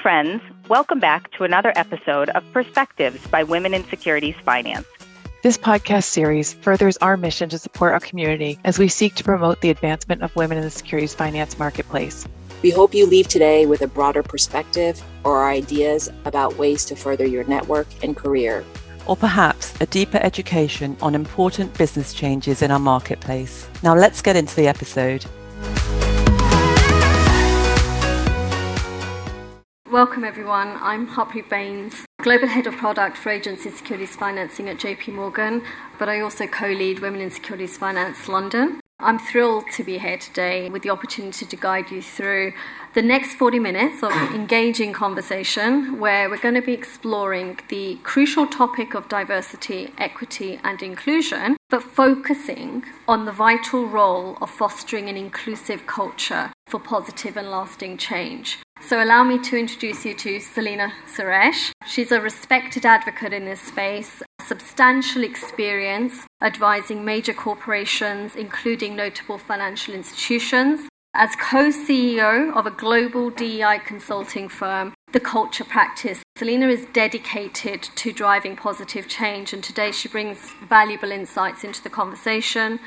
friends. 0.00 0.40
Welcome 0.68 0.98
back 0.98 1.30
to 1.32 1.44
another 1.44 1.72
episode 1.76 2.30
of 2.30 2.42
Perspectives 2.52 3.26
by 3.26 3.42
Women 3.42 3.74
in 3.74 3.84
Securities 3.88 4.34
Finance. 4.44 4.86
This 5.42 5.58
podcast 5.58 6.04
series 6.04 6.54
furthers 6.54 6.96
our 6.98 7.18
mission 7.18 7.50
to 7.50 7.58
support 7.58 7.92
our 7.92 8.00
community 8.00 8.58
as 8.64 8.78
we 8.78 8.88
seek 8.88 9.14
to 9.16 9.24
promote 9.24 9.60
the 9.60 9.68
advancement 9.68 10.22
of 10.22 10.34
women 10.36 10.56
in 10.56 10.64
the 10.64 10.70
securities 10.70 11.14
finance 11.14 11.58
marketplace. 11.58 12.26
We 12.62 12.70
hope 12.70 12.94
you 12.94 13.06
leave 13.06 13.28
today 13.28 13.66
with 13.66 13.82
a 13.82 13.86
broader 13.86 14.22
perspective 14.22 15.02
or 15.24 15.48
ideas 15.48 16.10
about 16.24 16.56
ways 16.56 16.86
to 16.86 16.96
further 16.96 17.26
your 17.26 17.44
network 17.44 17.86
and 18.02 18.16
career. 18.16 18.64
Or 19.06 19.16
perhaps 19.16 19.78
a 19.80 19.86
deeper 19.86 20.18
education 20.18 20.96
on 21.02 21.14
important 21.14 21.76
business 21.76 22.14
changes 22.14 22.62
in 22.62 22.70
our 22.70 22.78
marketplace. 22.78 23.68
Now 23.82 23.94
let's 23.94 24.22
get 24.22 24.36
into 24.36 24.56
the 24.56 24.68
episode. 24.68 25.26
Welcome, 29.90 30.22
everyone. 30.22 30.78
I'm 30.80 31.08
Harpreet 31.08 31.48
Bains, 31.48 32.06
Global 32.22 32.46
Head 32.46 32.68
of 32.68 32.76
Product 32.76 33.16
for 33.16 33.30
Agency 33.30 33.70
Securities 33.70 34.14
Financing 34.14 34.68
at 34.68 34.76
JP 34.76 35.14
Morgan, 35.14 35.64
but 35.98 36.08
I 36.08 36.20
also 36.20 36.46
co 36.46 36.68
lead 36.68 37.00
Women 37.00 37.20
in 37.20 37.32
Securities 37.32 37.76
Finance 37.76 38.28
London. 38.28 38.78
I'm 39.00 39.18
thrilled 39.18 39.64
to 39.72 39.82
be 39.82 39.98
here 39.98 40.16
today 40.16 40.70
with 40.70 40.82
the 40.82 40.90
opportunity 40.90 41.44
to 41.44 41.56
guide 41.56 41.90
you 41.90 42.02
through 42.02 42.52
the 42.94 43.02
next 43.02 43.34
40 43.34 43.58
minutes 43.58 44.04
of 44.04 44.12
engaging 44.32 44.92
conversation 44.92 45.98
where 45.98 46.30
we're 46.30 46.38
going 46.38 46.54
to 46.54 46.62
be 46.62 46.72
exploring 46.72 47.58
the 47.68 47.96
crucial 48.04 48.46
topic 48.46 48.94
of 48.94 49.08
diversity, 49.08 49.92
equity, 49.98 50.60
and 50.62 50.82
inclusion, 50.82 51.56
but 51.68 51.82
focusing 51.82 52.84
on 53.08 53.24
the 53.24 53.32
vital 53.32 53.86
role 53.86 54.38
of 54.40 54.50
fostering 54.50 55.08
an 55.08 55.16
inclusive 55.16 55.84
culture 55.88 56.52
for 56.68 56.78
positive 56.78 57.36
and 57.36 57.50
lasting 57.50 57.96
change. 57.96 58.60
So, 58.82 59.02
allow 59.02 59.22
me 59.22 59.38
to 59.40 59.56
introduce 59.56 60.04
you 60.04 60.14
to 60.14 60.40
Selina 60.40 60.92
Suresh. 61.14 61.70
She's 61.86 62.10
a 62.10 62.20
respected 62.20 62.84
advocate 62.86 63.32
in 63.32 63.44
this 63.44 63.60
space, 63.60 64.22
substantial 64.46 65.22
experience 65.22 66.26
advising 66.42 67.04
major 67.04 67.34
corporations, 67.34 68.34
including 68.34 68.96
notable 68.96 69.38
financial 69.38 69.94
institutions. 69.94 70.88
As 71.14 71.36
co 71.36 71.70
CEO 71.70 72.52
of 72.54 72.66
a 72.66 72.70
global 72.70 73.30
DEI 73.30 73.80
consulting 73.84 74.48
firm, 74.48 74.94
The 75.12 75.20
Culture 75.20 75.64
Practice, 75.64 76.22
Selina 76.36 76.68
is 76.68 76.86
dedicated 76.92 77.82
to 77.82 78.12
driving 78.12 78.56
positive 78.56 79.08
change, 79.08 79.52
and 79.52 79.62
today 79.62 79.92
she 79.92 80.08
brings 80.08 80.52
valuable 80.68 81.12
insights 81.12 81.64
into 81.64 81.82
the 81.82 81.90
conversation 81.90 82.80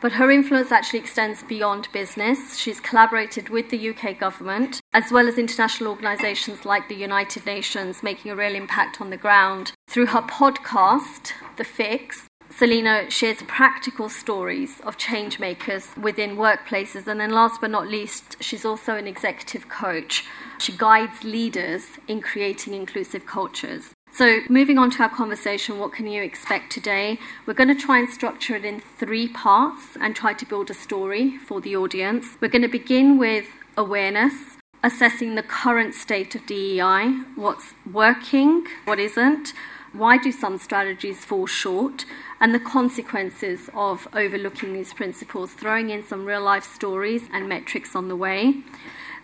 but 0.00 0.12
her 0.12 0.30
influence 0.30 0.70
actually 0.72 0.98
extends 0.98 1.42
beyond 1.42 1.88
business. 1.92 2.58
She's 2.58 2.80
collaborated 2.80 3.48
with 3.48 3.70
the 3.70 3.90
UK 3.90 4.18
government 4.18 4.80
as 4.92 5.10
well 5.12 5.28
as 5.28 5.38
international 5.38 5.90
organisations 5.90 6.64
like 6.64 6.88
the 6.88 6.94
United 6.94 7.46
Nations, 7.46 8.02
making 8.02 8.30
a 8.30 8.36
real 8.36 8.54
impact 8.54 9.00
on 9.00 9.10
the 9.10 9.16
ground. 9.16 9.72
Through 9.88 10.06
her 10.06 10.22
podcast, 10.22 11.32
The 11.56 11.64
Fix, 11.64 12.26
Selina 12.50 13.10
shares 13.10 13.42
practical 13.42 14.08
stories 14.08 14.80
of 14.80 14.96
change 14.96 15.38
makers 15.38 15.88
within 16.00 16.36
workplaces. 16.36 17.06
And 17.06 17.20
then, 17.20 17.30
last 17.30 17.60
but 17.60 17.70
not 17.70 17.88
least, 17.88 18.36
she's 18.40 18.64
also 18.64 18.94
an 18.94 19.06
executive 19.06 19.68
coach. 19.68 20.24
She 20.58 20.72
guides 20.72 21.22
leaders 21.22 21.84
in 22.08 22.22
creating 22.22 22.72
inclusive 22.72 23.26
cultures. 23.26 23.92
So, 24.16 24.40
moving 24.48 24.78
on 24.78 24.90
to 24.92 25.02
our 25.02 25.10
conversation, 25.10 25.78
what 25.78 25.92
can 25.92 26.06
you 26.06 26.22
expect 26.22 26.72
today? 26.72 27.18
We're 27.44 27.52
going 27.52 27.68
to 27.68 27.74
try 27.74 27.98
and 27.98 28.08
structure 28.08 28.56
it 28.56 28.64
in 28.64 28.80
three 28.80 29.28
parts 29.28 29.94
and 30.00 30.16
try 30.16 30.32
to 30.32 30.46
build 30.46 30.70
a 30.70 30.74
story 30.74 31.36
for 31.36 31.60
the 31.60 31.76
audience. 31.76 32.38
We're 32.40 32.48
going 32.48 32.62
to 32.62 32.68
begin 32.68 33.18
with 33.18 33.44
awareness, 33.76 34.56
assessing 34.82 35.34
the 35.34 35.42
current 35.42 35.92
state 35.92 36.34
of 36.34 36.46
DEI, 36.46 37.24
what's 37.34 37.74
working, 37.92 38.64
what 38.86 38.98
isn't, 38.98 39.52
why 39.92 40.16
do 40.16 40.32
some 40.32 40.56
strategies 40.56 41.22
fall 41.22 41.46
short, 41.46 42.06
and 42.40 42.54
the 42.54 42.60
consequences 42.60 43.68
of 43.74 44.08
overlooking 44.14 44.72
these 44.72 44.94
principles, 44.94 45.52
throwing 45.52 45.90
in 45.90 46.02
some 46.02 46.24
real 46.24 46.42
life 46.42 46.64
stories 46.64 47.24
and 47.34 47.50
metrics 47.50 47.94
on 47.94 48.08
the 48.08 48.16
way. 48.16 48.62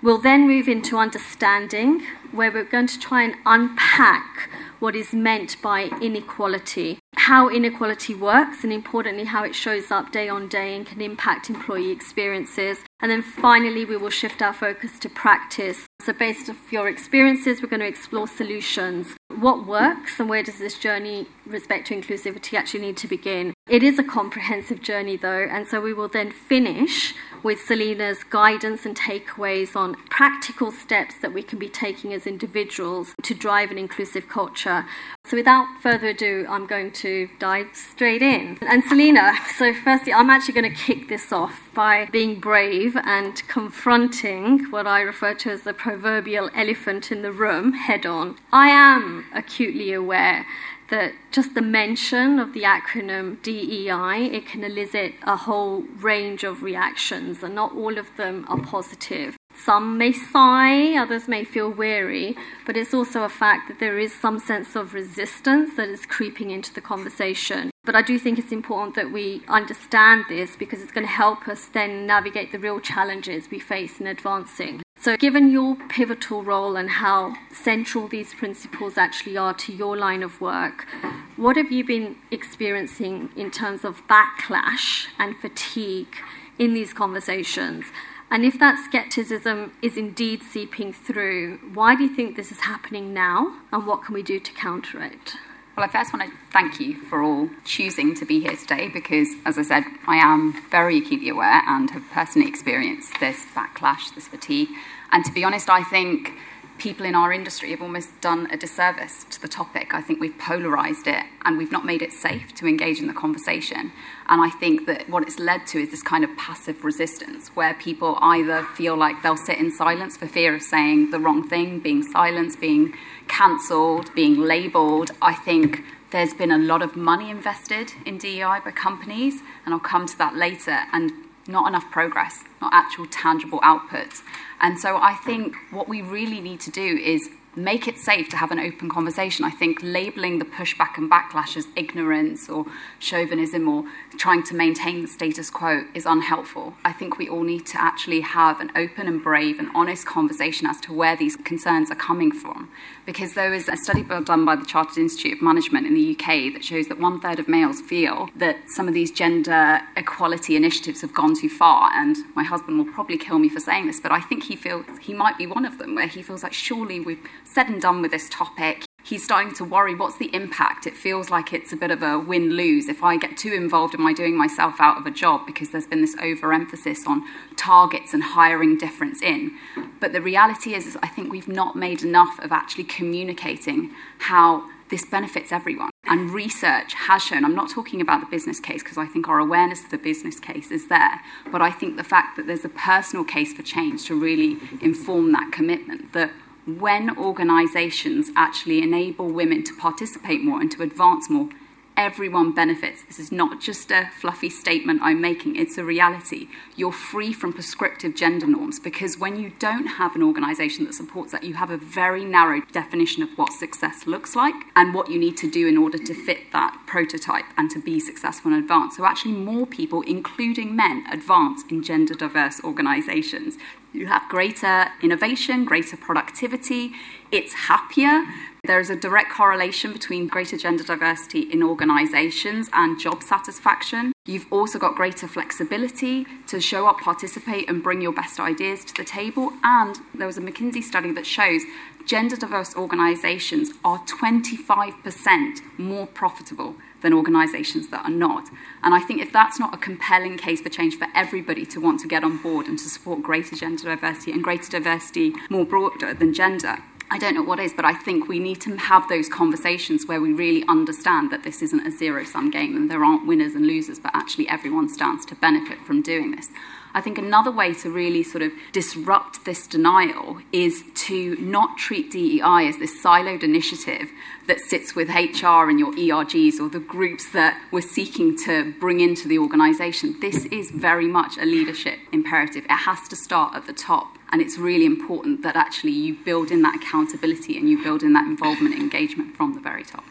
We'll 0.03 0.19
then 0.19 0.49
move 0.49 0.67
into 0.67 0.99
understanding, 0.99 2.03
where 2.33 2.51
we're 2.51 2.65
going 2.65 2.89
to 2.89 2.99
try 2.99 3.23
and 3.23 3.37
unpack 3.47 4.51
what 4.81 4.97
is 4.97 5.13
meant 5.13 5.63
by 5.63 5.91
inequality, 6.01 6.99
how 7.15 7.49
inequality 7.49 8.13
works, 8.13 8.65
and 8.65 8.73
importantly, 8.73 9.23
how 9.23 9.45
it 9.45 9.55
shows 9.55 9.93
up 9.93 10.11
day 10.11 10.29
on 10.29 10.49
day 10.49 10.75
and 10.75 10.85
can 10.85 11.01
impact 11.01 11.49
employee 11.49 11.93
experiences. 11.93 12.79
And 13.01 13.13
then 13.13 13.23
finally, 13.23 13.85
we 13.85 13.97
will 13.97 14.11
shift 14.11 14.43
our 14.43 14.53
focus 14.53 14.99
to 14.99 15.09
practice. 15.09 15.87
So, 16.01 16.13
based 16.13 16.51
off 16.51 16.73
your 16.73 16.89
experiences, 16.89 17.63
we're 17.63 17.69
going 17.69 17.79
to 17.79 17.87
explore 17.87 18.27
solutions. 18.27 19.15
What 19.29 19.69
works 19.69 20.19
and 20.19 20.29
where 20.29 20.43
does 20.43 20.59
this 20.59 20.81
journey, 20.81 21.29
respect 21.47 21.87
to 21.89 21.95
inclusivity, 21.95 22.59
actually 22.59 22.81
need 22.81 22.97
to 22.97 23.07
begin? 23.07 23.55
It 23.69 23.85
is 23.85 23.97
a 23.97 24.03
comprehensive 24.03 24.83
journey, 24.83 25.17
though, 25.17 25.47
and 25.49 25.69
so 25.69 25.81
we 25.81 25.95
will 25.95 26.09
then 26.09 26.33
finish 26.33 27.15
with 27.45 27.61
Selina's 27.61 28.25
guidance 28.25 28.85
and 28.85 28.97
takeaways 28.97 29.77
on 29.77 29.95
practical 30.11 30.73
steps 30.73 31.15
that 31.23 31.33
we 31.33 31.45
can 31.45 31.61
be 31.61 31.69
taking 31.69 32.13
as 32.13 32.27
individuals 32.27 33.15
to 33.23 33.35
drive 33.35 33.71
an 33.71 33.79
inclusive 33.79 34.29
culture. 34.29 34.85
So, 35.25 35.37
without 35.37 35.67
further 35.81 36.09
ado, 36.09 36.45
I'm 36.49 36.67
going 36.67 36.91
to 36.93 37.29
dive 37.39 37.69
straight 37.73 38.21
in. 38.21 38.59
And 38.63 38.83
Selina, 38.83 39.33
so 39.57 39.73
firstly, 39.73 40.13
I'm 40.13 40.29
actually 40.29 40.55
going 40.55 40.75
to 40.75 40.77
kick 40.77 41.09
this 41.09 41.33
off 41.33 41.71
by 41.73 42.09
being 42.11 42.41
brave 42.41 42.97
and 42.97 43.47
confronting 43.47 44.71
what 44.71 44.89
I 44.89 45.01
refer 45.03 45.35
to 45.35 45.51
as 45.51 45.63
the 45.63 45.73
proverbial 45.73 46.51
elephant 46.55 47.13
in 47.13 47.23
the 47.23 47.33
room 47.33 47.75
head 47.75 48.07
on. 48.07 48.39
I 48.53 48.69
am 48.69 49.25
acutely 49.33 49.93
aware 49.93 50.47
that 50.93 51.15
just 51.31 51.55
the 51.55 51.63
mention 51.63 52.39
of 52.39 52.53
the 52.53 52.65
acronym 52.65 53.43
DEI, 53.43 54.27
it 54.31 54.47
can 54.47 54.63
elicit 54.63 55.15
a 55.23 55.37
whole 55.37 55.81
range 56.03 56.45
of 56.45 56.63
reactions, 56.63 57.43
and 57.43 57.55
not 57.55 57.75
all 57.75 57.97
of 57.97 58.15
them 58.19 58.45
are 58.47 58.61
positive. 58.61 59.35
Some 59.55 59.97
may 59.97 60.13
sigh, 60.13 60.95
others 60.99 61.29
may 61.29 61.45
feel 61.45 61.71
weary, 61.71 62.37
but 62.67 62.77
it's 62.77 62.93
also 62.93 63.23
a 63.23 63.31
fact 63.31 63.69
that 63.69 63.81
there 63.81 63.99
is 63.99 64.13
some 64.13 64.39
sense 64.39 64.77
of 64.77 64.93
resistance 64.93 65.77
that 65.77 65.89
is 65.89 66.05
creeping 66.05 66.51
into 66.51 66.75
the 66.75 66.83
conversation. 66.83 67.71
But 67.85 67.97
I 67.97 68.03
do 68.03 68.19
think 68.19 68.39
it's 68.39 68.53
important 68.53 68.95
that 68.95 69.11
we 69.11 69.43
understand 69.49 70.27
this 70.29 70.57
because 70.57 70.83
it's 70.83 70.93
going 70.93 71.07
to 71.07 71.13
help 71.13 71.49
us 71.49 71.67
then 71.73 72.07
navigate 72.07 72.53
the 72.53 72.59
real 72.59 72.81
challenges 72.81 73.51
we 73.51 73.59
face 73.59 73.99
in 73.99 74.07
advancing. 74.07 74.83
So, 75.03 75.17
given 75.17 75.51
your 75.51 75.75
pivotal 75.89 76.45
role 76.45 76.77
and 76.77 76.89
how 76.89 77.35
central 77.51 78.07
these 78.07 78.35
principles 78.35 78.97
actually 78.97 79.37
are 79.37 79.53
to 79.55 79.73
your 79.73 79.97
line 79.97 80.23
of 80.23 80.41
work, 80.41 80.87
what 81.35 81.57
have 81.57 81.73
you 81.73 81.85
been 81.85 82.15
experiencing 82.31 83.31
in 83.35 83.51
terms 83.51 83.85
of 83.85 84.07
backlash 84.07 85.09
and 85.19 85.37
fatigue 85.37 86.15
in 86.57 86.73
these 86.73 86.93
conversations? 86.93 87.87
And 88.31 88.45
if 88.45 88.61
that 88.61 88.81
skepticism 88.85 89.73
is 89.83 89.97
indeed 89.97 90.45
seeping 90.45 90.93
through, 90.93 91.59
why 91.75 91.97
do 91.97 92.05
you 92.05 92.15
think 92.15 92.37
this 92.37 92.53
is 92.53 92.61
happening 92.61 93.13
now? 93.13 93.57
And 93.73 93.89
what 93.89 94.05
can 94.05 94.15
we 94.15 94.23
do 94.23 94.39
to 94.39 94.53
counter 94.53 95.03
it? 95.03 95.35
Well, 95.75 95.87
I 95.87 95.89
first 95.89 96.13
want 96.13 96.31
to 96.31 96.37
thank 96.53 96.81
you 96.81 97.01
for 97.05 97.23
all 97.23 97.49
choosing 97.65 98.15
to 98.17 98.27
be 98.27 98.41
here 98.41 98.55
today 98.57 98.89
because, 98.89 99.29
as 99.47 99.57
I 99.57 99.63
said, 99.63 99.85
I 100.07 100.17
am 100.17 100.53
very 100.71 100.99
acutely 100.99 101.31
aware 101.31 101.63
and 101.67 101.91
have 101.93 102.05
personally 102.13 102.47
experienced 102.47 103.19
this 103.21 103.47
backlash, 103.55 104.15
this 104.15 104.29
fatigue. 104.29 104.69
And 105.13 105.25
to 105.25 105.33
be 105.33 105.45
honest, 105.45 105.71
I 105.71 105.83
think 105.85 106.35
people 106.79 107.07
in 107.07 107.15
our 107.15 107.33
industry 107.33 107.71
have 107.71 107.83
almost 107.83 108.21
done 108.21 108.49
a 108.51 108.57
disservice 108.57 109.25
to 109.31 109.41
the 109.41 109.49
topic. 109.49 109.95
I 109.95 110.01
think 110.01 110.21
we've 110.21 110.37
polarized 110.39 111.07
it 111.07 111.25
and 111.45 111.59
we've 111.59 111.73
not 111.73 111.85
made 111.85 112.03
it 112.03 112.13
safe 112.13 112.55
to 112.57 112.67
engage 112.67 112.99
in 113.01 113.07
the 113.07 113.13
conversation. 113.13 113.93
And 114.29 114.41
I 114.41 114.51
think 114.51 114.87
that 114.87 115.09
what 115.09 115.23
it's 115.23 115.39
led 115.39 115.67
to 115.69 115.81
is 115.81 115.91
this 115.91 116.03
kind 116.03 116.25
of 116.25 116.37
passive 116.37 116.85
resistance 116.85 117.49
where 117.55 117.75
people 117.75 118.19
either 118.21 118.65
feel 118.75 118.97
like 118.97 119.23
they'll 119.23 119.37
sit 119.37 119.59
in 119.59 119.71
silence 119.71 120.17
for 120.17 120.27
fear 120.27 120.55
of 120.55 120.63
saying 120.63 121.11
the 121.11 121.21
wrong 121.21 121.47
thing, 121.47 121.81
being 121.81 122.03
silenced, 122.03 122.61
being 122.61 122.95
cancelled, 123.29 124.13
being 124.15 124.41
labelled. 124.41 125.11
I 125.21 125.35
think 125.35 125.83
there's 126.11 126.35
been 126.35 126.51
a 126.51 126.59
lot 126.59 126.83
of 126.83 126.95
money 126.95 127.31
invested 127.31 127.93
in 128.05 128.19
DEI 128.19 128.61
by 128.65 128.71
companies, 128.71 129.41
and 129.65 129.73
I'll 129.73 129.81
come 129.81 130.07
to 130.07 130.19
that 130.19 130.37
later, 130.37 130.79
and 130.93 131.11
not 131.47 131.69
enough 131.69 131.91
progress, 131.91 132.45
not 132.61 132.73
actual 132.73 133.07
tangible 133.07 133.61
outputs. 133.61 134.23
And 134.61 134.79
so 134.79 134.97
I 134.97 135.15
think 135.15 135.57
what 135.71 135.89
we 135.89 136.03
really 136.03 136.41
need 136.41 136.61
to 136.61 136.71
do 136.71 136.97
is 136.97 137.29
make 137.55 137.87
it 137.87 137.99
safe 137.99 138.29
to 138.31 138.37
have 138.37 138.51
an 138.51 138.59
open 138.59 138.89
conversation. 138.89 139.45
I 139.45 139.51
think 139.51 139.81
labeling 139.83 140.39
the 140.39 140.45
pushback 140.45 140.97
and 140.97 141.11
backlash 141.11 141.57
as 141.57 141.67
ignorance 141.77 142.49
or 142.49 142.65
chauvinism 142.99 143.69
or 143.69 143.85
trying 144.17 144.43
to 144.45 144.55
maintain 144.55 145.03
the 145.03 145.09
status 145.09 145.51
quo 145.51 145.85
is 145.95 146.07
unhelpful. 146.07 146.75
I 146.85 146.93
think 146.93 147.19
we 147.19 147.29
all 147.29 147.43
need 147.43 147.67
to 147.67 147.81
actually 147.81 148.21
have 148.21 148.61
an 148.61 148.71
open 148.75 149.07
and 149.07 149.23
brave 149.23 149.59
and 149.59 149.69
honest 149.75 150.07
conversation 150.07 150.67
as 150.67 150.81
to 150.83 150.93
where 150.93 151.17
these 151.17 151.37
concerns 151.37 151.91
are 151.91 151.97
coming 151.97 152.33
from. 152.33 152.71
Because 153.05 153.35
there 153.35 153.51
was 153.51 153.69
a 153.69 153.77
study 153.77 154.03
done 154.03 154.45
by 154.45 154.57
the 154.57 154.65
Chartered 154.65 154.99
Institute 154.99 155.35
of 155.35 155.43
Management 155.43 155.87
in 155.87 155.95
the 155.95 156.13
UK 156.13 156.53
that 156.55 156.65
shows 156.65 156.89
that 156.89 156.99
one 156.99 157.21
third 157.21 157.39
of 157.39 157.49
males 157.49 157.81
feel 157.81 158.29
that 158.37 158.57
some 158.69 158.89
of 158.89 158.95
these 158.95 159.11
gender 159.11 159.81
equality 159.97 160.57
initiatives 160.57 161.01
have 161.01 161.15
gone 161.15 161.35
too 161.35 161.49
far. 161.49 161.91
And 161.95 162.17
my 162.35 162.45
husband 162.45 162.79
will 162.79 162.93
probably 162.93 163.19
kill 163.19 163.39
me 163.39 163.49
for 163.49 163.61
saying 163.61 163.87
this, 163.87 164.01
but 164.01 164.13
I 164.13 164.21
think 164.21 164.45
he 164.45 164.57
feels 164.57 164.87
he 165.01 165.13
might 165.13 165.37
be 165.37 165.47
one 165.47 165.65
of 165.65 165.79
them, 165.79 165.95
where 165.95 166.07
he 166.07 166.23
feels 166.23 166.43
like 166.43 166.53
surely 166.53 167.01
we've 167.01 167.27
said 167.45 167.69
and 167.69 167.81
done 167.81 168.03
with 168.03 168.11
this 168.11 168.29
topic. 168.29 168.85
He's 169.05 169.25
starting 169.25 169.53
to 169.55 169.65
worry 169.65 169.95
what's 169.95 170.19
the 170.19 170.33
impact? 170.35 170.87
It 170.87 170.97
feels 170.97 171.29
like 171.29 171.53
it's 171.53 171.73
a 171.73 171.77
bit 171.77 171.91
of 171.91 172.03
a 172.03 172.19
win 172.19 172.51
lose. 172.51 172.89
If 172.89 173.03
I 173.03 173.17
get 173.17 173.37
too 173.37 173.53
involved, 173.53 173.95
am 173.95 174.07
I 174.07 174.13
doing 174.13 174.37
myself 174.37 174.77
out 174.79 174.99
of 174.99 175.07
a 175.07 175.11
job 175.11 175.45
because 175.45 175.71
there's 175.71 175.89
been 175.89 176.03
this 176.03 176.17
overemphasis 176.23 177.07
on 177.07 177.25
targets 177.57 178.15
and 178.15 178.23
hiring 178.23 178.79
difference 178.79 179.21
in? 179.21 179.59
But 180.01 180.13
the 180.13 180.21
reality 180.21 180.75
is, 180.75 180.87
is 180.87 180.97
I 181.03 181.09
think 181.09 181.33
we've 181.33 181.49
not 181.49 181.75
made 181.75 182.03
enough 182.03 182.39
of 182.39 182.53
actually 182.53 182.85
communicating 182.85 183.91
how 184.19 184.69
this 184.93 185.05
benefits 185.07 185.51
everyone. 185.51 185.91
And 186.05 186.31
research 186.31 186.93
has 186.95 187.23
shown, 187.23 187.45
I'm 187.45 187.55
not 187.55 187.71
talking 187.71 188.01
about 188.01 188.21
the 188.21 188.27
business 188.27 188.61
case 188.61 188.83
because 188.83 188.99
I 188.99 189.07
think 189.07 189.29
our 189.29 189.39
awareness 189.39 189.83
of 189.83 189.91
the 189.91 189.99
business 189.99 190.39
case 190.39 190.71
is 190.71 190.89
there, 190.89 191.21
but 191.51 191.63
I 191.63 191.71
think 191.71 191.97
the 191.97 192.05
fact 192.05 192.37
that 192.37 192.47
there's 192.47 192.65
a 192.65 192.69
personal 192.69 193.25
case 193.25 193.55
for 193.55 193.63
change 193.63 194.05
to 194.07 194.21
really 194.21 194.59
inform 194.83 195.33
that 195.33 195.51
commitment 195.51 196.13
that 196.13 196.31
when 196.67 197.17
organisations 197.19 198.31
actually 198.37 198.83
enable 198.83 199.29
women 199.29 199.65
to 199.65 199.75
participate 199.77 200.43
more 200.43 200.61
and 200.61 200.71
to 200.73 200.83
advance 200.83 201.29
more, 201.29 201.49
everyone 201.97 202.55
benefits. 202.55 203.03
This 203.05 203.19
is 203.19 203.31
not 203.31 203.61
just 203.61 203.91
a 203.91 204.09
fluffy 204.19 204.49
statement 204.49 205.01
I'm 205.03 205.21
making, 205.21 205.57
it's 205.57 205.77
a 205.77 205.85
reality. 205.85 206.49
You're 206.77 206.93
free 206.93 207.33
from 207.33 207.53
prescriptive 207.53 208.15
gender 208.15 208.47
norms 208.47 208.81
because 208.81 209.19
when 209.19 209.39
you 209.39 209.53
don't 209.59 209.87
have 209.87 210.17
an 210.17 210.23
organisation 210.23 210.85
that 210.87 210.95
supports 210.95 211.33
that, 211.33 211.45
you 211.45 211.55
have 211.55 211.71
a 211.71 211.77
very 211.77 212.25
narrow 212.25 212.63
definition 212.73 213.23
of 213.23 213.31
what 213.37 213.53
success 213.53 214.07
looks 214.07 214.35
like 214.35 214.55
and 214.75 214.95
what 214.95 215.11
you 215.11 215.19
need 215.19 215.37
to 215.39 215.51
do 215.51 215.69
in 215.69 215.77
order 215.77 215.99
to 215.99 216.15
fit 216.15 216.53
that 216.53 216.79
prototype 216.87 217.45
and 217.57 217.71
to 217.71 217.81
be 217.81 218.01
successful 218.01 218.53
and 218.53 218.63
advance. 218.63 218.97
So, 218.97 219.05
actually, 219.05 219.33
more 219.33 219.67
people, 219.67 220.03
including 220.03 220.75
men, 220.75 221.05
advance 221.11 221.63
in 221.71 221.83
gender 221.83 222.15
diverse 222.15 222.61
organisations. 222.65 223.59
You 223.93 224.07
have 224.07 224.27
greater 224.31 224.87
innovation, 225.03 225.67
greater 225.67 225.99
productivity, 225.99 226.93
it's 227.31 227.53
happier. 227.53 228.25
There 228.65 228.81
is 228.81 228.89
a 228.89 228.97
direct 228.97 229.31
correlation 229.33 229.93
between 229.93 230.29
greater 230.29 230.57
gender 230.57 230.83
diversity 230.83 231.41
in 231.41 231.63
organisations 231.63 232.71
and 232.73 232.99
job 232.99 233.23
satisfaction. 233.23 234.13
You've 234.25 234.47
also 234.51 234.79
got 234.79 234.95
greater 234.95 235.29
flexibility 235.29 236.25
to 236.47 236.61
show 236.61 236.87
up, 236.87 237.01
participate, 237.01 237.69
and 237.69 237.83
bring 237.83 238.01
your 238.01 238.13
best 238.13 238.41
ideas 238.41 238.85
to 238.87 238.95
the 238.95 239.05
table. 239.05 239.53
And 239.63 239.99
there 240.15 240.27
was 240.27 240.39
a 240.39 240.41
McKinsey 240.43 240.83
study 240.83 241.13
that 241.13 241.27
shows 241.27 241.63
gender 242.07 242.37
diverse 242.37 242.75
organisations 242.75 243.73
are 243.85 243.99
25% 244.07 245.61
more 245.77 246.07
profitable 246.07 246.77
than 247.03 247.13
organisations 247.13 247.89
that 247.89 248.05
are 248.05 248.11
not. 248.11 248.49
And 248.83 248.95
I 248.95 249.01
think 249.01 249.21
if 249.21 249.33
that's 249.33 249.59
not 249.59 249.75
a 249.75 249.79
compelling 249.79 250.39
case 250.39 250.61
for 250.61 250.69
change 250.69 250.97
for 250.97 251.09
everybody 251.15 251.67
to 251.67 251.81
want 251.81 252.01
to 252.01 252.09
get 252.09 252.25
on 252.25 252.39
board 252.39 252.67
and 252.67 252.79
to 252.79 252.89
support 252.89 253.23
greater 253.23 253.57
gender 253.57 253.85
diversity 253.85 254.33
and 254.33 254.43
greater 254.43 254.71
diversity 254.71 255.35
more 255.51 255.65
broader 255.65 256.15
than 256.15 256.33
gender, 256.33 256.79
I 257.13 257.19
don't 257.19 257.35
know 257.35 257.43
what 257.43 257.61
is, 257.61 257.75
but 257.75 257.85
I 257.85 257.93
think 257.93 258.27
we 258.27 258.39
need 258.39 258.63
to 258.63 258.75
have 258.77 259.07
those 259.09 259.29
conversations 259.29 260.07
where 260.07 260.23
we 260.23 260.33
really 260.33 260.65
understand 260.67 261.31
that 261.31 261.43
this 261.43 261.61
isn't 261.61 261.87
a 261.87 261.91
zero 261.91 262.25
sum 262.25 262.51
game 262.51 262.75
and 262.75 262.91
there 262.91 263.05
aren't 263.05 263.27
winners 263.27 263.55
and 263.55 263.67
losers, 263.67 263.99
but 263.99 264.13
actually 264.15 264.49
everyone 264.49 264.89
stands 264.89 265.27
to 265.27 265.35
benefit 265.35 265.79
from 265.85 266.01
doing 266.01 266.31
this. 266.31 266.49
I 266.95 267.01
think 267.01 267.19
another 267.19 267.51
way 267.51 267.73
to 267.75 267.91
really 267.91 268.23
sort 268.23 268.43
of 268.43 268.53
disrupt 268.73 269.45
this 269.45 269.67
denial 269.67 270.39
is 270.53 270.85
to 271.07 271.37
not 271.37 271.79
treat 271.79 272.11
DEI 272.11 272.69
as 272.69 272.79
this 272.79 273.03
siloed 273.03 273.43
initiative 273.43 274.11
that 274.47 274.61
sits 274.61 274.95
with 274.95 275.09
HR 275.09 275.71
and 275.71 275.79
your 275.79 275.93
ERGs 275.93 276.61
or 276.61 276.69
the 276.69 276.81
groups 276.81 277.31
that 277.33 277.61
we're 277.71 277.81
seeking 277.81 278.37
to 278.45 278.73
bring 278.79 279.01
into 279.01 279.29
the 279.29 279.39
organisation. 279.39 280.19
This 280.21 280.45
is 280.47 280.71
very 280.71 281.07
much 281.07 281.39
a 281.39 281.47
leadership 281.47 281.99
imperative. 282.13 282.65
It 282.65 282.71
has 282.71 283.09
to 283.09 283.17
start 283.17 283.55
at 283.55 283.67
the 283.67 283.73
top. 283.73 284.17
And 284.31 284.41
it's 284.41 284.59
really 284.59 284.87
important 284.87 285.43
that 285.43 285.57
actually 285.57 285.93
you 285.93 286.17
build 286.25 286.51
in 286.51 286.63
that 286.63 286.77
accountability 286.77 287.59
and 287.59 287.69
you 287.69 287.83
build 287.83 288.03
in 288.03 288.15
that 288.15 288.27
involvement 288.27 288.75
and 288.75 288.83
engagement 288.83 289.37
from 289.37 289.55
the 289.55 289.61
very 289.61 289.85
top. 289.85 290.05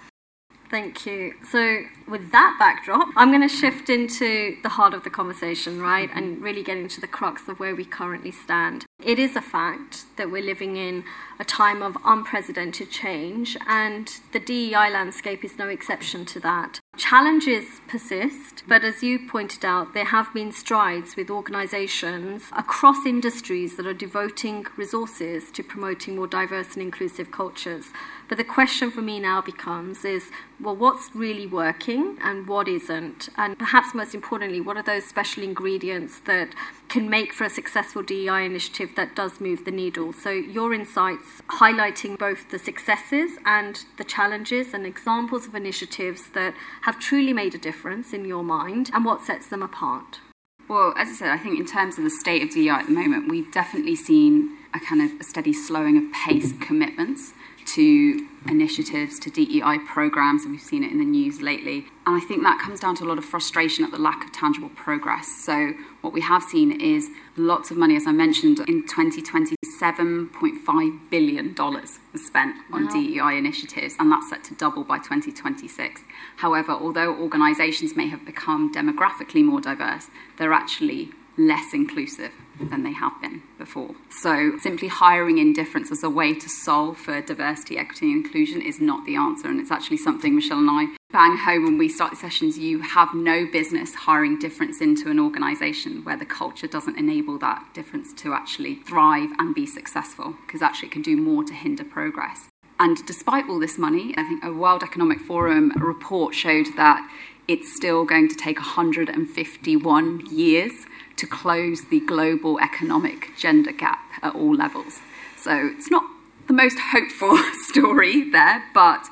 Thank 0.71 1.05
you. 1.05 1.33
So, 1.51 1.81
with 2.07 2.31
that 2.31 2.55
backdrop, 2.57 3.09
I'm 3.17 3.29
going 3.29 3.47
to 3.47 3.53
shift 3.53 3.89
into 3.89 4.55
the 4.63 4.69
heart 4.69 4.93
of 4.93 5.03
the 5.03 5.09
conversation, 5.09 5.81
right? 5.81 6.09
And 6.15 6.35
mm-hmm. 6.35 6.43
really 6.43 6.63
get 6.63 6.77
into 6.77 7.01
the 7.01 7.07
crux 7.07 7.49
of 7.49 7.59
where 7.59 7.75
we 7.75 7.83
currently 7.83 8.31
stand. 8.31 8.85
It 9.03 9.19
is 9.19 9.35
a 9.35 9.41
fact 9.41 10.05
that 10.15 10.31
we're 10.31 10.43
living 10.43 10.77
in 10.77 11.03
a 11.39 11.43
time 11.43 11.81
of 11.81 11.97
unprecedented 12.05 12.89
change, 12.89 13.57
and 13.67 14.09
the 14.31 14.39
DEI 14.39 14.91
landscape 14.91 15.43
is 15.43 15.57
no 15.57 15.67
exception 15.67 16.23
to 16.27 16.39
that. 16.39 16.79
Challenges 16.97 17.65
persist, 17.87 18.63
but 18.67 18.83
as 18.83 19.01
you 19.01 19.27
pointed 19.27 19.65
out, 19.65 19.93
there 19.93 20.05
have 20.05 20.31
been 20.33 20.51
strides 20.51 21.15
with 21.15 21.29
organizations 21.31 22.43
across 22.55 23.05
industries 23.05 23.75
that 23.77 23.87
are 23.87 23.93
devoting 23.93 24.65
resources 24.77 25.49
to 25.51 25.63
promoting 25.63 26.15
more 26.15 26.27
diverse 26.27 26.73
and 26.75 26.83
inclusive 26.83 27.31
cultures. 27.31 27.87
But 28.31 28.37
the 28.37 28.45
question 28.45 28.91
for 28.91 29.01
me 29.01 29.19
now 29.19 29.41
becomes 29.41 30.05
is 30.05 30.31
well, 30.57 30.73
what's 30.73 31.13
really 31.13 31.45
working 31.45 32.17
and 32.23 32.47
what 32.47 32.69
isn't? 32.69 33.27
And 33.35 33.59
perhaps 33.59 33.93
most 33.93 34.15
importantly, 34.15 34.61
what 34.61 34.77
are 34.77 34.83
those 34.83 35.03
special 35.03 35.43
ingredients 35.43 36.21
that 36.21 36.55
can 36.87 37.09
make 37.09 37.33
for 37.33 37.43
a 37.43 37.49
successful 37.49 38.01
DEI 38.01 38.45
initiative 38.45 38.91
that 38.95 39.17
does 39.17 39.41
move 39.41 39.65
the 39.65 39.71
needle? 39.71 40.13
So, 40.13 40.29
your 40.29 40.73
insights 40.73 41.41
highlighting 41.49 42.17
both 42.17 42.49
the 42.51 42.57
successes 42.57 43.31
and 43.45 43.83
the 43.97 44.05
challenges 44.05 44.73
and 44.73 44.85
examples 44.85 45.45
of 45.45 45.53
initiatives 45.53 46.29
that 46.29 46.53
have 46.83 46.99
truly 46.99 47.33
made 47.33 47.53
a 47.53 47.57
difference 47.57 48.13
in 48.13 48.23
your 48.23 48.45
mind 48.45 48.91
and 48.93 49.03
what 49.03 49.23
sets 49.23 49.47
them 49.47 49.61
apart. 49.61 50.21
Well, 50.69 50.93
as 50.95 51.09
I 51.09 51.11
said, 51.15 51.31
I 51.31 51.37
think 51.37 51.59
in 51.59 51.65
terms 51.65 51.97
of 51.97 52.05
the 52.05 52.09
state 52.09 52.43
of 52.43 52.51
DEI 52.51 52.69
at 52.69 52.85
the 52.85 52.93
moment, 52.93 53.29
we've 53.29 53.51
definitely 53.51 53.97
seen 53.97 54.57
a 54.73 54.79
kind 54.79 55.01
of 55.01 55.19
a 55.19 55.23
steady 55.23 55.53
slowing 55.53 55.97
of 55.97 56.11
pace 56.13 56.53
commitments 56.61 57.33
to 57.65 58.27
initiatives, 58.47 59.19
to 59.19 59.29
DEI 59.29 59.79
programs, 59.87 60.43
and 60.43 60.51
we've 60.51 60.61
seen 60.61 60.83
it 60.83 60.91
in 60.91 60.97
the 60.97 61.05
news 61.05 61.41
lately. 61.41 61.85
And 62.05 62.15
I 62.15 62.19
think 62.19 62.43
that 62.43 62.59
comes 62.59 62.79
down 62.79 62.95
to 62.95 63.03
a 63.03 63.07
lot 63.07 63.17
of 63.17 63.25
frustration 63.25 63.85
at 63.85 63.91
the 63.91 63.99
lack 63.99 64.25
of 64.25 64.31
tangible 64.31 64.69
progress. 64.69 65.27
So, 65.27 65.73
what 66.01 66.11
we 66.11 66.21
have 66.21 66.43
seen 66.43 66.81
is 66.81 67.09
lots 67.37 67.71
of 67.71 67.77
money, 67.77 67.95
as 67.95 68.07
I 68.07 68.11
mentioned, 68.11 68.59
in 68.67 68.87
2020, 68.87 69.55
$7.5 69.79 71.09
billion 71.09 71.55
was 71.55 72.25
spent 72.25 72.55
on 72.73 72.85
wow. 72.85 72.91
DEI 72.91 73.37
initiatives, 73.37 73.95
and 73.99 74.11
that's 74.11 74.29
set 74.29 74.43
to 74.45 74.55
double 74.55 74.83
by 74.83 74.97
2026. 74.97 76.01
However, 76.37 76.71
although 76.71 77.15
organisations 77.15 77.95
may 77.95 78.07
have 78.07 78.25
become 78.25 78.73
demographically 78.73 79.43
more 79.43 79.61
diverse, 79.61 80.07
they're 80.37 80.53
actually 80.53 81.11
less 81.37 81.73
inclusive 81.73 82.31
than 82.69 82.83
they 82.83 82.93
have 82.93 83.13
been 83.21 83.41
before. 83.57 83.95
So, 84.09 84.57
simply 84.59 84.87
hiring 84.87 85.37
in 85.37 85.53
difference 85.53 85.91
as 85.91 86.03
a 86.03 86.09
way 86.09 86.33
to 86.33 86.49
solve 86.49 86.97
for 86.97 87.21
diversity, 87.21 87.77
equity, 87.77 88.11
and 88.11 88.25
inclusion 88.25 88.61
is 88.61 88.79
not 88.79 89.05
the 89.05 89.15
answer. 89.15 89.47
And 89.47 89.59
it's 89.59 89.71
actually 89.71 89.97
something 89.97 90.35
Michelle 90.35 90.59
and 90.59 90.69
I 90.69 90.95
bang 91.11 91.37
home 91.37 91.63
when 91.63 91.77
we 91.77 91.89
start 91.89 92.11
the 92.11 92.17
sessions. 92.17 92.57
You 92.57 92.81
have 92.81 93.13
no 93.13 93.45
business 93.45 93.93
hiring 93.93 94.39
difference 94.39 94.81
into 94.81 95.09
an 95.09 95.19
organisation 95.19 96.03
where 96.03 96.17
the 96.17 96.25
culture 96.25 96.67
doesn't 96.67 96.97
enable 96.97 97.37
that 97.39 97.65
difference 97.73 98.13
to 98.21 98.33
actually 98.33 98.75
thrive 98.75 99.29
and 99.37 99.53
be 99.53 99.65
successful, 99.65 100.35
because 100.45 100.61
actually 100.61 100.87
it 100.87 100.91
can 100.91 101.01
do 101.01 101.17
more 101.17 101.43
to 101.43 101.53
hinder 101.53 101.83
progress. 101.83 102.47
And 102.81 103.05
despite 103.05 103.47
all 103.47 103.59
this 103.59 103.77
money, 103.77 104.11
I 104.17 104.23
think 104.23 104.43
a 104.43 104.51
World 104.51 104.81
Economic 104.81 105.19
Forum 105.19 105.71
report 105.77 106.33
showed 106.33 106.65
that 106.77 107.07
it's 107.51 107.75
still 107.75 108.05
going 108.05 108.29
to 108.29 108.35
take 108.35 108.57
151 108.57 110.25
years 110.31 110.71
to 111.17 111.27
close 111.27 111.83
the 111.89 111.99
global 111.99 112.57
economic 112.61 113.35
gender 113.37 113.73
gap 113.73 113.99
at 114.21 114.33
all 114.33 114.55
levels. 114.55 115.01
So 115.37 115.69
it's 115.75 115.91
not 115.91 116.03
the 116.47 116.53
most 116.53 116.79
hopeful 116.79 117.37
story 117.67 118.29
there, 118.29 118.63
but 118.73 119.05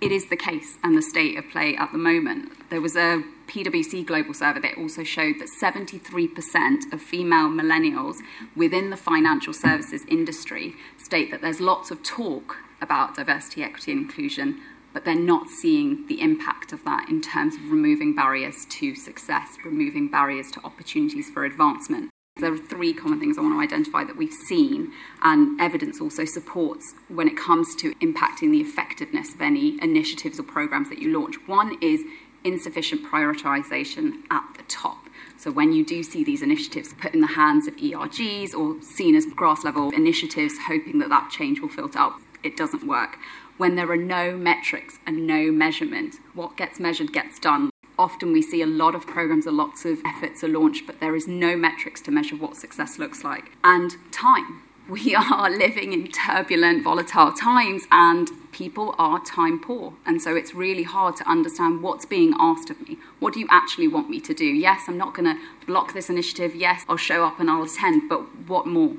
it 0.00 0.12
is 0.12 0.28
the 0.28 0.36
case 0.36 0.78
and 0.84 0.96
the 0.96 1.02
state 1.02 1.36
of 1.36 1.48
play 1.50 1.76
at 1.76 1.90
the 1.90 1.98
moment. 1.98 2.52
There 2.70 2.80
was 2.80 2.94
a 2.94 3.24
PwC 3.48 4.06
global 4.06 4.34
survey 4.34 4.60
that 4.60 4.78
also 4.78 5.02
showed 5.02 5.40
that 5.40 5.48
73% 5.60 6.92
of 6.92 7.02
female 7.02 7.48
millennials 7.48 8.18
within 8.54 8.90
the 8.90 8.96
financial 8.96 9.52
services 9.52 10.04
industry 10.08 10.74
state 10.96 11.32
that 11.32 11.40
there's 11.40 11.60
lots 11.60 11.90
of 11.90 12.04
talk 12.04 12.58
about 12.80 13.16
diversity, 13.16 13.64
equity, 13.64 13.90
and 13.90 14.02
inclusion, 14.02 14.60
but 14.92 15.04
they're 15.04 15.14
not 15.14 15.48
seeing 15.48 16.06
the 16.06 16.20
impact 16.20 16.72
of 16.72 16.84
that 16.84 17.08
in 17.08 17.20
terms 17.20 17.54
of 17.54 17.70
removing 17.70 18.14
barriers 18.14 18.66
to 18.70 18.94
success, 18.94 19.56
removing 19.64 20.10
barriers 20.10 20.50
to 20.52 20.60
opportunities 20.64 21.30
for 21.30 21.44
advancement. 21.44 22.10
There 22.36 22.52
are 22.52 22.58
three 22.58 22.94
common 22.94 23.20
things 23.20 23.36
I 23.36 23.42
want 23.42 23.54
to 23.54 23.60
identify 23.60 24.04
that 24.04 24.16
we've 24.16 24.32
seen, 24.32 24.92
and 25.22 25.60
evidence 25.60 26.00
also 26.00 26.24
supports 26.24 26.94
when 27.08 27.28
it 27.28 27.36
comes 27.36 27.74
to 27.76 27.94
impacting 27.96 28.50
the 28.50 28.60
effectiveness 28.60 29.34
of 29.34 29.42
any 29.42 29.78
initiatives 29.82 30.40
or 30.40 30.44
programs 30.44 30.88
that 30.88 31.00
you 31.00 31.12
launch. 31.18 31.36
One 31.46 31.76
is 31.82 32.02
insufficient 32.42 33.04
prioritization 33.04 34.22
at 34.30 34.44
the 34.56 34.62
top. 34.68 35.06
So 35.36 35.50
when 35.50 35.72
you 35.72 35.84
do 35.84 36.02
see 36.02 36.24
these 36.24 36.42
initiatives 36.42 36.94
put 36.94 37.12
in 37.12 37.20
the 37.20 37.26
hands 37.26 37.66
of 37.66 37.76
ERGs 37.76 38.54
or 38.54 38.80
seen 38.82 39.14
as 39.14 39.26
grass 39.26 39.64
level 39.64 39.90
initiatives, 39.90 40.54
hoping 40.66 40.98
that 41.00 41.10
that 41.10 41.30
change 41.30 41.60
will 41.60 41.68
filter 41.68 41.98
out, 41.98 42.14
it 42.42 42.56
doesn't 42.56 42.86
work. 42.86 43.18
When 43.60 43.74
there 43.74 43.90
are 43.90 43.96
no 43.98 44.38
metrics 44.38 45.00
and 45.06 45.26
no 45.26 45.52
measurement, 45.52 46.14
what 46.32 46.56
gets 46.56 46.80
measured 46.80 47.12
gets 47.12 47.38
done. 47.38 47.68
Often 47.98 48.32
we 48.32 48.40
see 48.40 48.62
a 48.62 48.66
lot 48.66 48.94
of 48.94 49.06
programs, 49.06 49.44
a 49.44 49.50
lots 49.50 49.84
of 49.84 49.98
efforts 50.02 50.42
are 50.42 50.48
launched, 50.48 50.86
but 50.86 50.98
there 50.98 51.14
is 51.14 51.28
no 51.28 51.58
metrics 51.58 52.00
to 52.02 52.10
measure 52.10 52.36
what 52.36 52.56
success 52.56 52.98
looks 52.98 53.22
like. 53.22 53.52
And 53.62 53.96
time. 54.10 54.62
We 54.88 55.14
are 55.14 55.50
living 55.50 55.92
in 55.92 56.10
turbulent, 56.10 56.82
volatile 56.82 57.32
times, 57.32 57.86
and 57.92 58.30
people 58.50 58.94
are 58.98 59.20
time 59.20 59.60
poor. 59.60 59.92
And 60.06 60.22
so 60.22 60.34
it's 60.34 60.54
really 60.54 60.82
hard 60.84 61.14
to 61.16 61.28
understand 61.28 61.82
what's 61.82 62.06
being 62.06 62.32
asked 62.40 62.70
of 62.70 62.80
me. 62.88 62.96
What 63.18 63.34
do 63.34 63.40
you 63.40 63.46
actually 63.50 63.88
want 63.88 64.08
me 64.08 64.20
to 64.22 64.32
do? 64.32 64.46
Yes, 64.46 64.84
I'm 64.88 64.96
not 64.96 65.14
going 65.14 65.26
to 65.26 65.40
block 65.66 65.92
this 65.92 66.08
initiative. 66.08 66.56
Yes, 66.56 66.84
I'll 66.88 66.96
show 66.96 67.24
up 67.24 67.38
and 67.38 67.50
I'll 67.50 67.64
attend, 67.64 68.08
but 68.08 68.20
what 68.48 68.66
more? 68.66 68.96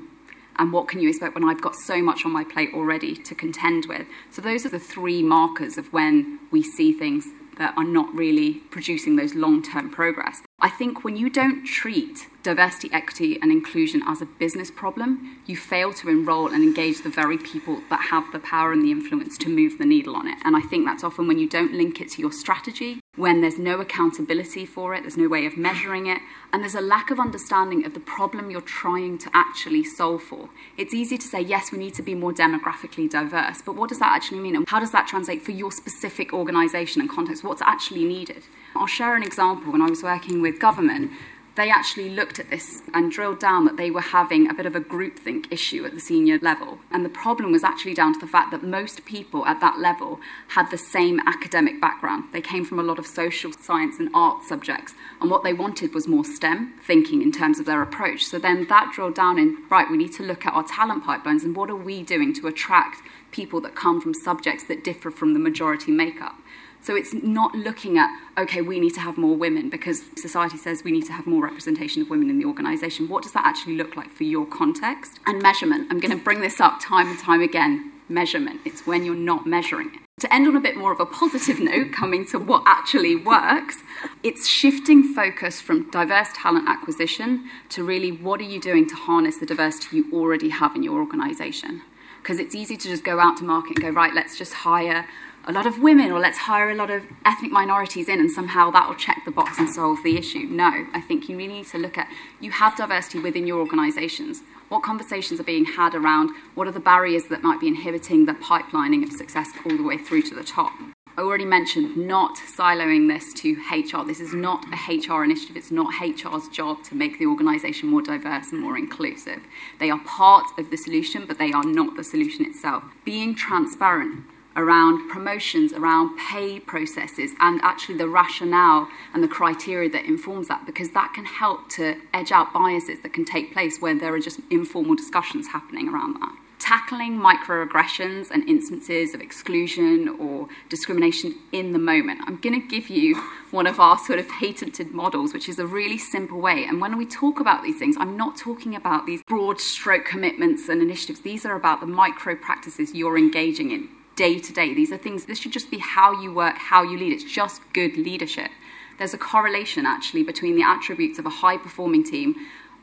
And 0.58 0.72
what 0.72 0.88
can 0.88 1.00
you 1.00 1.08
expect 1.08 1.34
when 1.34 1.44
I've 1.44 1.60
got 1.60 1.74
so 1.74 2.02
much 2.02 2.24
on 2.24 2.32
my 2.32 2.44
plate 2.44 2.70
already 2.74 3.14
to 3.14 3.34
contend 3.34 3.86
with? 3.86 4.06
So, 4.30 4.42
those 4.42 4.66
are 4.66 4.70
the 4.70 4.78
three 4.78 5.22
markers 5.22 5.78
of 5.78 5.92
when 5.92 6.40
we 6.50 6.62
see 6.62 6.92
things 6.92 7.26
that 7.58 7.74
are 7.76 7.84
not 7.84 8.12
really 8.14 8.54
producing 8.70 9.16
those 9.16 9.34
long 9.34 9.62
term 9.62 9.90
progress. 9.90 10.42
I 10.64 10.70
think 10.70 11.02
when 11.02 11.16
you 11.16 11.28
don't 11.28 11.64
treat 11.64 12.28
diversity, 12.44 12.88
equity, 12.92 13.36
and 13.42 13.50
inclusion 13.50 14.00
as 14.06 14.22
a 14.22 14.26
business 14.26 14.70
problem, 14.70 15.38
you 15.44 15.56
fail 15.56 15.92
to 15.94 16.08
enroll 16.08 16.48
and 16.48 16.62
engage 16.62 17.02
the 17.02 17.08
very 17.08 17.36
people 17.36 17.80
that 17.90 18.08
have 18.10 18.30
the 18.32 18.38
power 18.38 18.72
and 18.72 18.84
the 18.84 18.92
influence 18.92 19.36
to 19.38 19.48
move 19.48 19.78
the 19.78 19.84
needle 19.84 20.14
on 20.14 20.28
it. 20.28 20.38
And 20.44 20.56
I 20.56 20.60
think 20.60 20.86
that's 20.86 21.02
often 21.02 21.26
when 21.26 21.40
you 21.40 21.48
don't 21.48 21.72
link 21.72 22.00
it 22.00 22.10
to 22.12 22.22
your 22.22 22.30
strategy, 22.30 23.00
when 23.16 23.40
there's 23.40 23.58
no 23.58 23.80
accountability 23.80 24.64
for 24.64 24.94
it, 24.94 25.02
there's 25.02 25.16
no 25.16 25.28
way 25.28 25.46
of 25.46 25.56
measuring 25.56 26.06
it, 26.06 26.20
and 26.52 26.62
there's 26.62 26.76
a 26.76 26.80
lack 26.80 27.10
of 27.10 27.18
understanding 27.18 27.84
of 27.84 27.94
the 27.94 28.00
problem 28.00 28.50
you're 28.50 28.60
trying 28.60 29.18
to 29.18 29.30
actually 29.34 29.82
solve 29.82 30.22
for. 30.22 30.48
It's 30.78 30.94
easy 30.94 31.18
to 31.18 31.26
say, 31.26 31.40
yes, 31.40 31.72
we 31.72 31.78
need 31.78 31.94
to 31.94 32.02
be 32.02 32.14
more 32.14 32.32
demographically 32.32 33.10
diverse, 33.10 33.62
but 33.62 33.74
what 33.74 33.88
does 33.88 33.98
that 33.98 34.14
actually 34.14 34.38
mean? 34.38 34.56
And 34.56 34.68
how 34.68 34.78
does 34.80 34.92
that 34.92 35.08
translate 35.08 35.42
for 35.42 35.50
your 35.50 35.72
specific 35.72 36.32
organization 36.32 37.00
and 37.00 37.10
context? 37.10 37.44
What's 37.44 37.62
actually 37.62 38.04
needed? 38.04 38.44
I'll 38.74 38.86
share 38.86 39.14
an 39.14 39.22
example. 39.22 39.70
When 39.70 39.82
I 39.82 39.90
was 39.90 40.02
working 40.02 40.40
with 40.40 40.51
government, 40.52 41.12
they 41.54 41.68
actually 41.68 42.08
looked 42.08 42.38
at 42.38 42.48
this 42.48 42.80
and 42.94 43.12
drilled 43.12 43.38
down 43.38 43.66
that 43.66 43.76
they 43.76 43.90
were 43.90 44.00
having 44.00 44.48
a 44.48 44.54
bit 44.54 44.64
of 44.64 44.74
a 44.74 44.80
groupthink 44.80 45.52
issue 45.52 45.84
at 45.84 45.92
the 45.92 46.00
senior 46.00 46.38
level. 46.38 46.78
And 46.90 47.04
the 47.04 47.10
problem 47.10 47.52
was 47.52 47.62
actually 47.62 47.92
down 47.92 48.14
to 48.14 48.20
the 48.20 48.26
fact 48.26 48.50
that 48.52 48.62
most 48.62 49.04
people 49.04 49.44
at 49.44 49.60
that 49.60 49.78
level 49.78 50.18
had 50.48 50.70
the 50.70 50.78
same 50.78 51.20
academic 51.26 51.78
background. 51.78 52.24
They 52.32 52.40
came 52.40 52.64
from 52.64 52.78
a 52.78 52.82
lot 52.82 52.98
of 52.98 53.06
social 53.06 53.52
science 53.52 53.98
and 53.98 54.08
art 54.14 54.44
subjects. 54.44 54.94
And 55.20 55.30
what 55.30 55.44
they 55.44 55.52
wanted 55.52 55.92
was 55.92 56.08
more 56.08 56.24
STEM 56.24 56.72
thinking 56.86 57.20
in 57.20 57.32
terms 57.32 57.60
of 57.60 57.66
their 57.66 57.82
approach. 57.82 58.24
So 58.24 58.38
then 58.38 58.66
that 58.68 58.92
drilled 58.94 59.14
down 59.14 59.38
in 59.38 59.58
right, 59.68 59.90
we 59.90 59.98
need 59.98 60.12
to 60.14 60.22
look 60.22 60.46
at 60.46 60.54
our 60.54 60.64
talent 60.64 61.04
pipelines 61.04 61.44
and 61.44 61.54
what 61.54 61.68
are 61.68 61.76
we 61.76 62.02
doing 62.02 62.32
to 62.34 62.46
attract 62.46 63.02
people 63.30 63.60
that 63.60 63.74
come 63.74 64.00
from 64.00 64.14
subjects 64.14 64.64
that 64.64 64.84
differ 64.84 65.10
from 65.10 65.34
the 65.34 65.38
majority 65.38 65.90
makeup. 65.90 66.36
So 66.82 66.96
it's 66.96 67.14
not 67.14 67.54
looking 67.54 67.96
at, 67.96 68.10
okay, 68.36 68.60
we 68.60 68.80
need 68.80 68.94
to 68.94 69.00
have 69.00 69.16
more 69.16 69.36
women 69.36 69.70
because 69.70 70.02
society 70.16 70.56
says 70.56 70.82
we 70.82 70.90
need 70.90 71.06
to 71.06 71.12
have 71.12 71.28
more 71.28 71.44
representation 71.44 72.02
of 72.02 72.10
women 72.10 72.28
in 72.28 72.38
the 72.38 72.44
organisation. 72.44 73.08
What 73.08 73.22
does 73.22 73.32
that 73.32 73.46
actually 73.46 73.76
look 73.76 73.96
like 73.96 74.10
for 74.10 74.24
your 74.24 74.46
context? 74.46 75.20
And 75.26 75.40
measurement. 75.40 75.86
I'm 75.90 76.00
going 76.00 76.16
to 76.16 76.22
bring 76.22 76.40
this 76.40 76.60
up 76.60 76.80
time 76.80 77.08
and 77.08 77.18
time 77.18 77.40
again. 77.40 77.92
Measurement. 78.08 78.60
It's 78.64 78.84
when 78.84 79.04
you're 79.04 79.14
not 79.14 79.46
measuring 79.46 79.94
it. 79.94 80.00
To 80.20 80.34
end 80.34 80.46
on 80.46 80.56
a 80.56 80.60
bit 80.60 80.76
more 80.76 80.92
of 80.92 81.00
a 81.00 81.06
positive 81.06 81.60
note, 81.60 81.92
coming 81.92 82.26
to 82.26 82.38
what 82.38 82.64
actually 82.66 83.16
works, 83.16 83.78
it's 84.22 84.48
shifting 84.48 85.14
focus 85.14 85.60
from 85.60 85.88
diverse 85.90 86.28
talent 86.34 86.68
acquisition 86.68 87.48
to 87.70 87.84
really 87.84 88.10
what 88.10 88.40
are 88.40 88.44
you 88.44 88.60
doing 88.60 88.88
to 88.88 88.94
harness 88.94 89.38
the 89.38 89.46
diversity 89.46 89.96
you 89.96 90.10
already 90.12 90.50
have 90.50 90.74
in 90.76 90.82
your 90.82 90.98
organisation? 91.00 91.82
Because 92.20 92.38
it's 92.38 92.54
easy 92.54 92.76
to 92.76 92.88
just 92.88 93.02
go 93.04 93.18
out 93.18 93.36
to 93.38 93.44
market 93.44 93.76
and 93.76 93.82
go, 93.82 93.90
right, 93.90 94.14
let's 94.14 94.36
just 94.36 94.52
hire 94.52 95.08
a 95.44 95.52
lot 95.52 95.66
of 95.66 95.80
women 95.80 96.12
or 96.12 96.20
let's 96.20 96.38
hire 96.38 96.70
a 96.70 96.74
lot 96.74 96.90
of 96.90 97.04
ethnic 97.24 97.50
minorities 97.50 98.08
in 98.08 98.20
and 98.20 98.30
somehow 98.30 98.70
that 98.70 98.88
will 98.88 98.94
check 98.94 99.22
the 99.24 99.30
box 99.30 99.58
and 99.58 99.68
solve 99.68 100.02
the 100.04 100.16
issue. 100.16 100.46
No, 100.50 100.86
I 100.92 101.00
think 101.00 101.28
you 101.28 101.36
really 101.36 101.54
need 101.54 101.66
to 101.68 101.78
look 101.78 101.98
at 101.98 102.08
you 102.40 102.50
have 102.52 102.76
diversity 102.76 103.18
within 103.18 103.46
your 103.46 103.58
organisations. 103.58 104.42
What 104.68 104.82
conversations 104.82 105.40
are 105.40 105.44
being 105.44 105.64
had 105.64 105.94
around 105.94 106.30
what 106.54 106.66
are 106.68 106.72
the 106.72 106.80
barriers 106.80 107.24
that 107.24 107.42
might 107.42 107.60
be 107.60 107.68
inhibiting 107.68 108.26
the 108.26 108.34
pipelining 108.34 109.02
of 109.02 109.12
success 109.12 109.50
all 109.66 109.76
the 109.76 109.82
way 109.82 109.98
through 109.98 110.22
to 110.22 110.34
the 110.34 110.44
top? 110.44 110.72
I 111.14 111.20
already 111.20 111.44
mentioned 111.44 111.94
not 111.94 112.36
siloing 112.38 113.06
this 113.06 113.34
to 113.34 113.52
HR. 113.70 114.06
This 114.06 114.20
is 114.20 114.32
not 114.32 114.64
a 114.72 114.76
HR 114.96 115.22
initiative. 115.22 115.58
It's 115.58 115.70
not 115.70 115.92
HR's 116.00 116.48
job 116.48 116.82
to 116.84 116.94
make 116.94 117.18
the 117.18 117.26
organisation 117.26 117.90
more 117.90 118.00
diverse 118.00 118.50
and 118.50 118.62
more 118.62 118.78
inclusive. 118.78 119.40
They 119.78 119.90
are 119.90 120.00
part 120.06 120.46
of 120.56 120.70
the 120.70 120.78
solution, 120.78 121.26
but 121.26 121.38
they 121.38 121.52
are 121.52 121.64
not 121.64 121.96
the 121.96 122.04
solution 122.04 122.46
itself. 122.46 122.82
Being 123.04 123.34
transparent 123.34 124.24
around 124.56 125.08
promotions, 125.08 125.72
around 125.72 126.16
pay 126.18 126.60
processes, 126.60 127.32
and 127.40 127.60
actually 127.62 127.96
the 127.96 128.08
rationale 128.08 128.88
and 129.14 129.22
the 129.22 129.28
criteria 129.28 129.88
that 129.90 130.04
informs 130.04 130.48
that, 130.48 130.66
because 130.66 130.90
that 130.90 131.12
can 131.14 131.24
help 131.24 131.68
to 131.70 131.96
edge 132.12 132.32
out 132.32 132.52
biases 132.52 133.00
that 133.02 133.12
can 133.12 133.24
take 133.24 133.52
place 133.52 133.80
where 133.80 133.98
there 133.98 134.14
are 134.14 134.20
just 134.20 134.40
informal 134.50 134.94
discussions 134.94 135.48
happening 135.48 135.88
around 135.88 136.14
that. 136.14 136.36
Tackling 136.58 137.18
microaggressions 137.18 138.30
and 138.30 138.48
instances 138.48 139.14
of 139.14 139.20
exclusion 139.20 140.08
or 140.20 140.46
discrimination 140.68 141.34
in 141.50 141.72
the 141.72 141.78
moment. 141.78 142.20
I'm 142.24 142.40
going 142.40 142.60
to 142.60 142.68
give 142.68 142.88
you 142.88 143.20
one 143.50 143.66
of 143.66 143.80
our 143.80 143.98
sort 143.98 144.20
of 144.20 144.28
patented 144.28 144.92
models, 144.92 145.34
which 145.34 145.48
is 145.48 145.58
a 145.58 145.66
really 145.66 145.98
simple 145.98 146.40
way. 146.40 146.64
And 146.64 146.80
when 146.80 146.96
we 146.96 147.04
talk 147.04 147.40
about 147.40 147.64
these 147.64 147.80
things, 147.80 147.96
I'm 147.98 148.16
not 148.16 148.36
talking 148.36 148.76
about 148.76 149.06
these 149.06 149.22
broad 149.24 149.60
stroke 149.60 150.04
commitments 150.04 150.68
and 150.68 150.80
initiatives. 150.80 151.22
These 151.22 151.44
are 151.44 151.56
about 151.56 151.80
the 151.80 151.86
micro 151.86 152.36
practices 152.36 152.94
you're 152.94 153.18
engaging 153.18 153.72
in 153.72 153.88
day 154.22 154.38
to 154.38 154.52
day. 154.52 154.72
These 154.72 154.92
are 154.92 154.96
things, 154.96 155.24
this 155.24 155.40
should 155.40 155.50
just 155.52 155.68
be 155.68 155.78
how 155.78 156.12
you 156.22 156.32
work, 156.32 156.56
how 156.56 156.84
you 156.84 156.96
lead. 156.96 157.12
It's 157.12 157.24
just 157.24 157.60
good 157.72 157.96
leadership. 157.96 158.52
There's 158.96 159.14
a 159.14 159.18
correlation 159.18 159.84
actually 159.84 160.22
between 160.22 160.54
the 160.54 160.62
attributes 160.62 161.18
of 161.18 161.26
a 161.26 161.36
high 161.42 161.56
performing 161.56 162.04
team, 162.04 162.36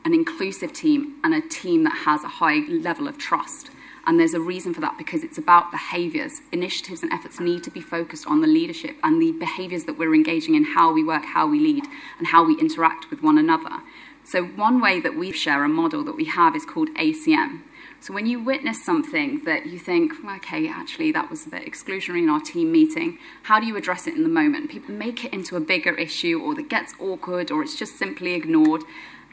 an 0.04 0.12
inclusive 0.12 0.74
team, 0.74 1.14
and 1.24 1.32
a 1.32 1.40
team 1.40 1.84
that 1.84 1.96
has 2.04 2.22
a 2.24 2.28
high 2.28 2.58
level 2.68 3.08
of 3.08 3.16
trust. 3.16 3.70
And 4.06 4.20
there's 4.20 4.34
a 4.34 4.40
reason 4.40 4.74
for 4.74 4.82
that 4.82 4.98
because 4.98 5.24
it's 5.24 5.38
about 5.38 5.70
behaviors. 5.70 6.42
Initiatives 6.52 7.02
and 7.02 7.10
efforts 7.10 7.40
need 7.40 7.64
to 7.64 7.70
be 7.70 7.80
focused 7.80 8.26
on 8.26 8.42
the 8.42 8.46
leadership 8.46 8.96
and 9.02 9.22
the 9.22 9.32
behaviors 9.32 9.84
that 9.84 9.96
we're 9.96 10.14
engaging 10.14 10.56
in, 10.56 10.64
how 10.64 10.92
we 10.92 11.02
work, 11.02 11.24
how 11.24 11.46
we 11.46 11.58
lead, 11.58 11.84
and 12.18 12.26
how 12.26 12.44
we 12.44 12.60
interact 12.60 13.08
with 13.08 13.22
one 13.22 13.38
another. 13.38 13.80
So, 14.24 14.44
one 14.44 14.82
way 14.82 15.00
that 15.00 15.16
we 15.16 15.32
share 15.32 15.64
a 15.64 15.70
model 15.70 16.04
that 16.04 16.16
we 16.16 16.26
have 16.26 16.54
is 16.54 16.66
called 16.66 16.90
ACM. 16.96 17.62
So 18.02 18.14
when 18.14 18.26
you 18.26 18.42
witness 18.42 18.82
something 18.82 19.44
that 19.44 19.66
you 19.66 19.78
think, 19.78 20.12
okay, 20.24 20.66
actually 20.68 21.12
that 21.12 21.28
was 21.28 21.46
a 21.46 21.50
bit 21.50 21.66
exclusionary 21.66 22.22
in 22.22 22.30
our 22.30 22.40
team 22.40 22.72
meeting, 22.72 23.18
how 23.42 23.60
do 23.60 23.66
you 23.66 23.76
address 23.76 24.06
it 24.06 24.14
in 24.14 24.22
the 24.22 24.28
moment? 24.28 24.70
People 24.70 24.94
make 24.94 25.22
it 25.22 25.34
into 25.34 25.54
a 25.54 25.60
bigger 25.60 25.94
issue 25.94 26.40
or 26.42 26.54
that 26.54 26.70
gets 26.70 26.94
awkward 26.98 27.50
or 27.50 27.62
it's 27.62 27.76
just 27.76 27.98
simply 27.98 28.32
ignored. 28.32 28.82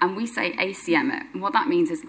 And 0.02 0.18
we 0.18 0.28
say 0.28 0.52
ACM 0.58 1.16
it. 1.16 1.24
And 1.32 1.42
what 1.42 1.54
that 1.54 1.70
means 1.70 1.90
is 1.90 2.04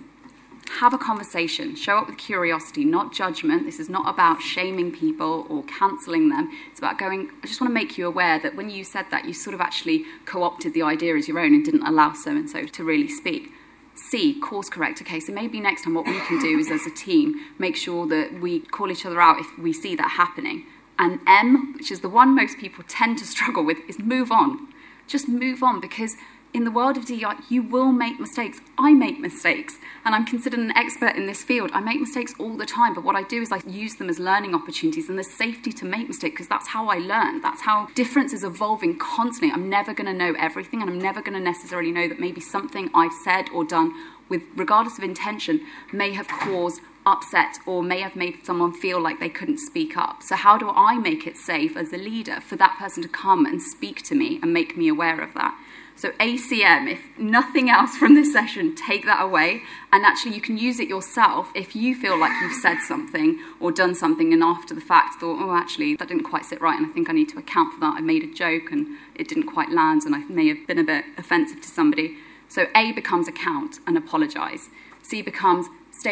have 0.80 0.92
a 0.92 0.98
conversation, 0.98 1.76
show 1.76 1.98
up 1.98 2.08
with 2.08 2.18
curiosity, 2.18 2.84
not 2.84 3.14
judgment. 3.14 3.64
This 3.64 3.78
is 3.78 3.88
not 3.88 4.12
about 4.12 4.42
shaming 4.42 4.90
people 4.90 5.46
or 5.48 5.62
cancelling 5.62 6.28
them. 6.28 6.50
It's 6.70 6.78
about 6.80 6.98
going, 6.98 7.30
I 7.42 7.46
just 7.46 7.60
want 7.60 7.70
to 7.70 7.74
make 7.74 7.96
you 7.96 8.06
aware 8.06 8.38
that 8.40 8.56
when 8.56 8.68
you 8.68 8.82
said 8.82 9.06
that, 9.12 9.24
you 9.24 9.32
sort 9.32 9.54
of 9.54 9.60
actually 9.60 10.04
co 10.26 10.42
opted 10.42 10.74
the 10.74 10.82
idea 10.82 11.16
as 11.16 11.28
your 11.28 11.38
own 11.38 11.54
and 11.54 11.64
didn't 11.64 11.86
allow 11.86 12.12
so 12.12 12.32
and 12.32 12.50
so 12.50 12.66
to 12.66 12.84
really 12.84 13.08
speak. 13.08 13.52
C, 13.98 14.38
course 14.40 14.68
correct. 14.68 15.02
Okay, 15.02 15.20
so 15.20 15.32
maybe 15.32 15.60
next 15.60 15.82
time 15.82 15.94
what 15.94 16.06
we 16.06 16.18
can 16.20 16.40
do 16.40 16.58
is 16.58 16.70
as 16.70 16.86
a 16.86 16.90
team 16.90 17.34
make 17.58 17.76
sure 17.76 18.06
that 18.06 18.40
we 18.40 18.60
call 18.60 18.90
each 18.90 19.04
other 19.04 19.20
out 19.20 19.40
if 19.40 19.58
we 19.58 19.72
see 19.72 19.96
that 19.96 20.12
happening. 20.12 20.64
And 20.98 21.20
M, 21.26 21.74
which 21.74 21.90
is 21.90 22.00
the 22.00 22.08
one 22.08 22.34
most 22.34 22.58
people 22.58 22.84
tend 22.88 23.18
to 23.18 23.26
struggle 23.26 23.64
with, 23.64 23.78
is 23.88 23.98
move 23.98 24.32
on. 24.32 24.68
Just 25.06 25.28
move 25.28 25.62
on 25.62 25.80
because 25.80 26.16
in 26.54 26.64
the 26.64 26.70
world 26.70 26.96
of 26.96 27.04
DEI, 27.04 27.34
you 27.48 27.62
will 27.62 27.92
make 27.92 28.18
mistakes. 28.18 28.60
I 28.78 28.94
make 28.94 29.20
mistakes, 29.20 29.76
and 30.04 30.14
I'm 30.14 30.24
considered 30.24 30.60
an 30.60 30.76
expert 30.76 31.14
in 31.14 31.26
this 31.26 31.42
field. 31.42 31.70
I 31.74 31.80
make 31.80 32.00
mistakes 32.00 32.34
all 32.38 32.56
the 32.56 32.64
time, 32.64 32.94
but 32.94 33.04
what 33.04 33.16
I 33.16 33.22
do 33.22 33.42
is 33.42 33.52
I 33.52 33.60
use 33.66 33.96
them 33.96 34.08
as 34.08 34.18
learning 34.18 34.54
opportunities, 34.54 35.08
and 35.08 35.18
there's 35.18 35.30
safety 35.30 35.72
to 35.72 35.84
make 35.84 36.08
mistakes 36.08 36.34
because 36.34 36.48
that's 36.48 36.68
how 36.68 36.88
I 36.88 36.98
learn. 36.98 37.42
That's 37.42 37.60
how 37.62 37.88
difference 37.94 38.32
is 38.32 38.44
evolving 38.44 38.98
constantly. 38.98 39.52
I'm 39.52 39.68
never 39.68 39.92
going 39.92 40.06
to 40.06 40.14
know 40.14 40.34
everything, 40.38 40.80
and 40.80 40.90
I'm 40.90 40.98
never 40.98 41.20
going 41.20 41.34
to 41.34 41.40
necessarily 41.40 41.92
know 41.92 42.08
that 42.08 42.18
maybe 42.18 42.40
something 42.40 42.90
I've 42.94 43.14
said 43.24 43.50
or 43.52 43.64
done, 43.64 43.92
with 44.28 44.42
regardless 44.56 44.96
of 44.96 45.04
intention, 45.04 45.60
may 45.92 46.12
have 46.12 46.28
caused 46.28 46.80
upset 47.08 47.58
or 47.66 47.82
may 47.82 48.00
have 48.00 48.14
made 48.14 48.44
someone 48.44 48.72
feel 48.72 49.00
like 49.00 49.18
they 49.18 49.28
couldn't 49.28 49.58
speak 49.58 49.96
up. 49.96 50.22
So, 50.22 50.36
how 50.36 50.58
do 50.58 50.70
I 50.70 50.98
make 50.98 51.26
it 51.26 51.36
safe 51.36 51.76
as 51.76 51.92
a 51.92 51.96
leader 51.96 52.40
for 52.40 52.56
that 52.56 52.76
person 52.78 53.02
to 53.02 53.08
come 53.08 53.46
and 53.46 53.60
speak 53.60 54.02
to 54.04 54.14
me 54.14 54.38
and 54.42 54.52
make 54.52 54.76
me 54.76 54.88
aware 54.88 55.20
of 55.20 55.34
that? 55.34 55.58
So, 55.96 56.10
ACM, 56.20 56.88
if 56.88 57.00
nothing 57.18 57.68
else 57.68 57.96
from 57.96 58.14
this 58.14 58.32
session, 58.32 58.76
take 58.76 59.04
that 59.06 59.20
away. 59.20 59.62
And 59.92 60.04
actually, 60.04 60.36
you 60.36 60.40
can 60.40 60.56
use 60.56 60.78
it 60.78 60.88
yourself 60.88 61.50
if 61.56 61.74
you 61.74 61.96
feel 61.96 62.16
like 62.16 62.30
you've 62.40 62.52
said 62.62 62.78
something 62.86 63.40
or 63.58 63.72
done 63.72 63.96
something 63.96 64.32
and 64.32 64.40
after 64.40 64.74
the 64.74 64.80
fact 64.80 65.20
thought, 65.20 65.42
oh, 65.42 65.56
actually, 65.56 65.96
that 65.96 66.06
didn't 66.06 66.22
quite 66.22 66.44
sit 66.44 66.60
right 66.60 66.78
and 66.78 66.86
I 66.86 66.90
think 66.90 67.10
I 67.10 67.12
need 67.14 67.30
to 67.30 67.38
account 67.38 67.74
for 67.74 67.80
that. 67.80 67.96
I 67.96 68.00
made 68.00 68.22
a 68.22 68.32
joke 68.32 68.70
and 68.70 68.86
it 69.16 69.26
didn't 69.26 69.46
quite 69.46 69.72
land 69.72 70.02
and 70.04 70.14
I 70.14 70.20
may 70.28 70.46
have 70.48 70.64
been 70.68 70.78
a 70.78 70.84
bit 70.84 71.04
offensive 71.16 71.60
to 71.62 71.68
somebody. 71.68 72.16
So, 72.48 72.66
A 72.76 72.92
becomes 72.92 73.26
account 73.26 73.80
and 73.84 73.98
apologise. 73.98 74.68
C 75.02 75.20
becomes 75.20 75.66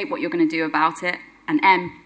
what 0.05 0.21
you're 0.21 0.31
going 0.31 0.49
to 0.49 0.57
do 0.57 0.65
about 0.65 1.03
it. 1.03 1.17
And 1.49 1.61
M, 1.63 2.03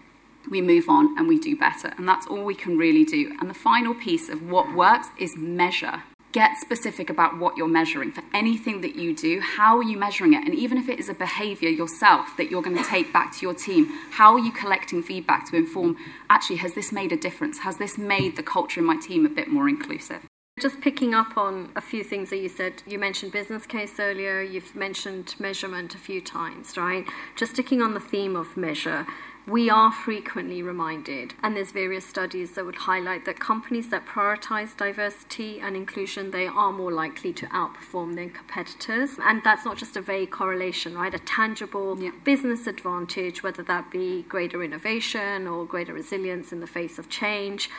we 0.49 0.61
move 0.61 0.89
on 0.89 1.17
and 1.17 1.27
we 1.27 1.39
do 1.39 1.55
better. 1.55 1.93
And 1.97 2.07
that's 2.07 2.27
all 2.27 2.43
we 2.43 2.55
can 2.55 2.77
really 2.77 3.05
do. 3.05 3.35
And 3.39 3.49
the 3.49 3.55
final 3.55 3.93
piece 3.93 4.29
of 4.29 4.49
what 4.49 4.73
works 4.73 5.07
is 5.19 5.35
measure. 5.37 6.03
Get 6.31 6.57
specific 6.61 7.09
about 7.09 7.37
what 7.37 7.57
you're 7.57 7.67
measuring 7.67 8.13
for 8.13 8.23
anything 8.33 8.79
that 8.81 8.95
you 8.95 9.13
do. 9.13 9.41
How 9.41 9.77
are 9.77 9.83
you 9.83 9.97
measuring 9.97 10.33
it? 10.33 10.45
And 10.45 10.55
even 10.55 10.77
if 10.77 10.87
it 10.87 10.97
is 10.97 11.09
a 11.09 11.13
behavior 11.13 11.67
yourself 11.67 12.37
that 12.37 12.49
you're 12.49 12.61
going 12.61 12.77
to 12.77 12.89
take 12.89 13.11
back 13.11 13.33
to 13.33 13.41
your 13.41 13.53
team, 13.53 13.87
how 14.11 14.31
are 14.33 14.39
you 14.39 14.51
collecting 14.51 15.03
feedback 15.03 15.49
to 15.49 15.57
inform 15.57 15.97
actually, 16.29 16.57
has 16.57 16.73
this 16.73 16.93
made 16.93 17.11
a 17.11 17.17
difference? 17.17 17.59
Has 17.59 17.77
this 17.77 17.97
made 17.97 18.37
the 18.37 18.43
culture 18.43 18.79
in 18.79 18.85
my 18.85 18.95
team 18.95 19.25
a 19.25 19.29
bit 19.29 19.49
more 19.49 19.67
inclusive? 19.67 20.21
Just 20.61 20.79
picking 20.79 21.15
up 21.15 21.37
on 21.37 21.71
a 21.75 21.81
few 21.81 22.03
things 22.03 22.29
that 22.29 22.37
you 22.37 22.47
said. 22.47 22.83
You 22.85 22.99
mentioned 22.99 23.31
business 23.31 23.65
case 23.65 23.99
earlier, 23.99 24.41
you've 24.41 24.75
mentioned 24.75 25.35
measurement 25.39 25.95
a 25.95 25.97
few 25.97 26.21
times, 26.21 26.77
right? 26.77 27.03
Just 27.35 27.53
sticking 27.53 27.81
on 27.81 27.95
the 27.95 27.99
theme 27.99 28.35
of 28.35 28.55
measure 28.55 29.07
we 29.47 29.71
are 29.71 29.91
frequently 29.91 30.61
reminded, 30.61 31.33
and 31.41 31.57
there's 31.57 31.71
various 31.71 32.05
studies 32.05 32.51
that 32.51 32.65
would 32.65 32.75
highlight 32.75 33.25
that 33.25 33.39
companies 33.39 33.89
that 33.89 34.05
prioritize 34.05 34.77
diversity 34.77 35.59
and 35.59 35.75
inclusion, 35.75 36.29
they 36.29 36.45
are 36.45 36.71
more 36.71 36.91
likely 36.91 37.33
to 37.33 37.47
outperform 37.47 38.15
their 38.15 38.29
competitors. 38.29 39.17
And 39.19 39.41
that's 39.43 39.65
not 39.65 39.77
just 39.77 39.97
a 39.97 40.01
vague 40.01 40.29
correlation, 40.29 40.95
right? 40.95 41.13
A 41.13 41.19
tangible 41.19 41.99
yeah. 41.99 42.11
business 42.23 42.67
advantage, 42.67 43.41
whether 43.41 43.63
that 43.63 43.89
be 43.89 44.23
greater 44.23 44.63
innovation 44.63 45.47
or 45.47 45.65
greater 45.65 45.93
resilience 45.93 46.53
in 46.53 46.59
the 46.59 46.67
face 46.67 46.99
of 46.99 47.09
change. 47.09 47.69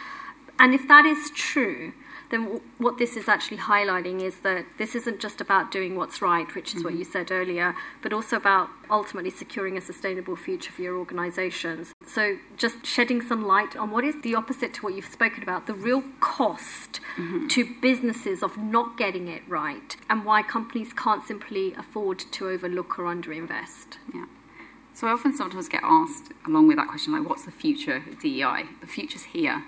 And 0.59 0.75
if 0.75 0.89
that 0.89 1.07
is 1.07 1.31
true, 1.31 1.93
then 2.33 2.63
what 2.79 2.97
this 2.97 3.15
is 3.15 3.29
actually 3.29 3.59
highlighting 3.59 4.23
is 4.23 4.41
that 4.41 4.65
this 4.79 4.95
isn't 4.95 5.21
just 5.21 5.43
about 5.43 5.71
doing 5.71 5.97
what's 5.97 6.23
right, 6.23 6.53
which 6.55 6.69
is 6.69 6.77
mm-hmm. 6.77 6.85
what 6.85 6.95
you 6.95 7.05
said 7.05 7.31
earlier, 7.31 7.77
but 8.01 8.11
also 8.11 8.37
about 8.37 8.71
ultimately 8.91 9.29
securing 9.31 9.77
a 9.77 9.83
sustainable 9.83 10.35
future 10.35 10.73
for 10.73 10.81
your 10.81 10.97
organizations. 10.97 11.93
So, 12.07 12.39
just 12.57 12.87
shedding 12.87 13.21
some 13.21 13.47
light 13.47 13.77
on 13.77 13.91
what 13.91 14.03
is 14.03 14.15
the 14.23 14.35
opposite 14.35 14.73
to 14.75 14.81
what 14.81 14.95
you've 14.95 15.05
spoken 15.05 15.43
about 15.43 15.67
the 15.67 15.75
real 15.75 16.03
cost 16.21 17.01
mm-hmm. 17.19 17.49
to 17.49 17.75
businesses 17.83 18.43
of 18.43 18.57
not 18.57 18.97
getting 18.97 19.29
it 19.29 19.43
right, 19.47 19.95
and 20.09 20.25
why 20.25 20.43
companies 20.43 20.95
can't 20.95 21.23
simply 21.23 21.75
afford 21.75 22.19
to 22.19 22.49
overlook 22.49 22.99
or 22.99 23.05
underinvest. 23.05 23.99
Yeah. 24.15 24.25
So 24.95 25.07
I 25.07 25.11
often 25.11 25.37
sometimes 25.37 25.69
get 25.69 25.83
asked, 25.85 26.33
along 26.47 26.69
with 26.69 26.79
that 26.79 26.89
question, 26.89 27.13
like, 27.13 27.29
what's 27.29 27.45
the 27.45 27.51
future 27.51 27.97
of 27.97 28.19
DEI? 28.21 28.65
The 28.81 28.87
future's 28.87 29.25
here 29.25 29.65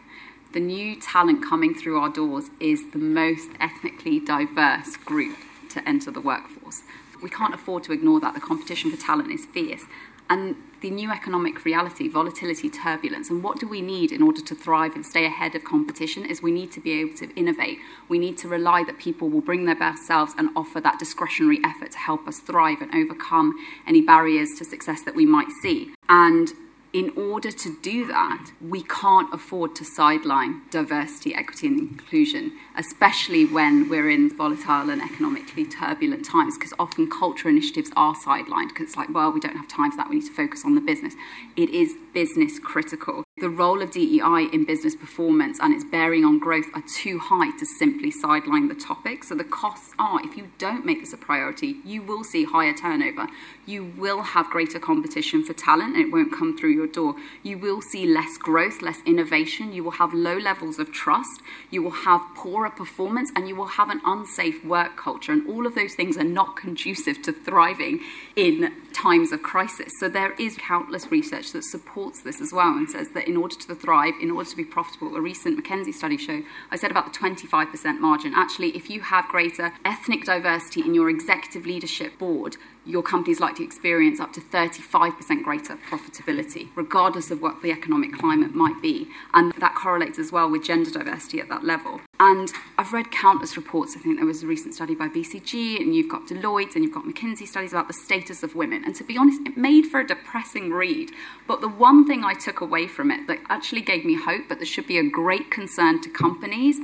the 0.54 0.60
new 0.60 0.98
talent 1.00 1.44
coming 1.44 1.74
through 1.74 1.98
our 1.98 2.08
doors 2.08 2.44
is 2.60 2.92
the 2.92 2.98
most 2.98 3.50
ethnically 3.60 4.20
diverse 4.20 4.96
group 4.96 5.36
to 5.70 5.86
enter 5.86 6.12
the 6.12 6.20
workforce. 6.20 6.82
We 7.20 7.28
can't 7.28 7.52
afford 7.52 7.82
to 7.84 7.92
ignore 7.92 8.20
that. 8.20 8.34
The 8.34 8.40
competition 8.40 8.90
for 8.92 8.96
talent 8.96 9.32
is 9.32 9.44
fierce. 9.46 9.82
And 10.30 10.56
the 10.80 10.90
new 10.90 11.10
economic 11.10 11.64
reality, 11.64 12.08
volatility, 12.08 12.70
turbulence, 12.70 13.30
and 13.30 13.42
what 13.42 13.58
do 13.58 13.68
we 13.68 13.82
need 13.82 14.12
in 14.12 14.22
order 14.22 14.40
to 14.42 14.54
thrive 14.54 14.94
and 14.94 15.04
stay 15.04 15.26
ahead 15.26 15.54
of 15.54 15.64
competition 15.64 16.24
is 16.24 16.40
we 16.40 16.52
need 16.52 16.70
to 16.72 16.80
be 16.80 16.92
able 17.00 17.14
to 17.16 17.34
innovate. 17.34 17.78
We 18.08 18.18
need 18.18 18.38
to 18.38 18.48
rely 18.48 18.84
that 18.84 18.98
people 18.98 19.28
will 19.28 19.40
bring 19.40 19.64
their 19.64 19.74
best 19.74 20.06
selves 20.06 20.34
and 20.38 20.50
offer 20.56 20.80
that 20.80 20.98
discretionary 20.98 21.58
effort 21.64 21.90
to 21.92 21.98
help 21.98 22.28
us 22.28 22.38
thrive 22.38 22.80
and 22.80 22.94
overcome 22.94 23.54
any 23.86 24.00
barriers 24.02 24.54
to 24.58 24.64
success 24.64 25.02
that 25.02 25.16
we 25.16 25.26
might 25.26 25.50
see. 25.50 25.92
And 26.08 26.52
in 26.94 27.10
order 27.16 27.50
to 27.50 27.76
do 27.82 28.06
that, 28.06 28.52
we 28.60 28.84
can't 28.84 29.34
afford 29.34 29.74
to 29.74 29.84
sideline 29.84 30.62
diversity, 30.70 31.34
equity, 31.34 31.66
and 31.66 31.80
inclusion, 31.80 32.52
especially 32.78 33.44
when 33.44 33.88
we're 33.88 34.08
in 34.08 34.34
volatile 34.34 34.88
and 34.88 35.02
economically 35.02 35.66
turbulent 35.66 36.24
times, 36.24 36.56
because 36.56 36.72
often 36.78 37.10
culture 37.10 37.48
initiatives 37.48 37.90
are 37.96 38.14
sidelined 38.14 38.68
because 38.68 38.84
it's 38.84 38.96
like, 38.96 39.12
well, 39.12 39.32
we 39.32 39.40
don't 39.40 39.56
have 39.56 39.66
time 39.66 39.90
for 39.90 39.96
that, 39.96 40.08
we 40.08 40.20
need 40.20 40.26
to 40.26 40.32
focus 40.32 40.62
on 40.64 40.76
the 40.76 40.80
business. 40.80 41.14
It 41.56 41.68
is 41.70 41.96
business 42.14 42.60
critical. 42.60 43.24
The 43.38 43.50
role 43.50 43.82
of 43.82 43.90
DEI 43.90 44.48
in 44.52 44.64
business 44.64 44.94
performance 44.94 45.58
and 45.60 45.74
its 45.74 45.82
bearing 45.82 46.24
on 46.24 46.38
growth 46.38 46.66
are 46.72 46.84
too 46.96 47.18
high 47.18 47.50
to 47.58 47.66
simply 47.66 48.12
sideline 48.12 48.68
the 48.68 48.76
topic. 48.76 49.24
So 49.24 49.34
the 49.34 49.42
costs 49.42 49.92
are, 49.98 50.20
if 50.22 50.36
you 50.36 50.52
don't 50.58 50.86
make 50.86 51.00
this 51.00 51.12
a 51.12 51.16
priority, 51.16 51.78
you 51.84 52.00
will 52.00 52.22
see 52.22 52.44
higher 52.44 52.72
turnover. 52.72 53.26
You 53.66 53.92
will 53.98 54.22
have 54.22 54.48
greater 54.50 54.78
competition 54.78 55.44
for 55.44 55.52
talent 55.52 55.96
and 55.96 56.06
it 56.06 56.12
won't 56.12 56.32
come 56.32 56.56
through 56.56 56.70
your 56.70 56.83
door. 56.92 57.14
You 57.42 57.58
will 57.58 57.80
see 57.80 58.06
less 58.06 58.36
growth, 58.36 58.82
less 58.82 59.00
innovation. 59.06 59.72
You 59.72 59.84
will 59.84 59.92
have 59.92 60.12
low 60.12 60.36
levels 60.36 60.78
of 60.78 60.92
trust. 60.92 61.40
You 61.70 61.82
will 61.82 61.90
have 61.90 62.20
poorer 62.34 62.70
performance 62.70 63.30
and 63.34 63.48
you 63.48 63.56
will 63.56 63.66
have 63.66 63.90
an 63.90 64.00
unsafe 64.04 64.64
work 64.64 64.96
culture. 64.96 65.32
And 65.32 65.48
all 65.48 65.66
of 65.66 65.74
those 65.74 65.94
things 65.94 66.16
are 66.16 66.24
not 66.24 66.56
conducive 66.56 67.22
to 67.22 67.32
thriving 67.32 68.00
in 68.36 68.72
times 68.92 69.32
of 69.32 69.42
crisis. 69.42 69.92
So 69.98 70.08
there 70.08 70.32
is 70.34 70.56
countless 70.56 71.10
research 71.10 71.52
that 71.52 71.64
supports 71.64 72.20
this 72.20 72.40
as 72.40 72.52
well 72.52 72.68
and 72.68 72.88
says 72.88 73.10
that 73.10 73.28
in 73.28 73.36
order 73.36 73.56
to 73.56 73.74
thrive, 73.74 74.14
in 74.20 74.30
order 74.30 74.48
to 74.48 74.56
be 74.56 74.64
profitable, 74.64 75.16
a 75.16 75.20
recent 75.20 75.62
McKinsey 75.62 75.92
study 75.92 76.16
showed, 76.16 76.44
I 76.70 76.76
said 76.76 76.90
about 76.90 77.12
the 77.12 77.18
25% 77.18 77.98
margin. 78.00 78.32
Actually, 78.34 78.76
if 78.76 78.88
you 78.88 79.00
have 79.00 79.28
greater 79.28 79.72
ethnic 79.84 80.24
diversity 80.24 80.80
in 80.80 80.94
your 80.94 81.10
executive 81.10 81.66
leadership 81.66 82.18
board, 82.18 82.56
your 82.86 83.02
company 83.02 83.32
is 83.32 83.40
likely 83.40 83.58
to 83.58 83.64
experience 83.64 84.20
up 84.20 84.32
to 84.34 84.40
35% 84.40 85.42
greater 85.42 85.76
profitability, 85.88 86.68
regardless 86.74 87.30
of 87.30 87.40
what 87.40 87.62
the 87.62 87.70
economic 87.70 88.12
climate 88.12 88.54
might 88.54 88.80
be. 88.82 89.08
And 89.32 89.52
that 89.54 89.74
correlates 89.74 90.18
as 90.18 90.30
well 90.30 90.50
with 90.50 90.64
gender 90.64 90.90
diversity 90.90 91.40
at 91.40 91.48
that 91.48 91.64
level. 91.64 92.00
And 92.20 92.52
I've 92.76 92.92
read 92.92 93.10
countless 93.10 93.56
reports. 93.56 93.96
I 93.96 94.00
think 94.00 94.18
there 94.18 94.26
was 94.26 94.42
a 94.42 94.46
recent 94.46 94.74
study 94.74 94.94
by 94.94 95.08
BCG, 95.08 95.80
and 95.80 95.94
you've 95.94 96.10
got 96.10 96.26
Deloitte, 96.26 96.74
and 96.74 96.84
you've 96.84 96.94
got 96.94 97.04
McKinsey 97.04 97.46
studies 97.46 97.72
about 97.72 97.88
the 97.88 97.94
status 97.94 98.42
of 98.42 98.54
women. 98.54 98.84
And 98.84 98.94
to 98.96 99.04
be 99.04 99.16
honest, 99.16 99.40
it 99.46 99.56
made 99.56 99.86
for 99.86 100.00
a 100.00 100.06
depressing 100.06 100.70
read. 100.70 101.10
But 101.48 101.60
the 101.60 101.68
one 101.68 102.06
thing 102.06 102.24
I 102.24 102.34
took 102.34 102.60
away 102.60 102.86
from 102.86 103.10
it 103.10 103.26
that 103.26 103.38
actually 103.48 103.80
gave 103.80 104.04
me 104.04 104.14
hope, 104.14 104.42
but 104.48 104.58
there 104.58 104.66
should 104.66 104.86
be 104.86 104.98
a 104.98 105.08
great 105.08 105.50
concern 105.50 106.02
to 106.02 106.10
companies, 106.10 106.76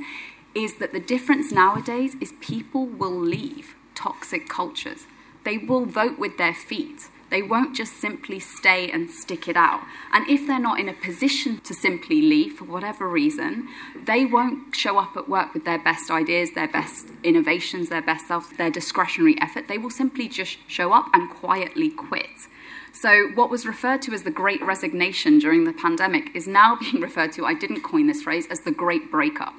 is 0.53 0.79
that 0.79 0.91
the 0.91 0.99
difference 0.99 1.51
nowadays 1.51 2.15
is 2.19 2.33
people 2.41 2.85
will 2.85 3.17
leave 3.17 3.75
toxic 3.95 4.49
cultures 4.49 5.05
they 5.43 5.57
will 5.57 5.85
vote 5.85 6.19
with 6.19 6.37
their 6.37 6.53
feet. 6.53 7.09
They 7.31 7.41
won't 7.41 7.73
just 7.73 7.93
simply 7.93 8.39
stay 8.39 8.91
and 8.91 9.09
stick 9.09 9.47
it 9.47 9.55
out. 9.55 9.81
And 10.11 10.27
if 10.29 10.45
they're 10.45 10.59
not 10.59 10.81
in 10.81 10.89
a 10.89 10.93
position 10.93 11.59
to 11.61 11.73
simply 11.73 12.21
leave 12.21 12.53
for 12.57 12.65
whatever 12.65 13.07
reason, 13.07 13.69
they 14.05 14.25
won't 14.25 14.75
show 14.75 14.97
up 14.97 15.15
at 15.15 15.29
work 15.29 15.53
with 15.53 15.63
their 15.63 15.79
best 15.79 16.11
ideas, 16.11 16.51
their 16.51 16.67
best 16.67 17.07
innovations, 17.23 17.87
their 17.87 18.01
best 18.01 18.27
self, 18.27 18.55
their 18.57 18.69
discretionary 18.69 19.37
effort. 19.39 19.69
They 19.69 19.77
will 19.77 19.89
simply 19.89 20.27
just 20.27 20.57
show 20.67 20.91
up 20.91 21.05
and 21.13 21.29
quietly 21.29 21.89
quit. 21.89 22.47
So, 22.91 23.29
what 23.35 23.49
was 23.49 23.65
referred 23.65 24.01
to 24.03 24.13
as 24.13 24.23
the 24.23 24.31
great 24.31 24.61
resignation 24.61 25.39
during 25.39 25.63
the 25.63 25.71
pandemic 25.71 26.35
is 26.35 26.47
now 26.47 26.75
being 26.81 26.99
referred 27.01 27.31
to, 27.33 27.45
I 27.45 27.53
didn't 27.53 27.81
coin 27.81 28.07
this 28.07 28.23
phrase, 28.23 28.45
as 28.51 28.59
the 28.61 28.71
great 28.71 29.09
breakup. 29.09 29.53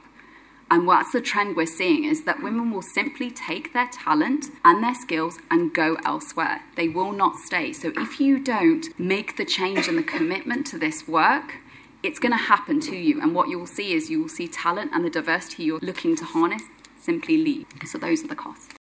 And 0.73 0.87
what's 0.87 1.13
the 1.13 1.21
trend 1.21 1.55
we're 1.55 1.67
seeing 1.67 2.05
is 2.05 2.25
that 2.25 2.43
women 2.43 2.71
will 2.71 2.81
simply 2.81 3.31
take 3.31 3.75
their 3.75 3.89
talent 3.89 4.47
and 4.65 4.83
their 4.83 4.95
skills 4.95 5.39
and 5.51 5.75
go 5.75 5.99
elsewhere. 6.03 6.63
They 6.77 6.89
will 6.89 7.13
not 7.13 7.37
stay. 7.37 7.75
So 7.75 7.93
if 7.95 8.19
you 8.19 8.43
don't 8.43 8.99
make 8.99 9.37
the 9.37 9.45
change 9.45 9.87
and 9.87 9.99
the 9.99 10.03
commitment 10.03 10.67
to 10.69 10.79
this 10.79 11.07
work, 11.07 11.57
it's 12.03 12.19
going 12.19 12.33
to 12.33 12.45
happen 12.45 12.81
to 12.81 12.97
you. 12.97 13.21
And 13.21 13.35
what 13.35 13.51
you 13.51 13.59
will 13.59 13.67
see 13.67 13.93
is 13.93 14.09
you 14.09 14.23
will 14.23 14.31
see 14.31 14.49
talent 14.49 14.93
and 14.95 15.05
the 15.05 15.11
diversity 15.11 15.65
you're 15.65 15.79
looking 15.83 16.17
to 16.17 16.25
harness 16.25 16.63
simply 16.99 17.37
leave. 17.37 17.67
So 17.85 17.99
those 17.99 18.25
are 18.25 18.29
the 18.29 18.35
costs 18.35 18.75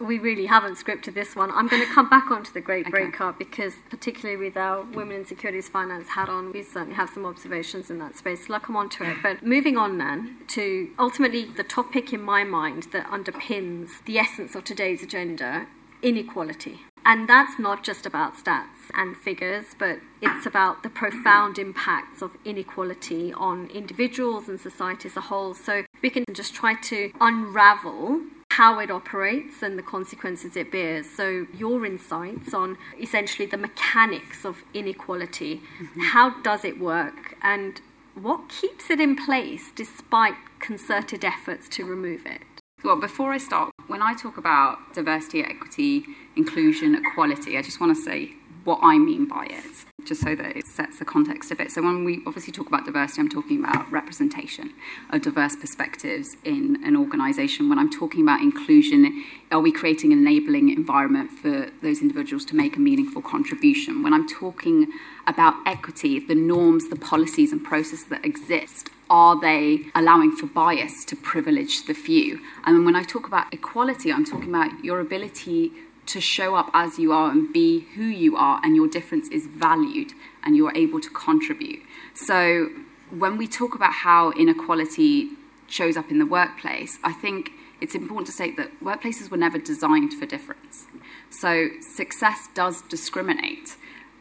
we 0.00 0.18
really 0.18 0.46
haven't 0.46 0.74
scripted 0.74 1.14
this 1.14 1.34
one. 1.34 1.50
I'm 1.52 1.68
going 1.68 1.82
to 1.82 1.92
come 1.92 2.08
back 2.08 2.30
onto 2.30 2.52
the 2.52 2.60
great 2.60 2.86
okay. 2.86 2.90
breakup 2.90 3.38
because, 3.38 3.74
particularly 3.90 4.36
with 4.36 4.56
our 4.56 4.82
Women 4.82 5.18
in 5.18 5.26
Securities 5.26 5.68
Finance 5.68 6.08
hat 6.08 6.28
on, 6.28 6.52
we 6.52 6.62
certainly 6.62 6.94
have 6.94 7.10
some 7.10 7.26
observations 7.26 7.90
in 7.90 7.98
that 7.98 8.16
space. 8.16 8.46
So 8.46 8.54
I'll 8.54 8.60
come 8.60 8.76
on 8.76 8.88
to 8.90 9.04
it. 9.04 9.16
But 9.22 9.44
moving 9.44 9.76
on 9.76 9.98
then 9.98 10.36
to 10.48 10.90
ultimately 10.98 11.44
the 11.44 11.64
topic 11.64 12.12
in 12.12 12.22
my 12.22 12.44
mind 12.44 12.88
that 12.92 13.06
underpins 13.06 14.04
the 14.04 14.18
essence 14.18 14.54
of 14.54 14.64
today's 14.64 15.02
agenda 15.02 15.66
inequality. 16.02 16.80
And 17.04 17.28
that's 17.28 17.58
not 17.58 17.82
just 17.82 18.06
about 18.06 18.36
stats 18.36 18.90
and 18.94 19.16
figures, 19.16 19.74
but 19.78 19.98
it's 20.20 20.46
about 20.46 20.82
the 20.82 20.90
profound 20.90 21.58
impacts 21.58 22.20
of 22.20 22.36
inequality 22.44 23.32
on 23.32 23.68
individuals 23.68 24.48
and 24.48 24.60
society 24.60 25.08
as 25.08 25.16
a 25.16 25.22
whole. 25.22 25.54
So 25.54 25.84
we 26.02 26.10
can 26.10 26.24
just 26.32 26.54
try 26.54 26.74
to 26.74 27.10
unravel 27.20 28.20
how 28.58 28.80
it 28.80 28.90
operates 28.90 29.62
and 29.62 29.78
the 29.78 29.82
consequences 29.84 30.56
it 30.56 30.72
bears. 30.72 31.08
So, 31.08 31.46
your 31.56 31.86
insights 31.86 32.52
on 32.52 32.76
essentially 33.00 33.46
the 33.46 33.56
mechanics 33.56 34.44
of 34.44 34.64
inequality. 34.74 35.62
Mm-hmm. 35.80 36.00
How 36.12 36.42
does 36.42 36.64
it 36.64 36.80
work? 36.80 37.36
And 37.40 37.80
what 38.16 38.48
keeps 38.48 38.90
it 38.90 38.98
in 39.00 39.14
place 39.14 39.70
despite 39.72 40.34
concerted 40.58 41.24
efforts 41.24 41.68
to 41.68 41.84
remove 41.84 42.26
it? 42.26 42.42
Well, 42.82 42.96
before 42.96 43.32
I 43.32 43.38
start, 43.38 43.70
when 43.86 44.02
I 44.02 44.14
talk 44.14 44.36
about 44.36 44.92
diversity, 44.92 45.40
equity, 45.42 46.04
inclusion, 46.34 46.96
equality, 46.96 47.56
I 47.56 47.62
just 47.62 47.80
want 47.80 47.96
to 47.96 48.02
say 48.02 48.34
what 48.68 48.80
I 48.82 48.98
mean 48.98 49.26
by 49.26 49.46
it, 49.46 49.64
just 50.04 50.20
so 50.20 50.36
that 50.36 50.54
it 50.54 50.66
sets 50.66 50.98
the 50.98 51.04
context 51.06 51.50
a 51.50 51.56
bit. 51.56 51.72
So, 51.72 51.82
when 51.82 52.04
we 52.04 52.20
obviously 52.26 52.52
talk 52.52 52.66
about 52.66 52.84
diversity, 52.84 53.22
I'm 53.22 53.30
talking 53.30 53.64
about 53.64 53.90
representation 53.90 54.74
of 55.10 55.22
diverse 55.22 55.56
perspectives 55.56 56.36
in 56.44 56.84
an 56.84 56.94
organisation. 56.94 57.70
When 57.70 57.78
I'm 57.78 57.90
talking 57.90 58.20
about 58.22 58.42
inclusion, 58.42 59.24
are 59.50 59.60
we 59.60 59.72
creating 59.72 60.12
an 60.12 60.18
enabling 60.18 60.68
environment 60.68 61.30
for 61.30 61.70
those 61.82 62.02
individuals 62.02 62.44
to 62.46 62.56
make 62.56 62.76
a 62.76 62.80
meaningful 62.80 63.22
contribution? 63.22 64.02
When 64.02 64.12
I'm 64.12 64.28
talking 64.28 64.88
about 65.26 65.54
equity, 65.66 66.20
the 66.20 66.34
norms, 66.34 66.90
the 66.90 66.96
policies, 66.96 67.52
and 67.52 67.64
processes 67.64 68.04
that 68.10 68.24
exist 68.24 68.90
are 69.10 69.40
they 69.40 69.86
allowing 69.94 70.32
for 70.32 70.46
bias 70.46 71.02
to 71.06 71.16
privilege 71.16 71.86
the 71.86 71.94
few? 71.94 72.40
And 72.66 72.84
when 72.84 72.94
I 72.94 73.02
talk 73.04 73.26
about 73.26 73.52
equality, 73.54 74.12
I'm 74.12 74.26
talking 74.26 74.50
about 74.50 74.84
your 74.84 75.00
ability 75.00 75.72
to 76.08 76.20
show 76.20 76.54
up 76.54 76.70
as 76.74 76.98
you 76.98 77.12
are 77.12 77.30
and 77.30 77.52
be 77.52 77.80
who 77.94 78.04
you 78.04 78.36
are, 78.36 78.60
and 78.64 78.74
your 78.74 78.88
difference 78.88 79.28
is 79.28 79.46
valued 79.46 80.12
and 80.44 80.56
you're 80.56 80.76
able 80.76 81.00
to 81.00 81.10
contribute. 81.10 81.80
So, 82.14 82.70
when 83.10 83.38
we 83.38 83.46
talk 83.46 83.74
about 83.74 83.92
how 83.92 84.32
inequality 84.32 85.30
shows 85.66 85.96
up 85.96 86.10
in 86.10 86.18
the 86.18 86.26
workplace, 86.26 86.98
I 87.02 87.12
think 87.12 87.52
it's 87.80 87.94
important 87.94 88.26
to 88.26 88.32
state 88.32 88.56
that 88.56 88.70
workplaces 88.82 89.30
were 89.30 89.36
never 89.36 89.58
designed 89.58 90.12
for 90.12 90.26
difference. 90.26 90.86
So, 91.30 91.68
success 91.80 92.48
does 92.54 92.82
discriminate 92.82 93.76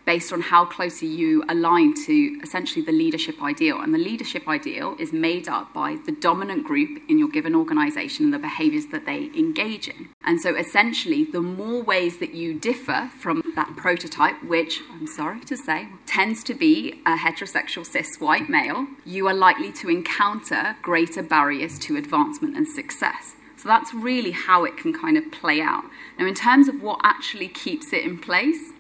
based 0.08 0.32
on 0.32 0.40
how 0.40 0.64
closely 0.64 1.06
you 1.06 1.44
align 1.50 1.94
to 1.94 2.40
essentially 2.42 2.84
the 2.84 2.94
leadership 2.94 3.44
ideal. 3.44 3.82
And 3.82 3.94
the 3.94 3.98
leadership 3.98 4.48
ideal 4.48 4.96
is 4.98 5.12
made 5.12 5.50
up 5.50 5.74
by 5.74 5.98
the 6.06 6.14
dominant 6.14 6.64
group 6.64 7.02
in 7.10 7.20
your 7.20 7.28
given 7.28 7.54
organization 7.54 8.24
and 8.24 8.34
the 8.34 8.40
behaviors 8.40 8.86
that 8.94 9.06
they 9.06 9.26
engage 9.38 9.90
in. 9.90 10.08
And 10.24 10.40
so 10.40 10.56
essentially, 10.56 11.26
the 11.26 11.42
more 11.42 11.84
ways 11.84 12.20
that 12.20 12.34
you 12.34 12.58
differ 12.58 13.12
from 13.20 13.44
that 13.56 13.76
prototype, 13.76 14.42
which 14.46 14.80
I'm 14.94 15.08
sorry 15.08 15.42
to 15.42 15.58
say 15.58 15.90
tends 16.06 16.42
to 16.46 16.54
be 16.54 17.02
a 17.06 17.18
heterosexual 17.18 17.86
cis 17.86 18.16
white 18.20 18.50
male, 18.50 18.88
you 19.06 19.28
are 19.28 19.34
likely 19.34 19.74
to 19.74 19.90
encounter 19.90 20.78
greater 20.82 21.22
barriers 21.22 21.78
to 21.80 21.98
advancement 21.98 22.56
and 22.56 22.66
success. 22.66 23.36
So 23.58 23.68
that's 23.68 23.94
really 23.94 24.32
how 24.32 24.64
it 24.64 24.78
can 24.78 24.94
kind 24.94 25.18
of 25.18 25.30
play 25.34 25.60
out. 25.60 25.84
Now, 26.18 26.28
in 26.28 26.36
terms 26.36 26.70
of 26.70 26.82
what 26.82 27.02
actually 27.04 27.50
keeps 27.50 27.92
it 27.92 28.06
in 28.06 28.20
place, 28.20 28.72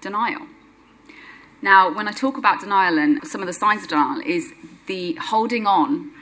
denial. 0.00 0.46
Now, 1.62 1.92
when 1.92 2.06
I 2.06 2.12
talk 2.12 2.36
about 2.36 2.60
denial 2.60 2.98
and 2.98 3.26
some 3.26 3.40
of 3.40 3.46
the 3.46 3.52
signs 3.52 3.82
of 3.82 3.88
denial, 3.88 4.20
is 4.20 4.52
the 4.86 5.14
holding 5.14 5.66
on, 5.66 6.12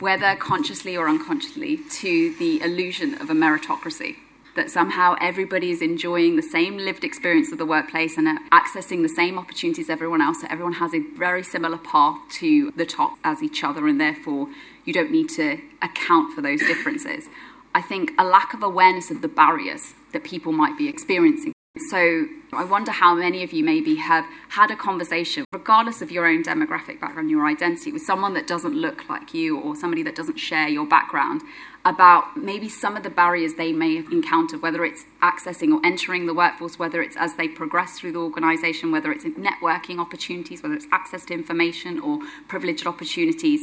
whether 0.00 0.34
consciously 0.36 0.96
or 0.96 1.08
unconsciously, 1.08 1.78
to 2.00 2.34
the 2.38 2.62
illusion 2.62 3.14
of 3.20 3.28
a 3.28 3.34
meritocracy. 3.34 4.16
That 4.56 4.70
somehow 4.70 5.16
everybody 5.20 5.70
is 5.70 5.80
enjoying 5.80 6.36
the 6.36 6.42
same 6.42 6.76
lived 6.76 7.04
experience 7.04 7.52
of 7.52 7.58
the 7.58 7.66
workplace 7.66 8.18
and 8.18 8.26
accessing 8.50 9.02
the 9.02 9.08
same 9.08 9.38
opportunities 9.38 9.86
as 9.86 9.90
everyone 9.90 10.20
else. 10.20 10.40
So 10.40 10.46
everyone 10.50 10.74
has 10.74 10.92
a 10.94 11.00
very 11.16 11.42
similar 11.42 11.78
path 11.78 12.18
to 12.40 12.70
the 12.72 12.84
top 12.84 13.16
as 13.24 13.42
each 13.42 13.64
other, 13.64 13.86
and 13.86 14.00
therefore 14.00 14.48
you 14.84 14.92
don't 14.92 15.10
need 15.10 15.28
to 15.30 15.58
account 15.80 16.34
for 16.34 16.42
those 16.42 16.60
differences. 16.60 17.28
I 17.74 17.80
think 17.80 18.12
a 18.18 18.24
lack 18.24 18.52
of 18.52 18.62
awareness 18.62 19.10
of 19.10 19.22
the 19.22 19.28
barriers 19.28 19.94
that 20.12 20.24
people 20.24 20.52
might 20.52 20.76
be 20.76 20.88
experiencing 20.88 21.52
so 21.92 22.26
I 22.52 22.64
wonder 22.64 22.90
how 22.90 23.14
many 23.14 23.42
of 23.42 23.52
you 23.52 23.64
maybe 23.64 23.96
have 23.96 24.24
had 24.48 24.70
a 24.70 24.76
conversation, 24.76 25.44
regardless 25.52 26.02
of 26.02 26.10
your 26.10 26.26
own 26.26 26.42
demographic 26.42 27.00
background, 27.00 27.30
your 27.30 27.46
identity, 27.46 27.92
with 27.92 28.02
someone 28.02 28.34
that 28.34 28.46
doesn't 28.46 28.74
look 28.74 29.08
like 29.08 29.34
you 29.34 29.58
or 29.58 29.74
somebody 29.74 30.02
that 30.02 30.14
doesn't 30.14 30.38
share 30.38 30.68
your 30.68 30.86
background 30.86 31.42
about 31.84 32.36
maybe 32.36 32.68
some 32.68 32.96
of 32.96 33.02
the 33.02 33.10
barriers 33.10 33.54
they 33.54 33.72
may 33.72 33.96
have 33.96 34.12
encountered, 34.12 34.62
whether 34.62 34.84
it's 34.84 35.04
accessing 35.22 35.72
or 35.72 35.84
entering 35.84 36.26
the 36.26 36.34
workforce, 36.34 36.78
whether 36.78 37.02
it's 37.02 37.16
as 37.18 37.34
they 37.36 37.48
progress 37.48 37.98
through 37.98 38.12
the 38.12 38.18
organisation, 38.18 38.90
whether 38.90 39.12
it's 39.12 39.24
networking 39.24 39.98
opportunities, 39.98 40.62
whether 40.62 40.74
it's 40.74 40.86
access 40.92 41.24
to 41.24 41.34
information 41.34 42.00
or 42.00 42.20
privileged 42.48 42.86
opportunities. 42.86 43.62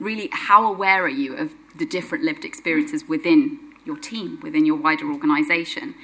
Really, 0.00 0.28
how 0.32 0.66
aware 0.66 1.04
are 1.04 1.08
you 1.08 1.36
of 1.36 1.54
the 1.76 1.86
different 1.86 2.24
lived 2.24 2.44
experiences 2.44 3.08
within 3.08 3.58
your 3.84 3.98
team, 3.98 4.38
within 4.42 4.64
your 4.64 4.76
wider 4.76 5.10
organisation? 5.10 5.94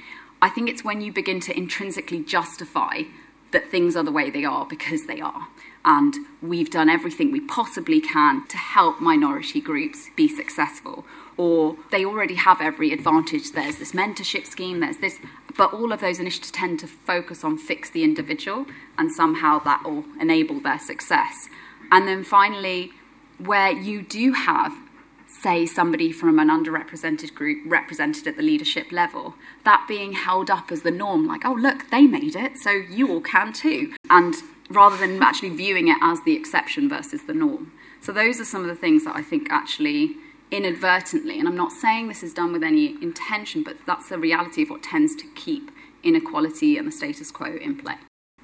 I 0.41 0.49
think 0.49 0.69
it's 0.69 0.83
when 0.83 1.01
you 1.01 1.11
begin 1.11 1.39
to 1.41 1.57
intrinsically 1.57 2.23
justify 2.23 3.03
that 3.51 3.69
things 3.69 3.95
are 3.95 4.03
the 4.03 4.11
way 4.11 4.29
they 4.29 4.43
are 4.43 4.65
because 4.65 5.05
they 5.05 5.21
are. 5.21 5.47
And 5.85 6.15
we've 6.41 6.69
done 6.69 6.89
everything 6.89 7.31
we 7.31 7.39
possibly 7.39 8.01
can 8.01 8.47
to 8.47 8.57
help 8.57 8.99
minority 8.99 9.61
groups 9.61 10.09
be 10.15 10.27
successful. 10.27 11.05
Or 11.37 11.77
they 11.91 12.03
already 12.03 12.35
have 12.35 12.59
every 12.59 12.91
advantage. 12.91 13.51
There's 13.51 13.77
this 13.77 13.91
mentorship 13.91 14.45
scheme, 14.47 14.79
there's 14.79 14.97
this. 14.97 15.19
But 15.57 15.73
all 15.73 15.93
of 15.93 16.01
those 16.01 16.19
initiatives 16.19 16.51
tend 16.51 16.79
to 16.79 16.87
focus 16.87 17.43
on 17.43 17.57
fix 17.57 17.89
the 17.89 18.03
individual, 18.03 18.65
and 18.97 19.11
somehow 19.11 19.59
that 19.59 19.83
will 19.83 20.05
enable 20.19 20.59
their 20.59 20.79
success. 20.79 21.49
And 21.91 22.07
then 22.07 22.23
finally, 22.23 22.91
where 23.37 23.71
you 23.71 24.01
do 24.01 24.33
have 24.33 24.73
say 25.45 25.63
somebody 25.63 26.11
from 26.11 26.39
an 26.39 26.49
underrepresented 26.49 27.35
group 27.35 27.59
represented 27.67 28.25
at 28.25 28.35
the 28.35 28.41
leadership 28.41 28.91
level, 28.91 29.35
that 29.63 29.85
being 29.87 30.13
held 30.13 30.49
up 30.49 30.71
as 30.71 30.81
the 30.81 30.89
norm, 30.89 31.27
like, 31.27 31.45
oh, 31.45 31.53
look, 31.53 31.91
they 31.91 32.07
made 32.07 32.35
it, 32.35 32.57
so 32.57 32.71
you 32.71 33.11
all 33.11 33.21
can 33.21 33.53
too. 33.53 33.93
And 34.09 34.33
rather 34.71 34.97
than 34.97 35.21
actually 35.21 35.49
viewing 35.49 35.87
it 35.87 35.97
as 36.01 36.19
the 36.23 36.35
exception 36.35 36.89
versus 36.89 37.21
the 37.27 37.33
norm. 37.35 37.71
So, 38.01 38.11
those 38.11 38.39
are 38.39 38.45
some 38.45 38.61
of 38.61 38.67
the 38.67 38.75
things 38.75 39.05
that 39.05 39.15
I 39.15 39.21
think 39.21 39.51
actually 39.51 40.15
inadvertently, 40.49 41.37
and 41.37 41.47
I'm 41.47 41.55
not 41.55 41.71
saying 41.71 42.07
this 42.07 42.23
is 42.23 42.33
done 42.33 42.51
with 42.51 42.63
any 42.63 42.95
intention, 43.03 43.61
but 43.61 43.77
that's 43.85 44.09
the 44.09 44.17
reality 44.17 44.63
of 44.63 44.71
what 44.71 44.81
tends 44.81 45.15
to 45.17 45.27
keep 45.35 45.69
inequality 46.01 46.75
and 46.79 46.87
the 46.87 46.91
status 46.91 47.29
quo 47.29 47.55
in 47.55 47.77
play. 47.77 47.97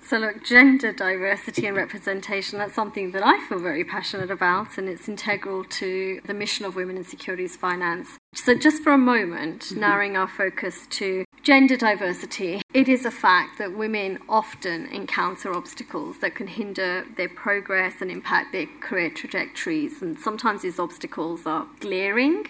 So, 0.03 0.17
look, 0.17 0.43
gender 0.43 0.91
diversity 0.91 1.67
and 1.67 1.77
representation, 1.77 2.57
that's 2.57 2.73
something 2.73 3.11
that 3.11 3.23
I 3.25 3.39
feel 3.47 3.59
very 3.59 3.83
passionate 3.83 4.31
about, 4.31 4.77
and 4.77 4.89
it's 4.89 5.07
integral 5.07 5.63
to 5.63 6.19
the 6.25 6.33
mission 6.33 6.65
of 6.65 6.75
Women 6.75 6.97
in 6.97 7.03
Securities 7.03 7.55
Finance. 7.55 8.17
So, 8.33 8.55
just 8.55 8.83
for 8.83 8.91
a 8.91 8.97
moment, 8.97 9.61
mm-hmm. 9.61 9.79
narrowing 9.79 10.17
our 10.17 10.27
focus 10.27 10.87
to 10.91 11.23
gender 11.43 11.77
diversity, 11.77 12.61
it 12.73 12.89
is 12.89 13.05
a 13.05 13.11
fact 13.11 13.57
that 13.57 13.77
women 13.77 14.19
often 14.27 14.87
encounter 14.87 15.53
obstacles 15.53 16.17
that 16.19 16.35
can 16.35 16.47
hinder 16.47 17.05
their 17.15 17.29
progress 17.29 18.01
and 18.01 18.11
impact 18.11 18.51
their 18.51 18.67
career 18.81 19.09
trajectories. 19.09 20.01
And 20.01 20.19
sometimes 20.19 20.63
these 20.63 20.79
obstacles 20.79 21.45
are 21.45 21.67
glaring, 21.79 22.45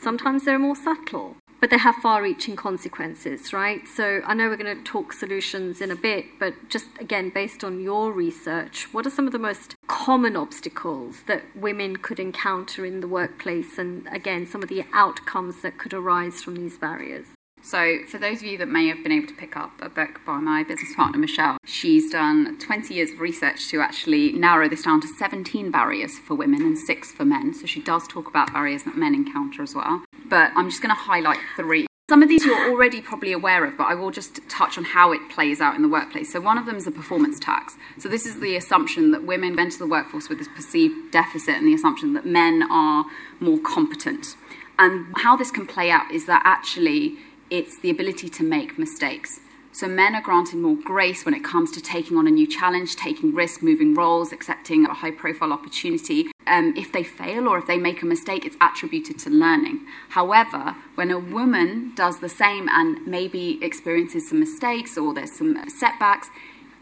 sometimes 0.00 0.44
they're 0.44 0.58
more 0.58 0.76
subtle 0.76 1.36
but 1.66 1.70
they 1.72 1.78
have 1.78 1.96
far 1.96 2.22
reaching 2.22 2.54
consequences, 2.54 3.52
right? 3.52 3.88
So 3.88 4.20
I 4.24 4.34
know 4.34 4.48
we're 4.48 4.56
going 4.56 4.76
to 4.76 4.84
talk 4.84 5.12
solutions 5.12 5.80
in 5.80 5.90
a 5.90 5.96
bit, 5.96 6.26
but 6.38 6.54
just 6.68 6.86
again, 7.00 7.30
based 7.30 7.64
on 7.64 7.80
your 7.80 8.12
research, 8.12 8.86
what 8.94 9.04
are 9.04 9.10
some 9.10 9.26
of 9.26 9.32
the 9.32 9.40
most 9.40 9.74
common 9.88 10.36
obstacles 10.36 11.22
that 11.26 11.42
women 11.56 11.96
could 11.96 12.20
encounter 12.20 12.86
in 12.86 13.00
the 13.00 13.08
workplace, 13.08 13.78
and 13.78 14.06
again, 14.12 14.46
some 14.46 14.62
of 14.62 14.68
the 14.68 14.84
outcomes 14.92 15.62
that 15.62 15.76
could 15.76 15.92
arise 15.92 16.40
from 16.40 16.54
these 16.54 16.78
barriers? 16.78 17.26
So, 17.66 17.98
for 18.06 18.18
those 18.18 18.36
of 18.36 18.44
you 18.44 18.58
that 18.58 18.68
may 18.68 18.86
have 18.86 19.02
been 19.02 19.10
able 19.10 19.26
to 19.26 19.34
pick 19.34 19.56
up 19.56 19.72
a 19.82 19.88
book 19.88 20.20
by 20.24 20.38
my 20.38 20.62
business 20.62 20.94
partner 20.94 21.18
Michelle, 21.18 21.56
she's 21.64 22.12
done 22.12 22.60
20 22.60 22.94
years 22.94 23.10
of 23.10 23.18
research 23.18 23.68
to 23.70 23.80
actually 23.80 24.30
narrow 24.30 24.68
this 24.68 24.82
down 24.82 25.00
to 25.00 25.08
17 25.08 25.72
barriers 25.72 26.16
for 26.16 26.36
women 26.36 26.62
and 26.62 26.78
six 26.78 27.10
for 27.10 27.24
men. 27.24 27.52
So, 27.54 27.66
she 27.66 27.82
does 27.82 28.06
talk 28.06 28.28
about 28.28 28.52
barriers 28.52 28.84
that 28.84 28.96
men 28.96 29.16
encounter 29.16 29.64
as 29.64 29.74
well. 29.74 30.04
But 30.28 30.52
I'm 30.56 30.70
just 30.70 30.82
going 30.82 30.94
to 30.94 31.00
highlight 31.00 31.38
three. 31.56 31.86
Some 32.08 32.22
of 32.22 32.28
these 32.28 32.44
you're 32.44 32.70
already 32.70 33.00
probably 33.00 33.32
aware 33.32 33.64
of, 33.64 33.76
but 33.76 33.88
I 33.88 33.94
will 33.94 34.12
just 34.12 34.48
touch 34.48 34.78
on 34.78 34.84
how 34.84 35.10
it 35.10 35.20
plays 35.28 35.60
out 35.60 35.74
in 35.74 35.82
the 35.82 35.88
workplace. 35.88 36.32
So, 36.32 36.40
one 36.40 36.56
of 36.56 36.64
them 36.64 36.76
is 36.76 36.84
the 36.84 36.92
performance 36.92 37.40
tax. 37.40 37.76
So, 37.98 38.08
this 38.08 38.26
is 38.26 38.38
the 38.38 38.54
assumption 38.54 39.10
that 39.10 39.24
women 39.24 39.58
enter 39.58 39.78
the 39.78 39.88
workforce 39.88 40.28
with 40.28 40.38
this 40.38 40.46
perceived 40.54 41.10
deficit 41.10 41.56
and 41.56 41.66
the 41.66 41.74
assumption 41.74 42.12
that 42.12 42.24
men 42.24 42.62
are 42.70 43.06
more 43.40 43.58
competent. 43.58 44.36
And 44.78 45.12
how 45.16 45.34
this 45.36 45.50
can 45.50 45.66
play 45.66 45.90
out 45.90 46.12
is 46.12 46.26
that 46.26 46.42
actually 46.44 47.16
it's 47.50 47.80
the 47.80 47.90
ability 47.90 48.28
to 48.28 48.44
make 48.44 48.78
mistakes. 48.78 49.40
So 49.72 49.88
men 49.88 50.14
are 50.14 50.22
granted 50.22 50.56
more 50.56 50.76
grace 50.76 51.24
when 51.24 51.34
it 51.34 51.44
comes 51.44 51.70
to 51.72 51.80
taking 51.80 52.16
on 52.16 52.26
a 52.26 52.30
new 52.30 52.46
challenge, 52.46 52.96
taking 52.96 53.34
risks, 53.34 53.62
moving 53.62 53.94
roles, 53.94 54.32
accepting 54.32 54.86
a 54.86 54.94
high 54.94 55.10
profile 55.10 55.52
opportunity. 55.52 56.30
Um, 56.46 56.74
if 56.76 56.92
they 56.92 57.02
fail 57.02 57.48
or 57.48 57.58
if 57.58 57.66
they 57.66 57.76
make 57.76 58.02
a 58.02 58.06
mistake, 58.06 58.44
it's 58.44 58.56
attributed 58.60 59.18
to 59.20 59.30
learning. 59.30 59.80
However, 60.10 60.76
when 60.94 61.10
a 61.10 61.18
woman 61.18 61.92
does 61.96 62.20
the 62.20 62.28
same 62.28 62.68
and 62.68 63.04
maybe 63.06 63.58
experiences 63.62 64.28
some 64.28 64.38
mistakes 64.38 64.96
or 64.96 65.12
there's 65.12 65.32
some 65.32 65.68
setbacks, 65.68 66.30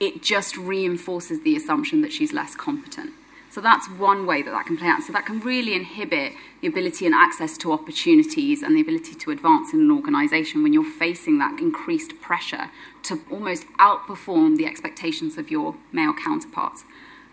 it 0.01 0.23
just 0.23 0.57
reinforces 0.59 1.43
the 1.43 1.57
assumption 1.57 2.03
that 2.03 2.13
she's 2.13 2.33
less 2.33 2.55
competent. 2.55 3.13
So 3.55 3.61
that's 3.61 3.89
one 3.89 4.27
way 4.27 4.43
that 4.43 4.51
that 4.51 4.67
can 4.67 4.77
play 4.77 4.89
out. 4.89 5.05
So 5.05 5.13
that 5.13 5.27
can 5.27 5.39
really 5.39 5.75
inhibit 5.75 6.33
the 6.61 6.67
ability 6.67 7.07
and 7.07 7.15
access 7.15 7.57
to 7.59 7.73
opportunities 7.73 8.65
and 8.65 8.75
the 8.77 8.81
ability 8.81 9.15
to 9.15 9.31
advance 9.31 9.73
in 9.73 9.79
an 9.79 9.93
organisation 9.93 10.65
when 10.65 10.73
you're 10.73 10.85
facing 10.85 11.39
that 11.39 11.61
increased 11.61 12.21
pressure 12.21 12.71
to 13.05 13.21
almost 13.31 13.65
outperform 13.79 14.57
the 14.57 14.67
expectations 14.67 15.39
of 15.39 15.53
your 15.53 15.77
male 15.93 16.13
counterparts. 16.13 16.83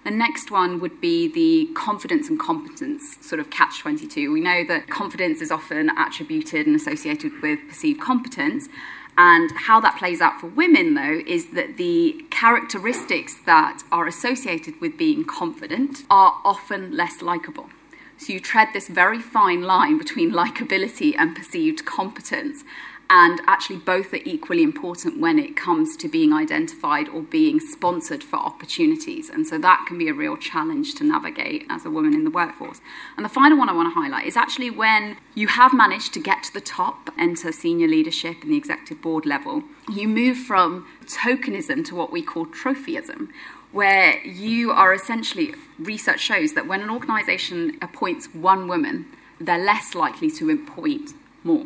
The 0.03 0.11
next 0.11 0.49
one 0.49 0.79
would 0.79 0.99
be 0.99 1.27
the 1.27 1.71
confidence 1.73 2.27
and 2.27 2.39
competence 2.39 3.17
sort 3.21 3.39
of 3.39 3.51
catch 3.51 3.79
22. 3.81 4.31
We 4.31 4.41
know 4.41 4.63
that 4.67 4.89
confidence 4.89 5.41
is 5.41 5.51
often 5.51 5.91
attributed 5.95 6.65
and 6.65 6.75
associated 6.75 7.39
with 7.41 7.59
perceived 7.67 8.01
competence. 8.01 8.67
And 9.17 9.51
how 9.51 9.79
that 9.81 9.99
plays 9.99 10.19
out 10.19 10.39
for 10.41 10.47
women, 10.47 10.95
though, 10.95 11.21
is 11.27 11.51
that 11.51 11.77
the 11.77 12.25
characteristics 12.31 13.35
that 13.45 13.83
are 13.91 14.07
associated 14.07 14.81
with 14.81 14.97
being 14.97 15.23
confident 15.23 16.03
are 16.09 16.39
often 16.43 16.95
less 16.95 17.21
likable. 17.21 17.69
So 18.17 18.33
you 18.33 18.39
tread 18.39 18.69
this 18.73 18.87
very 18.87 19.19
fine 19.19 19.63
line 19.63 19.97
between 19.97 20.31
likability 20.31 21.13
and 21.17 21.35
perceived 21.35 21.85
competence 21.85 22.63
and 23.13 23.41
actually 23.45 23.75
both 23.75 24.13
are 24.13 24.21
equally 24.23 24.63
important 24.63 25.19
when 25.19 25.37
it 25.37 25.53
comes 25.57 25.97
to 25.97 26.07
being 26.07 26.31
identified 26.31 27.09
or 27.09 27.21
being 27.21 27.59
sponsored 27.59 28.23
for 28.23 28.37
opportunities. 28.37 29.29
And 29.29 29.45
so 29.45 29.57
that 29.57 29.83
can 29.85 29.97
be 29.97 30.07
a 30.07 30.13
real 30.13 30.37
challenge 30.37 30.95
to 30.95 31.03
navigate 31.03 31.65
as 31.69 31.85
a 31.85 31.89
woman 31.89 32.13
in 32.13 32.23
the 32.23 32.29
workforce. 32.29 32.79
And 33.17 33.25
the 33.25 33.29
final 33.29 33.57
one 33.57 33.67
I 33.67 33.73
want 33.73 33.93
to 33.93 33.99
highlight 33.99 34.27
is 34.27 34.37
actually 34.37 34.69
when 34.69 35.17
you 35.35 35.47
have 35.47 35.73
managed 35.73 36.13
to 36.13 36.21
get 36.21 36.43
to 36.43 36.53
the 36.53 36.61
top, 36.61 37.09
enter 37.19 37.51
senior 37.51 37.89
leadership 37.89 38.43
and 38.43 38.51
the 38.53 38.57
executive 38.57 39.01
board 39.01 39.25
level, 39.25 39.63
you 39.91 40.07
move 40.07 40.37
from 40.37 40.87
tokenism 41.05 41.83
to 41.87 41.95
what 41.95 42.13
we 42.13 42.21
call 42.21 42.45
trophyism, 42.45 43.27
where 43.73 44.25
you 44.25 44.71
are 44.71 44.93
essentially, 44.93 45.53
research 45.77 46.21
shows 46.21 46.53
that 46.53 46.65
when 46.65 46.79
an 46.79 46.89
organization 46.89 47.77
appoints 47.81 48.33
one 48.33 48.69
woman, 48.69 49.05
they're 49.37 49.61
less 49.61 49.95
likely 49.95 50.31
to 50.31 50.49
appoint 50.49 51.11
more 51.43 51.65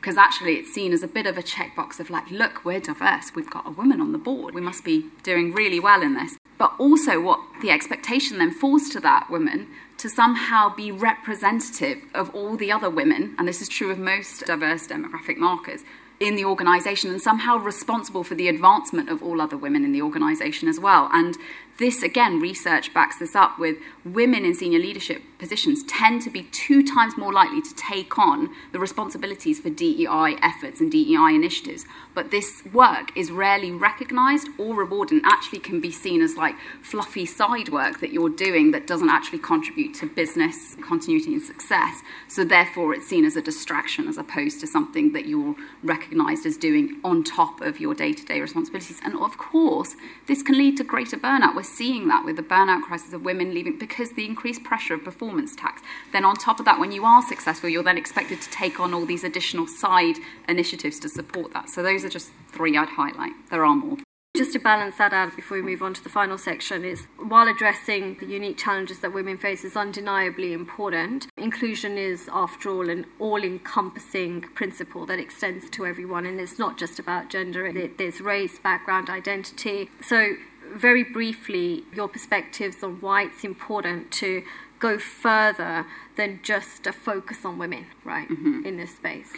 because 0.00 0.16
actually 0.16 0.54
it's 0.54 0.72
seen 0.72 0.92
as 0.92 1.02
a 1.02 1.08
bit 1.08 1.26
of 1.26 1.36
a 1.36 1.42
checkbox 1.42 1.98
of 1.98 2.10
like, 2.10 2.30
look, 2.30 2.64
we're 2.64 2.80
diverse, 2.80 3.32
we've 3.34 3.50
got 3.50 3.66
a 3.66 3.70
woman 3.70 4.00
on 4.00 4.12
the 4.12 4.18
board, 4.18 4.54
we 4.54 4.60
must 4.60 4.84
be 4.84 5.06
doing 5.22 5.52
really 5.52 5.80
well 5.80 6.02
in 6.02 6.14
this. 6.14 6.38
But 6.58 6.72
also, 6.78 7.20
what 7.20 7.40
the 7.60 7.70
expectation 7.70 8.38
then 8.38 8.50
falls 8.50 8.88
to 8.90 9.00
that 9.00 9.28
woman 9.30 9.68
to 9.98 10.08
somehow 10.08 10.74
be 10.74 10.92
representative 10.92 11.98
of 12.14 12.34
all 12.34 12.56
the 12.56 12.70
other 12.72 12.90
women, 12.90 13.34
and 13.38 13.48
this 13.48 13.60
is 13.60 13.68
true 13.68 13.90
of 13.90 13.98
most 13.98 14.46
diverse 14.46 14.86
demographic 14.86 15.36
markers, 15.36 15.82
in 16.18 16.34
the 16.34 16.44
organisation 16.44 17.10
and 17.10 17.20
somehow 17.20 17.58
responsible 17.58 18.24
for 18.24 18.34
the 18.34 18.48
advancement 18.48 19.10
of 19.10 19.22
all 19.22 19.40
other 19.40 19.56
women 19.56 19.84
in 19.84 19.92
the 19.92 20.00
organisation 20.00 20.68
as 20.68 20.80
well. 20.80 21.10
And 21.12 21.36
this, 21.78 22.02
again, 22.02 22.40
research 22.40 22.94
backs 22.94 23.18
this 23.18 23.36
up 23.36 23.58
with 23.58 23.76
women 24.04 24.44
in 24.44 24.54
senior 24.54 24.78
leadership 24.78 25.22
positions 25.38 25.82
tend 25.84 26.22
to 26.22 26.30
be 26.30 26.44
two 26.44 26.82
times 26.82 27.16
more 27.16 27.32
likely 27.32 27.60
to 27.60 27.74
take 27.74 28.18
on 28.18 28.48
the 28.72 28.78
responsibilities 28.78 29.60
for 29.60 29.68
DEI 29.68 30.36
efforts 30.42 30.80
and 30.80 30.90
DEI 30.90 31.34
initiatives. 31.34 31.84
But 32.14 32.30
this 32.30 32.62
work 32.72 33.14
is 33.16 33.30
rarely 33.30 33.70
recognised 33.70 34.48
or 34.58 34.74
rewarded 34.74 35.18
and 35.18 35.26
actually 35.26 35.58
can 35.58 35.80
be 35.80 35.90
seen 35.90 36.22
as 36.22 36.36
like 36.36 36.54
fluffy 36.82 37.26
side 37.26 37.68
work 37.68 38.00
that 38.00 38.12
you're 38.12 38.30
doing 38.30 38.70
that 38.70 38.86
doesn't 38.86 39.10
actually 39.10 39.40
contribute 39.40 39.94
to 39.96 40.06
business 40.06 40.76
continuity 40.76 41.34
and 41.34 41.42
success. 41.42 42.00
So 42.28 42.44
therefore, 42.44 42.94
it's 42.94 43.06
seen 43.06 43.24
as 43.24 43.36
a 43.36 43.42
distraction 43.42 44.08
as 44.08 44.16
opposed 44.16 44.60
to 44.60 44.66
something 44.66 45.12
that 45.12 45.26
you're 45.26 45.54
recognised 45.82 46.46
as 46.46 46.56
doing 46.56 47.00
on 47.04 47.22
top 47.22 47.60
of 47.60 47.80
your 47.80 47.94
day 47.94 48.14
to 48.14 48.24
day 48.24 48.40
responsibilities. 48.40 49.00
And 49.04 49.14
of 49.18 49.36
course, 49.36 49.94
this 50.26 50.42
can 50.42 50.56
lead 50.56 50.78
to 50.78 50.84
greater 50.84 51.16
burnout. 51.18 51.54
We're 51.54 51.65
seeing 51.66 52.08
that 52.08 52.24
with 52.24 52.36
the 52.36 52.42
burnout 52.42 52.82
crisis 52.82 53.12
of 53.12 53.24
women 53.24 53.52
leaving 53.52 53.78
because 53.78 54.12
the 54.12 54.24
increased 54.24 54.64
pressure 54.64 54.94
of 54.94 55.04
performance 55.04 55.54
tax. 55.54 55.82
Then, 56.12 56.24
on 56.24 56.36
top 56.36 56.58
of 56.58 56.64
that, 56.64 56.80
when 56.80 56.92
you 56.92 57.04
are 57.04 57.22
successful, 57.22 57.68
you're 57.68 57.82
then 57.82 57.98
expected 57.98 58.40
to 58.40 58.50
take 58.50 58.80
on 58.80 58.94
all 58.94 59.06
these 59.06 59.24
additional 59.24 59.66
side 59.66 60.16
initiatives 60.48 60.98
to 61.00 61.08
support 61.08 61.52
that. 61.52 61.68
So, 61.68 61.82
those 61.82 62.04
are 62.04 62.08
just 62.08 62.30
three 62.48 62.76
I'd 62.76 62.88
highlight. 62.88 63.32
There 63.50 63.64
are 63.64 63.74
more. 63.74 63.98
Just 64.36 64.52
to 64.52 64.58
balance 64.58 64.98
that 64.98 65.14
out 65.14 65.34
before 65.34 65.56
we 65.56 65.62
move 65.62 65.82
on 65.82 65.94
to 65.94 66.04
the 66.04 66.10
final 66.10 66.36
section, 66.36 66.84
is 66.84 67.06
while 67.16 67.48
addressing 67.48 68.18
the 68.18 68.26
unique 68.26 68.58
challenges 68.58 68.98
that 68.98 69.14
women 69.14 69.38
face 69.38 69.64
is 69.64 69.76
undeniably 69.76 70.52
important, 70.52 71.26
inclusion 71.38 71.96
is, 71.96 72.28
after 72.30 72.68
all, 72.68 72.90
an 72.90 73.06
all 73.18 73.42
encompassing 73.42 74.42
principle 74.54 75.06
that 75.06 75.18
extends 75.18 75.70
to 75.70 75.86
everyone, 75.86 76.26
and 76.26 76.38
it's 76.38 76.58
not 76.58 76.76
just 76.76 76.98
about 76.98 77.30
gender, 77.30 77.72
there's 77.96 78.20
race, 78.20 78.58
background, 78.58 79.08
identity. 79.08 79.88
So, 80.02 80.34
very 80.74 81.02
briefly 81.04 81.84
your 81.94 82.08
perspectives 82.08 82.82
on 82.82 83.00
why 83.00 83.22
it's 83.24 83.44
important 83.44 84.10
to 84.12 84.42
go 84.78 84.98
further 84.98 85.86
than 86.16 86.40
just 86.42 86.86
a 86.86 86.92
focus 86.92 87.44
on 87.44 87.58
women, 87.58 87.86
right, 88.04 88.28
mm-hmm. 88.28 88.64
in 88.64 88.76
this 88.76 88.94
space 88.94 89.32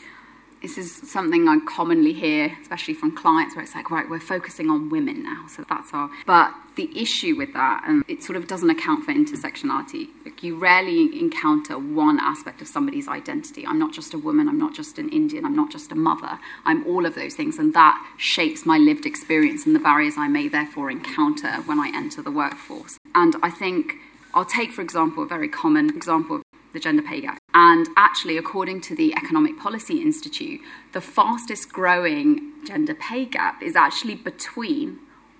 this 0.62 0.77
is 0.77 0.92
something 0.92 1.49
I 1.49 1.59
commonly 1.66 2.12
hear, 2.12 2.57
especially 2.62 2.94
from 2.94 3.14
clients, 3.14 3.55
where 3.55 3.64
it's 3.64 3.75
like, 3.75 3.90
right, 3.90 4.09
we're 4.09 4.21
focusing 4.21 4.71
on 4.71 4.90
women 4.90 5.23
now, 5.23 5.47
so 5.49 5.64
that's 5.68 5.92
our. 5.92 6.11
But 6.27 6.53
the 6.77 6.90
issue 7.01 7.37
with 7.37 7.53
that, 7.55 7.85
and 7.87 8.05
it 8.09 8.23
sort 8.23 8.37
of 8.37 8.47
doesn't 8.47 8.71
account 8.71 9.05
for 9.05 9.12
intersectionality. 9.12 10.09
Like 10.25 10.42
you 10.42 10.59
rarely 10.59 11.18
encounter 11.18 11.79
one 11.79 12.18
aspect 12.21 12.61
of 12.61 12.68
somebody's 12.68 13.09
identity. 13.09 13.66
I'm 13.66 13.79
not 13.79 13.92
just 13.92 14.14
a 14.14 14.18
woman. 14.18 14.49
I'm 14.49 14.59
not 14.59 14.75
just 14.75 14.99
an 14.99 15.09
Indian. 15.11 15.44
I'm 15.44 15.57
not 15.57 15.71
just 15.71 15.92
a 15.92 15.97
mother. 15.97 16.38
I'm 16.64 16.87
all 16.87 17.07
of 17.07 17.14
those 17.14 17.35
things, 17.35 17.59
and 17.59 17.75
that 17.75 17.97
shapes 18.16 18.66
my 18.66 18.79
lived 18.79 19.07
experience 19.07 19.66
and 19.66 19.75
the 19.75 19.81
barriers 19.81 20.14
I 20.18 20.29
may 20.29 20.49
therefore 20.49 20.90
encounter 20.90 21.53
when 21.66 21.79
I 21.79 21.92
enter 21.94 22.23
the 22.23 22.31
workforce. 22.33 22.99
And 23.14 23.37
I 23.42 23.51
think 23.51 23.94
I'll 24.35 24.44
take, 24.44 24.73
for 24.73 24.83
example, 24.83 25.23
a 25.23 25.27
very 25.27 25.49
common 25.49 25.90
example 25.90 26.42
the 26.73 26.81
gender 26.81 27.03
pay 27.03 27.21
gap. 27.21 27.39
And 27.55 27.89
actually, 27.97 28.37
according 28.37 28.81
to 28.83 28.95
the 28.95 29.15
Economic 29.15 29.59
Policy 29.59 30.01
Institute, 30.03 30.61
the 30.93 31.01
fastest 31.01 31.73
growing 31.73 32.53
gender 32.67 32.95
pay 32.95 33.25
gap 33.25 33.63
is 33.63 33.77
actually 33.77 34.15
between 34.15 34.99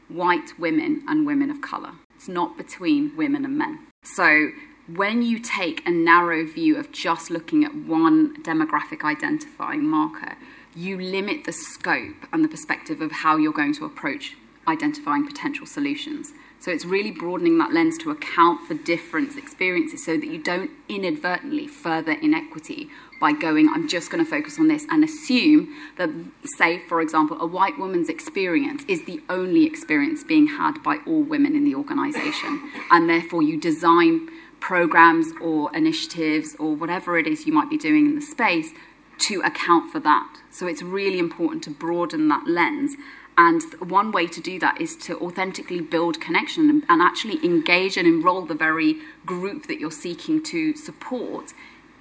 white 0.09 0.59
women 0.59 1.05
and 1.07 1.27
women 1.27 1.51
of 1.51 1.61
colour. 1.61 1.93
It's 2.17 2.29
not 2.29 2.57
between 2.57 3.17
women 3.17 3.45
and 3.45 3.57
men. 3.57 3.79
So, 4.03 4.51
when 4.95 5.23
you 5.23 5.38
take 5.38 5.87
a 5.87 5.91
narrow 5.91 6.47
view 6.47 6.79
of 6.79 6.93
just 6.93 7.31
looking 7.31 7.62
at 7.62 7.75
one 7.75 8.43
demographic 8.43 9.05
identifying 9.05 9.87
marker, 9.87 10.37
you 10.75 10.99
limit 10.99 11.45
the 11.45 11.53
scope 11.53 12.27
and 12.33 12.43
the 12.43 12.49
perspective 12.49 13.03
of 13.03 13.12
how 13.12 13.37
you're 13.37 13.53
going 13.53 13.75
to 13.75 13.85
approach 13.85 14.37
identifying 14.68 15.26
potential 15.26 15.66
solutions. 15.66 16.33
So 16.61 16.72
it's 16.72 16.85
really 16.85 17.12
broadening 17.12 17.59
that 17.59 17.72
lens 17.72 17.96
to 17.98 18.11
account 18.11 18.66
for 18.66 18.74
different 18.74 19.37
experiences 19.38 20.04
so 20.04 20.16
that 20.16 20.26
you 20.26 20.42
don't 20.42 20.70
inadvertently 20.88 21.68
further 21.68 22.12
inequity 22.12 22.88
by 23.20 23.33
going, 23.33 23.68
I'm 23.68 23.88
just 23.88 24.11
going 24.11 24.24
to 24.24 24.31
focus 24.31 24.59
on 24.59 24.68
this 24.68 24.85
and 24.90 25.04
assume 25.04 25.74
that, 25.96 26.11
say, 26.57 26.81
for 26.88 27.00
example, 27.00 27.40
a 27.40 27.46
white 27.46 27.78
woman's 27.78 28.09
experience 28.09 28.85
is 28.88 29.04
the 29.04 29.20
only 29.28 29.64
experience 29.64 30.24
being 30.24 30.48
had 30.48 30.83
by 30.83 30.98
all 31.07 31.22
women 31.22 31.54
in 31.54 31.64
the 31.64 31.74
organization. 31.74 32.70
And 32.90 33.09
therefore, 33.09 33.42
you 33.42 33.61
design 33.61 34.28
programs 34.61 35.28
or 35.40 35.74
initiatives 35.76 36.57
or 36.59 36.74
whatever 36.74 37.18
it 37.18 37.26
is 37.26 37.46
you 37.46 37.52
might 37.52 37.70
be 37.70 37.78
doing 37.78 38.07
in 38.07 38.14
the 38.16 38.22
space 38.22 38.70
to 39.18 39.40
account 39.42 39.90
for 39.90 40.00
that. 40.00 40.40
So 40.50 40.66
it's 40.66 40.83
really 40.83 41.18
important 41.18 41.62
to 41.64 41.70
broaden 41.70 42.28
that 42.28 42.46
lens 42.46 42.96
and 43.38 43.62
one 43.79 44.11
way 44.11 44.27
to 44.27 44.40
do 44.40 44.59
that 44.59 44.81
is 44.81 44.96
to 44.96 45.16
authentically 45.20 45.81
build 45.81 46.20
connection 46.20 46.83
and 46.88 47.01
actually 47.01 47.42
engage 47.44 47.96
and 47.96 48.05
enroll 48.05 48.42
the 48.42 48.55
very 48.55 48.96
group 49.24 49.68
that 49.68 49.79
you're 49.79 49.92
seeking 49.92 50.42
to 50.42 50.74
support 50.74 51.55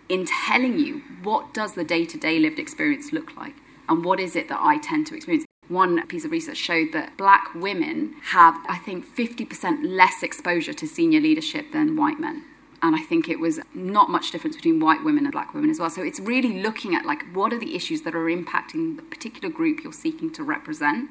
in 0.10 0.26
telling 0.26 0.80
you 0.80 1.04
what 1.22 1.54
does 1.54 1.74
the 1.74 1.84
day-to-day 1.84 2.40
lived 2.40 2.58
experience 2.58 3.14
look 3.14 3.38
like 3.38 3.54
and 3.88 4.04
what 4.04 4.20
is 4.20 4.36
it 4.36 4.50
that 4.50 4.60
I 4.60 4.80
tend 4.80 5.06
to 5.08 5.16
experience. 5.16 5.46
One 5.68 6.06
piece 6.08 6.26
of 6.26 6.32
research 6.32 6.58
showed 6.58 6.92
that 6.94 7.16
black 7.18 7.54
women 7.54 8.16
have, 8.32 8.56
I 8.68 8.78
think, 8.78 9.06
50% 9.06 9.84
less 9.84 10.24
exposure 10.24 10.74
to 10.74 10.88
senior 10.88 11.20
leadership 11.20 11.72
than 11.72 11.96
white 11.96 12.20
men 12.20 12.46
and 12.82 12.96
I 12.96 13.02
think 13.02 13.28
it 13.28 13.40
was 13.40 13.60
not 13.74 14.10
much 14.10 14.32
difference 14.32 14.56
between 14.56 14.80
white 14.80 15.04
women 15.04 15.26
and 15.26 15.32
black 15.32 15.54
women 15.54 15.70
as 15.70 15.80
well. 15.80 15.90
So 15.90 16.04
it's 16.04 16.20
really 16.20 16.62
looking 16.62 16.96
at 16.96 17.06
like 17.06 17.24
what 17.34 17.52
are 17.54 17.60
the 17.60 17.76
issues 17.76 18.04
that 18.04 18.16
are 18.16 18.26
impacting 18.26 18.96
the 18.96 19.04
particular 19.04 19.54
group 19.54 19.84
you're 19.84 19.94
seeking 19.94 20.32
to 20.34 20.44
represent, 20.44 21.10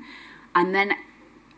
and 0.55 0.75
then 0.75 0.95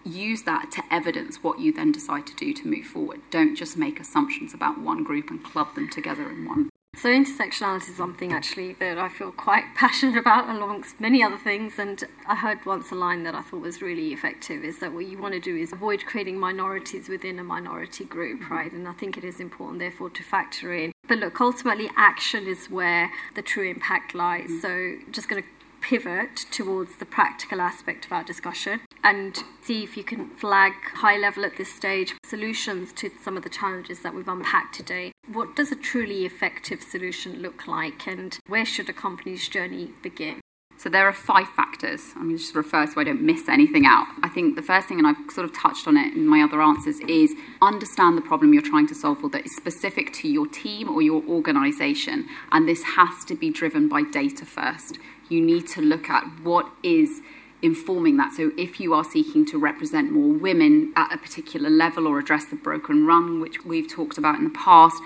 use 0.04 0.42
that 0.44 0.70
to 0.72 0.82
evidence 0.90 1.42
what 1.42 1.58
you 1.60 1.72
then 1.72 1.92
decide 1.92 2.26
to 2.26 2.34
do 2.34 2.54
to 2.54 2.66
move 2.66 2.86
forward. 2.86 3.20
Don't 3.30 3.54
just 3.54 3.76
make 3.76 4.00
assumptions 4.00 4.54
about 4.54 4.80
one 4.80 5.04
group 5.04 5.30
and 5.30 5.42
club 5.44 5.74
them 5.74 5.90
together 5.90 6.30
in 6.30 6.46
one. 6.46 6.70
So, 6.96 7.10
intersectionality 7.10 7.90
is 7.90 7.96
something 7.96 8.32
actually 8.32 8.72
that 8.74 8.98
I 8.98 9.08
feel 9.08 9.30
quite 9.30 9.64
passionate 9.76 10.16
about, 10.16 10.48
amongst 10.48 11.00
many 11.00 11.22
other 11.22 11.38
things. 11.38 11.78
And 11.78 12.02
I 12.26 12.34
heard 12.34 12.66
once 12.66 12.90
a 12.90 12.96
line 12.96 13.22
that 13.22 13.36
I 13.36 13.42
thought 13.42 13.60
was 13.60 13.80
really 13.80 14.12
effective 14.12 14.64
is 14.64 14.80
that 14.80 14.92
what 14.92 15.06
you 15.06 15.16
want 15.16 15.34
to 15.34 15.40
do 15.40 15.56
is 15.56 15.72
avoid 15.72 16.04
creating 16.06 16.40
minorities 16.40 17.08
within 17.08 17.38
a 17.38 17.44
minority 17.44 18.04
group, 18.04 18.40
mm-hmm. 18.40 18.52
right? 18.52 18.72
And 18.72 18.88
I 18.88 18.94
think 18.94 19.16
it 19.16 19.22
is 19.22 19.38
important, 19.38 19.78
therefore, 19.78 20.10
to 20.10 20.22
factor 20.24 20.74
in. 20.74 20.90
But 21.06 21.18
look, 21.18 21.40
ultimately, 21.40 21.88
action 21.96 22.48
is 22.48 22.68
where 22.68 23.10
the 23.36 23.42
true 23.42 23.70
impact 23.70 24.14
lies. 24.14 24.50
Mm-hmm. 24.50 24.60
So, 25.06 25.12
just 25.12 25.28
going 25.28 25.42
to 25.42 25.48
pivot 25.80 26.46
towards 26.50 26.96
the 26.96 27.06
practical 27.06 27.60
aspect 27.60 28.06
of 28.06 28.12
our 28.12 28.24
discussion 28.24 28.80
and 29.04 29.38
see 29.62 29.82
if 29.82 29.96
you 29.96 30.04
can 30.04 30.28
flag 30.30 30.72
high 30.94 31.16
level 31.16 31.44
at 31.44 31.56
this 31.56 31.72
stage 31.74 32.14
solutions 32.24 32.92
to 32.94 33.10
some 33.22 33.36
of 33.36 33.42
the 33.42 33.48
challenges 33.48 34.00
that 34.00 34.14
we've 34.14 34.28
unpacked 34.28 34.74
today. 34.74 35.12
What 35.32 35.56
does 35.56 35.70
a 35.72 35.76
truly 35.76 36.24
effective 36.24 36.82
solution 36.82 37.40
look 37.40 37.66
like 37.66 38.06
and 38.06 38.38
where 38.46 38.64
should 38.64 38.88
a 38.88 38.92
company's 38.92 39.48
journey 39.48 39.90
begin? 40.02 40.40
So 40.78 40.88
there 40.88 41.08
are 41.08 41.12
five 41.12 41.48
factors. 41.56 42.12
I'm 42.14 42.28
going 42.28 42.36
to 42.36 42.38
just 42.38 42.54
refer 42.54 42.86
so 42.86 43.00
I 43.00 43.04
don't 43.04 43.20
miss 43.20 43.48
anything 43.48 43.84
out. 43.84 44.06
I 44.22 44.28
think 44.28 44.54
the 44.54 44.62
first 44.62 44.86
thing, 44.86 44.98
and 44.98 45.08
I've 45.08 45.16
sort 45.28 45.44
of 45.44 45.52
touched 45.52 45.88
on 45.88 45.96
it 45.96 46.14
in 46.14 46.24
my 46.24 46.40
other 46.40 46.62
answers, 46.62 47.00
is 47.00 47.34
understand 47.60 48.16
the 48.16 48.22
problem 48.22 48.52
you're 48.52 48.62
trying 48.62 48.86
to 48.86 48.94
solve 48.94 49.18
for 49.18 49.28
that 49.30 49.44
is 49.44 49.56
specific 49.56 50.12
to 50.14 50.28
your 50.28 50.46
team 50.46 50.88
or 50.88 51.02
your 51.02 51.20
organization. 51.24 52.28
And 52.52 52.68
this 52.68 52.84
has 52.84 53.24
to 53.24 53.34
be 53.34 53.50
driven 53.50 53.88
by 53.88 54.02
data 54.02 54.46
first. 54.46 54.98
You 55.28 55.40
need 55.40 55.66
to 55.68 55.80
look 55.80 56.08
at 56.08 56.22
what 56.44 56.70
is 56.84 57.22
informing 57.62 58.16
that. 58.18 58.32
So 58.32 58.52
if 58.56 58.80
you 58.80 58.94
are 58.94 59.04
seeking 59.04 59.44
to 59.46 59.58
represent 59.58 60.12
more 60.12 60.32
women 60.32 60.92
at 60.96 61.12
a 61.12 61.18
particular 61.18 61.70
level 61.70 62.06
or 62.06 62.18
address 62.18 62.44
the 62.46 62.56
broken 62.56 63.06
rung, 63.06 63.40
which 63.40 63.64
we've 63.64 63.88
talked 63.88 64.18
about 64.18 64.36
in 64.36 64.44
the 64.44 64.50
past, 64.50 65.02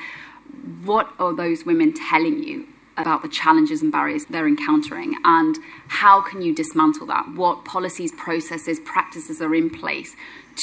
what 0.84 1.12
are 1.18 1.34
those 1.34 1.64
women 1.64 1.94
telling 1.94 2.42
you 2.42 2.66
about 2.98 3.22
the 3.22 3.28
challenges 3.28 3.80
and 3.80 3.90
barriers 3.90 4.26
they're 4.26 4.46
encountering? 4.46 5.14
And 5.24 5.56
how 5.88 6.20
can 6.20 6.42
you 6.42 6.54
dismantle 6.54 7.06
that? 7.06 7.32
What 7.34 7.64
policies 7.64 8.12
processes 8.12 8.80
practices 8.84 9.40
are 9.40 9.54
in 9.54 9.70
place 9.70 10.14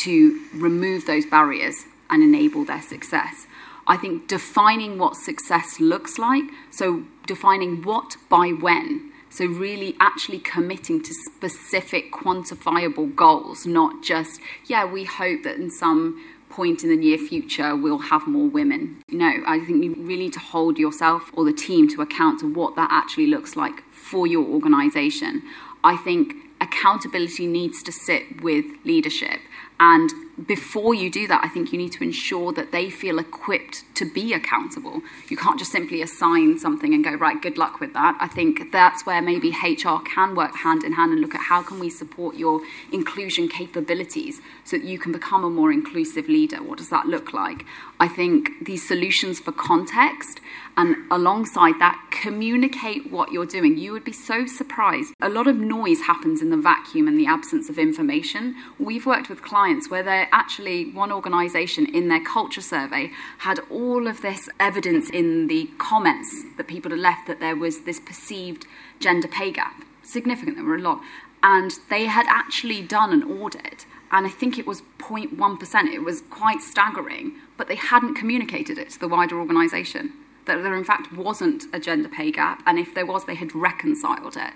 to 0.04 0.40
remove 0.54 1.08
those 1.08 1.26
barriers 1.26 1.86
and 2.10 2.22
enable 2.22 2.66
their 2.66 2.82
success? 2.82 3.48
I 3.88 3.98
think 3.98 4.28
defining 4.28 5.00
what 5.00 5.16
success 5.16 5.80
looks 5.80 6.20
like 6.20 6.44
so 6.70 7.04
defining 7.26 7.82
what 7.82 8.18
by 8.30 8.50
when 8.50 9.09
so 9.30 9.46
really 9.46 9.96
actually 10.00 10.40
committing 10.40 11.02
to 11.02 11.14
specific 11.14 12.12
quantifiable 12.12 13.16
goals 13.16 13.66
not 13.66 14.04
just 14.04 14.40
yeah 14.68 14.86
we 14.86 15.04
hope 15.04 15.44
that 15.44 15.56
in 15.56 15.70
some 15.70 16.22
point 16.50 16.84
in 16.84 16.90
the 16.90 16.98
near 16.98 17.18
future 17.18 17.76
we'll 17.76 18.00
have 18.00 18.28
more 18.28 18.50
women. 18.50 19.02
No, 19.10 19.32
I 19.48 19.60
think 19.60 19.84
you 19.84 19.94
really 19.96 20.24
need 20.24 20.34
to 20.34 20.40
hold 20.40 20.78
yourself 20.78 21.32
or 21.34 21.46
the 21.46 21.54
team 21.54 21.88
to 21.90 22.02
account 22.02 22.40
to 22.42 22.52
what 22.52 22.76
that 22.76 22.90
actually 22.92 23.28
looks 23.28 23.56
like 23.56 23.84
for 23.92 24.28
your 24.28 24.46
organization. 24.46 25.44
I 25.84 25.96
think 25.98 26.34
accountability 26.60 27.48
needs 27.48 27.82
to 27.84 27.92
sit 27.92 28.42
with 28.42 28.66
leadership 28.84 29.40
and 29.80 30.10
before 30.48 30.94
you 30.94 31.10
do 31.10 31.28
that, 31.28 31.42
I 31.44 31.50
think 31.50 31.72
you 31.72 31.78
need 31.78 31.92
to 31.94 32.04
ensure 32.04 32.52
that 32.54 32.72
they 32.72 32.90
feel 32.90 33.20
equipped 33.20 33.84
to 33.96 34.10
be 34.12 34.34
accountable. 34.34 35.02
You 35.28 35.38
can't 35.38 35.60
just 35.60 35.72
simply 35.72 36.02
assign 36.02 36.58
something 36.60 36.94
and 36.94 37.04
go, 37.04 37.14
right, 37.16 37.42
good 37.42 37.58
luck 37.58 37.80
with 37.80 37.94
that. 37.94 38.18
I 38.20 38.28
think 38.28 38.72
that's 38.72 39.06
where 39.06 39.22
maybe 39.22 39.50
HR 39.50 40.00
can 40.06 40.36
work 40.36 40.56
hand 40.56 40.84
in 40.84 40.94
hand 40.94 41.12
and 41.12 41.22
look 41.22 41.36
at 41.36 41.42
how 41.42 41.64
can 41.64 41.80
we 41.80 41.90
support 41.90 42.36
your 42.36 42.62
inclusion 42.92 43.48
capabilities 43.48 44.42
so 44.64 44.78
that 44.78 44.86
you 44.86 45.00
can 45.00 45.12
become 45.12 45.44
a 45.44 45.50
more 45.50 45.72
inclusive 45.72 46.30
leader. 46.30 46.62
What 46.64 46.78
does 46.78 46.90
that 46.90 47.06
look 47.06 47.34
like? 47.34 47.66
I 48.00 48.08
think 48.08 48.66
these 48.66 48.88
solutions 48.88 49.40
for 49.40 49.52
context 49.52 50.40
and 50.78 50.96
alongside 51.12 51.78
that, 51.80 52.02
communicate 52.10 53.12
what 53.12 53.34
you're 53.34 53.46
doing. 53.46 53.78
You 53.78 53.92
would 53.92 54.06
be 54.06 54.14
so 54.14 54.46
surprised. 54.46 55.14
A 55.20 55.28
lot 55.28 55.46
of 55.46 55.58
noise 55.58 56.04
happens 56.04 56.42
in 56.42 56.52
the 56.52 56.58
vacuum 56.58 57.06
and 57.10 57.20
the 57.20 57.26
absence 57.26 57.70
of 57.70 57.78
information. 57.78 58.56
We've 58.80 59.06
worked 59.06 59.28
with 59.28 59.42
clients 59.42 59.90
where 59.90 60.04
they're 60.04 60.30
actually, 60.32 60.90
one 60.92 61.12
organisation 61.12 61.86
in 61.86 62.08
their 62.08 62.24
culture 62.24 62.62
survey 62.62 63.12
had 63.40 63.60
all 63.70 64.08
of 64.08 64.22
this 64.22 64.48
evidence 64.58 65.10
in 65.10 65.48
the 65.48 65.70
comments 65.80 66.46
that 66.56 66.68
people 66.68 66.92
had 66.92 67.00
left 67.02 67.28
that 67.28 67.42
there 67.42 67.58
was 67.58 67.82
this 67.82 68.00
perceived 68.00 68.66
gender 69.02 69.28
pay 69.28 69.52
gap. 69.52 69.84
Significant, 70.02 70.56
there 70.56 70.66
were 70.66 70.76
a 70.76 70.82
lot. 70.82 71.02
And 71.44 71.74
they 71.90 72.06
had 72.06 72.26
actually 72.30 72.82
done 72.82 73.12
an 73.12 73.24
audit 73.24 73.86
and 74.12 74.26
I 74.26 74.30
think 74.30 74.58
it 74.58 74.66
was 74.66 74.82
0.1%. 74.98 75.94
It 75.94 76.04
was 76.04 76.22
quite 76.30 76.62
staggering, 76.62 77.34
but 77.58 77.68
they 77.68 77.76
hadn't 77.76 78.16
communicated 78.16 78.78
it 78.78 78.90
to 78.92 79.00
the 79.00 79.08
wider 79.08 79.40
organisation. 79.40 80.14
That 80.46 80.64
there, 80.64 80.76
in 80.76 80.84
fact, 80.84 81.14
wasn't 81.14 81.66
a 81.74 81.80
gender 81.80 82.10
pay 82.10 82.32
gap, 82.32 82.64
and 82.66 82.80
if 82.80 82.96
there 82.96 83.06
was, 83.06 83.26
they 83.26 83.36
had 83.36 83.54
reconciled 83.54 84.36
it. 84.36 84.54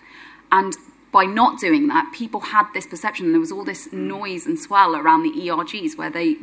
And 0.52 0.76
by 1.12 1.26
not 1.26 1.60
doing 1.60 1.88
that, 1.90 2.12
people 2.14 2.40
had 2.40 2.66
this 2.74 2.88
perception, 2.88 3.32
there 3.32 3.40
was 3.40 3.52
all 3.52 3.64
this 3.64 3.94
noise 3.94 4.46
and 4.46 4.60
swell 4.60 4.96
around 4.96 5.24
the 5.24 5.32
ERGs 5.32 5.96
where 5.98 6.10
they 6.10 6.38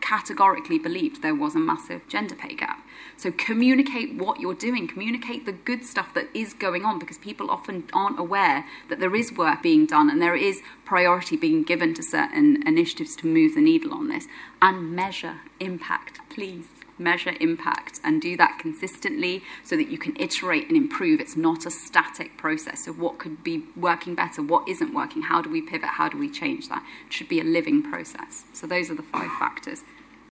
categorically 0.00 0.78
believed 0.78 1.22
there 1.22 1.34
was 1.34 1.54
a 1.54 1.58
massive 1.58 2.06
gender 2.08 2.34
pay 2.34 2.54
gap. 2.54 2.83
So 3.16 3.30
communicate 3.32 4.14
what 4.14 4.40
you're 4.40 4.54
doing, 4.54 4.88
communicate 4.88 5.46
the 5.46 5.52
good 5.52 5.84
stuff 5.84 6.14
that 6.14 6.28
is 6.34 6.52
going 6.52 6.84
on 6.84 6.98
because 6.98 7.18
people 7.18 7.50
often 7.50 7.84
aren't 7.92 8.18
aware 8.18 8.66
that 8.88 9.00
there 9.00 9.14
is 9.14 9.32
work 9.32 9.62
being 9.62 9.86
done 9.86 10.10
and 10.10 10.20
there 10.20 10.36
is 10.36 10.60
priority 10.84 11.36
being 11.36 11.62
given 11.62 11.94
to 11.94 12.02
certain 12.02 12.66
initiatives 12.66 13.16
to 13.16 13.26
move 13.26 13.54
the 13.54 13.60
needle 13.60 13.94
on 13.94 14.08
this 14.08 14.26
and 14.60 14.94
measure 14.94 15.36
impact, 15.60 16.20
please 16.28 16.66
measure 16.98 17.34
impact 17.40 18.00
and 18.04 18.20
do 18.20 18.36
that 18.36 18.58
consistently 18.60 19.42
so 19.62 19.76
that 19.76 19.90
you 19.90 19.98
can 19.98 20.16
iterate 20.16 20.68
and 20.68 20.76
improve. 20.76 21.20
It's 21.20 21.36
not 21.36 21.66
a 21.66 21.70
static 21.70 22.36
process. 22.36 22.84
So, 22.84 22.92
what 22.92 23.18
could 23.18 23.42
be 23.42 23.64
working 23.76 24.14
better? 24.14 24.42
What 24.42 24.68
isn't 24.68 24.94
working? 24.94 25.22
How 25.22 25.42
do 25.42 25.50
we 25.50 25.60
pivot? 25.60 25.90
How 25.90 26.08
do 26.08 26.18
we 26.18 26.30
change 26.30 26.68
that? 26.68 26.84
It 27.06 27.12
should 27.12 27.28
be 27.28 27.40
a 27.40 27.44
living 27.44 27.82
process. 27.82 28.44
So, 28.52 28.66
those 28.66 28.90
are 28.90 28.94
the 28.94 29.02
five 29.02 29.30
factors. 29.38 29.82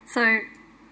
So, 0.06 0.40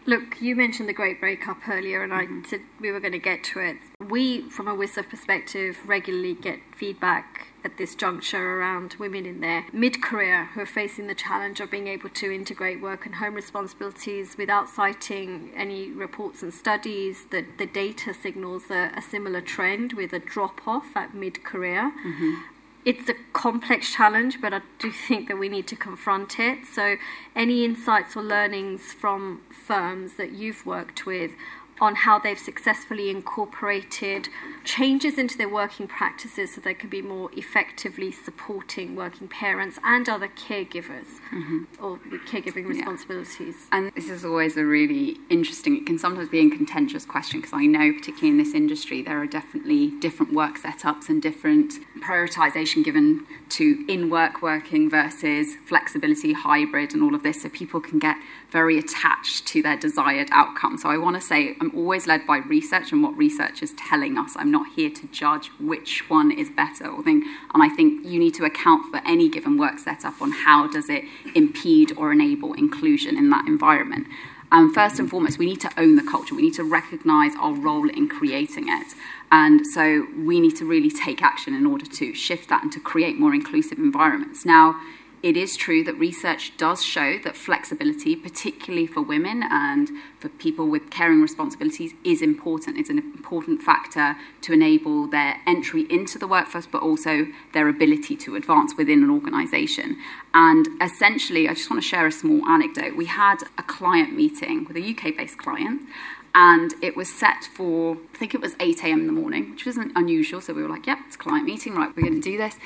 look, 0.06 0.40
you 0.40 0.56
mentioned 0.56 0.88
the 0.88 0.92
great 0.92 1.20
breakup 1.20 1.68
earlier, 1.68 2.02
and. 2.02 2.12
I 2.12 2.26
said 2.48 2.60
we 2.80 2.90
were 2.90 3.00
going 3.00 3.12
to 3.12 3.18
get 3.18 3.42
to 3.44 3.60
it. 3.60 3.76
We, 4.00 4.48
from 4.50 4.68
a 4.68 4.74
WISF 4.74 5.08
perspective, 5.08 5.78
regularly 5.86 6.34
get 6.34 6.58
feedback 6.76 7.48
at 7.64 7.76
this 7.76 7.94
juncture 7.94 8.58
around 8.58 8.96
women 8.98 9.24
in 9.24 9.40
their 9.40 9.64
mid 9.72 10.02
career 10.02 10.46
who 10.54 10.62
are 10.62 10.66
facing 10.66 11.06
the 11.06 11.14
challenge 11.14 11.60
of 11.60 11.70
being 11.70 11.86
able 11.86 12.08
to 12.10 12.34
integrate 12.34 12.80
work 12.80 13.06
and 13.06 13.16
home 13.16 13.34
responsibilities 13.34 14.36
without 14.36 14.68
citing 14.68 15.52
any 15.54 15.90
reports 15.90 16.42
and 16.42 16.52
studies. 16.52 17.26
The, 17.30 17.44
the 17.58 17.66
data 17.66 18.12
signals 18.14 18.64
a, 18.70 18.90
a 18.96 19.02
similar 19.02 19.40
trend 19.40 19.92
with 19.92 20.12
a 20.12 20.18
drop 20.18 20.66
off 20.66 20.96
at 20.96 21.14
mid 21.14 21.44
career. 21.44 21.92
Mm-hmm 22.04 22.51
it's 22.84 23.08
a 23.08 23.14
complex 23.32 23.92
challenge, 23.94 24.40
but 24.40 24.52
I 24.52 24.60
do 24.78 24.90
think 24.90 25.28
that 25.28 25.38
we 25.38 25.48
need 25.48 25.66
to 25.68 25.76
confront 25.76 26.38
it. 26.38 26.66
So, 26.66 26.96
any 27.36 27.64
insights 27.64 28.16
or 28.16 28.22
learnings 28.22 28.92
from 28.92 29.42
firms 29.50 30.14
that 30.14 30.32
you've 30.32 30.66
worked 30.66 31.06
with 31.06 31.32
on 31.82 31.96
how 31.96 32.16
they've 32.16 32.38
successfully 32.38 33.10
incorporated 33.10 34.28
changes 34.62 35.18
into 35.18 35.36
their 35.36 35.48
working 35.48 35.88
practices 35.88 36.54
so 36.54 36.60
they 36.60 36.72
can 36.72 36.88
be 36.88 37.02
more 37.02 37.28
effectively 37.36 38.12
supporting 38.12 38.94
working 38.94 39.26
parents 39.26 39.80
and 39.82 40.08
other 40.08 40.28
caregivers 40.28 41.18
mm-hmm. 41.34 41.64
or 41.84 41.98
caregiving 42.28 42.68
responsibilities. 42.68 43.56
Yeah. 43.72 43.78
And 43.78 43.92
this 43.96 44.08
is 44.08 44.24
always 44.24 44.56
a 44.56 44.64
really 44.64 45.16
interesting, 45.28 45.76
it 45.76 45.84
can 45.84 45.98
sometimes 45.98 46.28
be 46.28 46.38
a 46.38 46.48
contentious 46.50 47.04
question 47.04 47.40
because 47.40 47.52
I 47.52 47.66
know, 47.66 47.92
particularly 47.92 48.28
in 48.28 48.38
this 48.38 48.54
industry, 48.54 49.02
there 49.02 49.20
are 49.20 49.26
definitely 49.26 49.90
different 49.98 50.32
work 50.32 50.60
setups 50.60 51.08
and 51.08 51.20
different 51.20 51.74
prioritization 52.00 52.84
given 52.84 53.26
to 53.48 53.84
in 53.88 54.08
work 54.08 54.40
working 54.40 54.88
versus 54.88 55.56
flexibility, 55.66 56.32
hybrid, 56.32 56.94
and 56.94 57.02
all 57.02 57.16
of 57.16 57.24
this 57.24 57.42
so 57.42 57.48
people 57.48 57.80
can 57.80 57.98
get 57.98 58.16
very 58.50 58.78
attached 58.78 59.46
to 59.46 59.62
their 59.62 59.76
desired 59.76 60.28
outcome. 60.30 60.78
So 60.78 60.88
I 60.88 60.98
want 60.98 61.16
to 61.16 61.22
say 61.22 61.56
I'm 61.60 61.71
always 61.74 62.06
led 62.06 62.26
by 62.26 62.38
research 62.38 62.92
and 62.92 63.02
what 63.02 63.16
research 63.16 63.62
is 63.62 63.72
telling 63.74 64.18
us. 64.18 64.32
I'm 64.36 64.50
not 64.50 64.66
here 64.74 64.90
to 64.90 65.06
judge 65.08 65.48
which 65.58 66.08
one 66.08 66.30
is 66.30 66.50
better 66.50 66.86
or 66.86 67.02
thing. 67.02 67.22
And 67.54 67.62
I 67.62 67.68
think 67.68 68.04
you 68.04 68.18
need 68.18 68.34
to 68.34 68.44
account 68.44 68.90
for 68.90 69.00
any 69.06 69.28
given 69.28 69.58
work 69.58 69.78
setup 69.78 70.20
on 70.20 70.32
how 70.32 70.66
does 70.66 70.88
it 70.88 71.04
impede 71.34 71.92
or 71.96 72.12
enable 72.12 72.54
inclusion 72.54 73.16
in 73.16 73.30
that 73.30 73.46
environment. 73.46 74.06
Um, 74.52 74.72
first 74.74 74.98
and 74.98 75.08
foremost, 75.08 75.38
we 75.38 75.46
need 75.46 75.62
to 75.62 75.70
own 75.78 75.96
the 75.96 76.02
culture. 76.02 76.34
We 76.34 76.42
need 76.42 76.54
to 76.54 76.64
recognize 76.64 77.32
our 77.40 77.54
role 77.54 77.88
in 77.88 78.06
creating 78.06 78.68
it. 78.68 78.94
And 79.30 79.66
so 79.66 80.06
we 80.14 80.40
need 80.40 80.56
to 80.56 80.66
really 80.66 80.90
take 80.90 81.22
action 81.22 81.54
in 81.54 81.64
order 81.64 81.86
to 81.86 82.14
shift 82.14 82.50
that 82.50 82.62
and 82.62 82.70
to 82.72 82.80
create 82.80 83.18
more 83.18 83.34
inclusive 83.34 83.78
environments. 83.78 84.44
Now, 84.44 84.78
it 85.22 85.36
is 85.36 85.56
true 85.56 85.84
that 85.84 85.94
research 85.94 86.56
does 86.56 86.82
show 86.82 87.18
that 87.18 87.36
flexibility, 87.36 88.16
particularly 88.16 88.86
for 88.86 89.00
women 89.00 89.44
and 89.44 89.88
for 90.18 90.28
people 90.28 90.68
with 90.68 90.90
caring 90.90 91.22
responsibilities, 91.22 91.92
is 92.04 92.22
important. 92.22 92.76
It's 92.76 92.90
an 92.90 92.98
important 92.98 93.62
factor 93.62 94.16
to 94.42 94.52
enable 94.52 95.06
their 95.06 95.36
entry 95.46 95.86
into 95.88 96.18
the 96.18 96.26
workforce, 96.26 96.66
but 96.66 96.82
also 96.82 97.26
their 97.52 97.68
ability 97.68 98.16
to 98.16 98.34
advance 98.34 98.74
within 98.76 99.04
an 99.04 99.10
organisation. 99.10 99.96
And 100.34 100.66
essentially, 100.80 101.48
I 101.48 101.54
just 101.54 101.70
want 101.70 101.80
to 101.80 101.88
share 101.88 102.06
a 102.06 102.12
small 102.12 102.44
anecdote. 102.46 102.96
We 102.96 103.06
had 103.06 103.36
a 103.56 103.62
client 103.62 104.14
meeting 104.14 104.64
with 104.64 104.76
a 104.76 104.80
UK 104.80 105.16
based 105.16 105.38
client, 105.38 105.82
and 106.34 106.74
it 106.82 106.96
was 106.96 107.12
set 107.12 107.44
for, 107.54 107.96
I 108.14 108.16
think 108.16 108.34
it 108.34 108.40
was 108.40 108.56
8 108.58 108.82
a.m. 108.82 109.00
in 109.00 109.06
the 109.06 109.12
morning, 109.12 109.50
which 109.52 109.66
wasn't 109.66 109.92
unusual. 109.94 110.40
So 110.40 110.54
we 110.54 110.62
were 110.62 110.68
like, 110.68 110.86
yep, 110.86 110.98
it's 111.06 111.16
client 111.16 111.44
meeting, 111.44 111.74
right, 111.74 111.94
we're 111.94 112.02
going 112.02 112.20
to 112.20 112.20
do 112.20 112.38
this. 112.38 112.56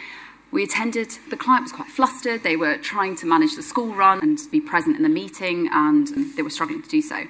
We 0.53 0.63
attended, 0.63 1.19
the 1.29 1.37
client 1.37 1.65
was 1.65 1.73
quite 1.73 1.89
flustered. 1.89 2.43
They 2.43 2.57
were 2.57 2.79
trying 2.79 3.17
to 3.17 3.27
manage 3.27 3.57
the 3.57 3.63
school 3.63 3.93
run 3.95 4.21
and 4.21 4.39
be 4.51 4.61
present 4.61 4.97
in 4.97 5.03
the 5.03 5.09
meeting, 5.09 5.69
and 5.73 6.09
they 6.37 6.43
were 6.43 6.51
struggling 6.51 6.83
to 6.83 6.89
do 6.89 7.03
so. 7.03 7.25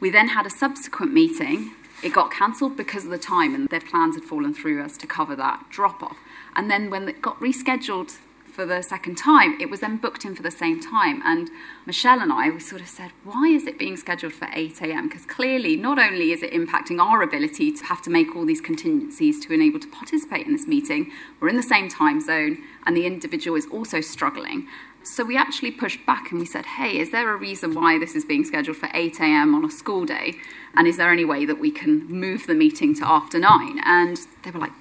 We 0.00 0.10
then 0.10 0.28
had 0.28 0.46
a 0.46 0.50
subsequent 0.50 1.12
meeting. 1.12 1.72
It 2.02 2.12
got 2.12 2.30
cancelled 2.30 2.76
because 2.76 3.04
of 3.04 3.10
the 3.10 3.18
time, 3.18 3.54
and 3.54 3.68
their 3.68 3.80
plans 3.80 4.14
had 4.14 4.24
fallen 4.24 4.52
through 4.52 4.82
as 4.82 4.96
to 4.98 5.06
cover 5.06 5.36
that 5.36 5.66
drop 5.70 6.02
off. 6.02 6.18
And 6.54 6.70
then 6.70 6.90
when 6.90 7.08
it 7.08 7.22
got 7.22 7.38
rescheduled 7.40 8.16
for 8.56 8.64
the 8.64 8.80
second 8.80 9.16
time, 9.16 9.60
it 9.60 9.68
was 9.68 9.80
then 9.80 9.98
booked 9.98 10.24
in 10.24 10.34
for 10.34 10.42
the 10.42 10.50
same 10.50 10.80
time. 10.80 11.20
And 11.26 11.50
Michelle 11.84 12.20
and 12.20 12.32
I, 12.32 12.48
we 12.48 12.58
sort 12.58 12.80
of 12.80 12.88
said, 12.88 13.12
why 13.22 13.48
is 13.48 13.66
it 13.66 13.78
being 13.78 13.98
scheduled 13.98 14.32
for 14.32 14.48
8 14.50 14.80
a.m.? 14.80 15.08
Because 15.08 15.26
clearly, 15.26 15.76
not 15.76 15.98
only 15.98 16.32
is 16.32 16.42
it 16.42 16.52
impacting 16.52 16.98
our 16.98 17.20
ability 17.20 17.70
to 17.72 17.84
have 17.84 18.00
to 18.02 18.10
make 18.10 18.34
all 18.34 18.46
these 18.46 18.62
contingencies 18.62 19.44
to 19.44 19.52
enable 19.52 19.78
to 19.80 19.88
participate 19.88 20.46
in 20.46 20.54
this 20.54 20.66
meeting, 20.66 21.12
we're 21.38 21.50
in 21.50 21.56
the 21.56 21.62
same 21.62 21.90
time 21.90 22.18
zone, 22.18 22.56
and 22.86 22.96
the 22.96 23.04
individual 23.04 23.58
is 23.58 23.66
also 23.66 24.00
struggling. 24.00 24.66
So 25.02 25.22
we 25.22 25.36
actually 25.36 25.70
pushed 25.70 26.06
back 26.06 26.30
and 26.30 26.40
we 26.40 26.46
said, 26.46 26.64
hey, 26.64 26.98
is 26.98 27.10
there 27.10 27.28
a 27.28 27.36
reason 27.36 27.74
why 27.74 27.98
this 27.98 28.14
is 28.14 28.24
being 28.24 28.42
scheduled 28.42 28.78
for 28.78 28.88
8 28.94 29.20
a.m. 29.20 29.54
on 29.54 29.66
a 29.66 29.70
school 29.70 30.06
day? 30.06 30.32
And 30.74 30.88
is 30.88 30.96
there 30.96 31.12
any 31.12 31.26
way 31.26 31.44
that 31.44 31.58
we 31.58 31.70
can 31.70 32.06
move 32.06 32.46
the 32.46 32.54
meeting 32.54 32.94
to 32.96 33.06
after 33.06 33.38
nine? 33.38 33.80
And 33.84 34.18
they 34.44 34.50
were 34.50 34.60
like, 34.60 34.72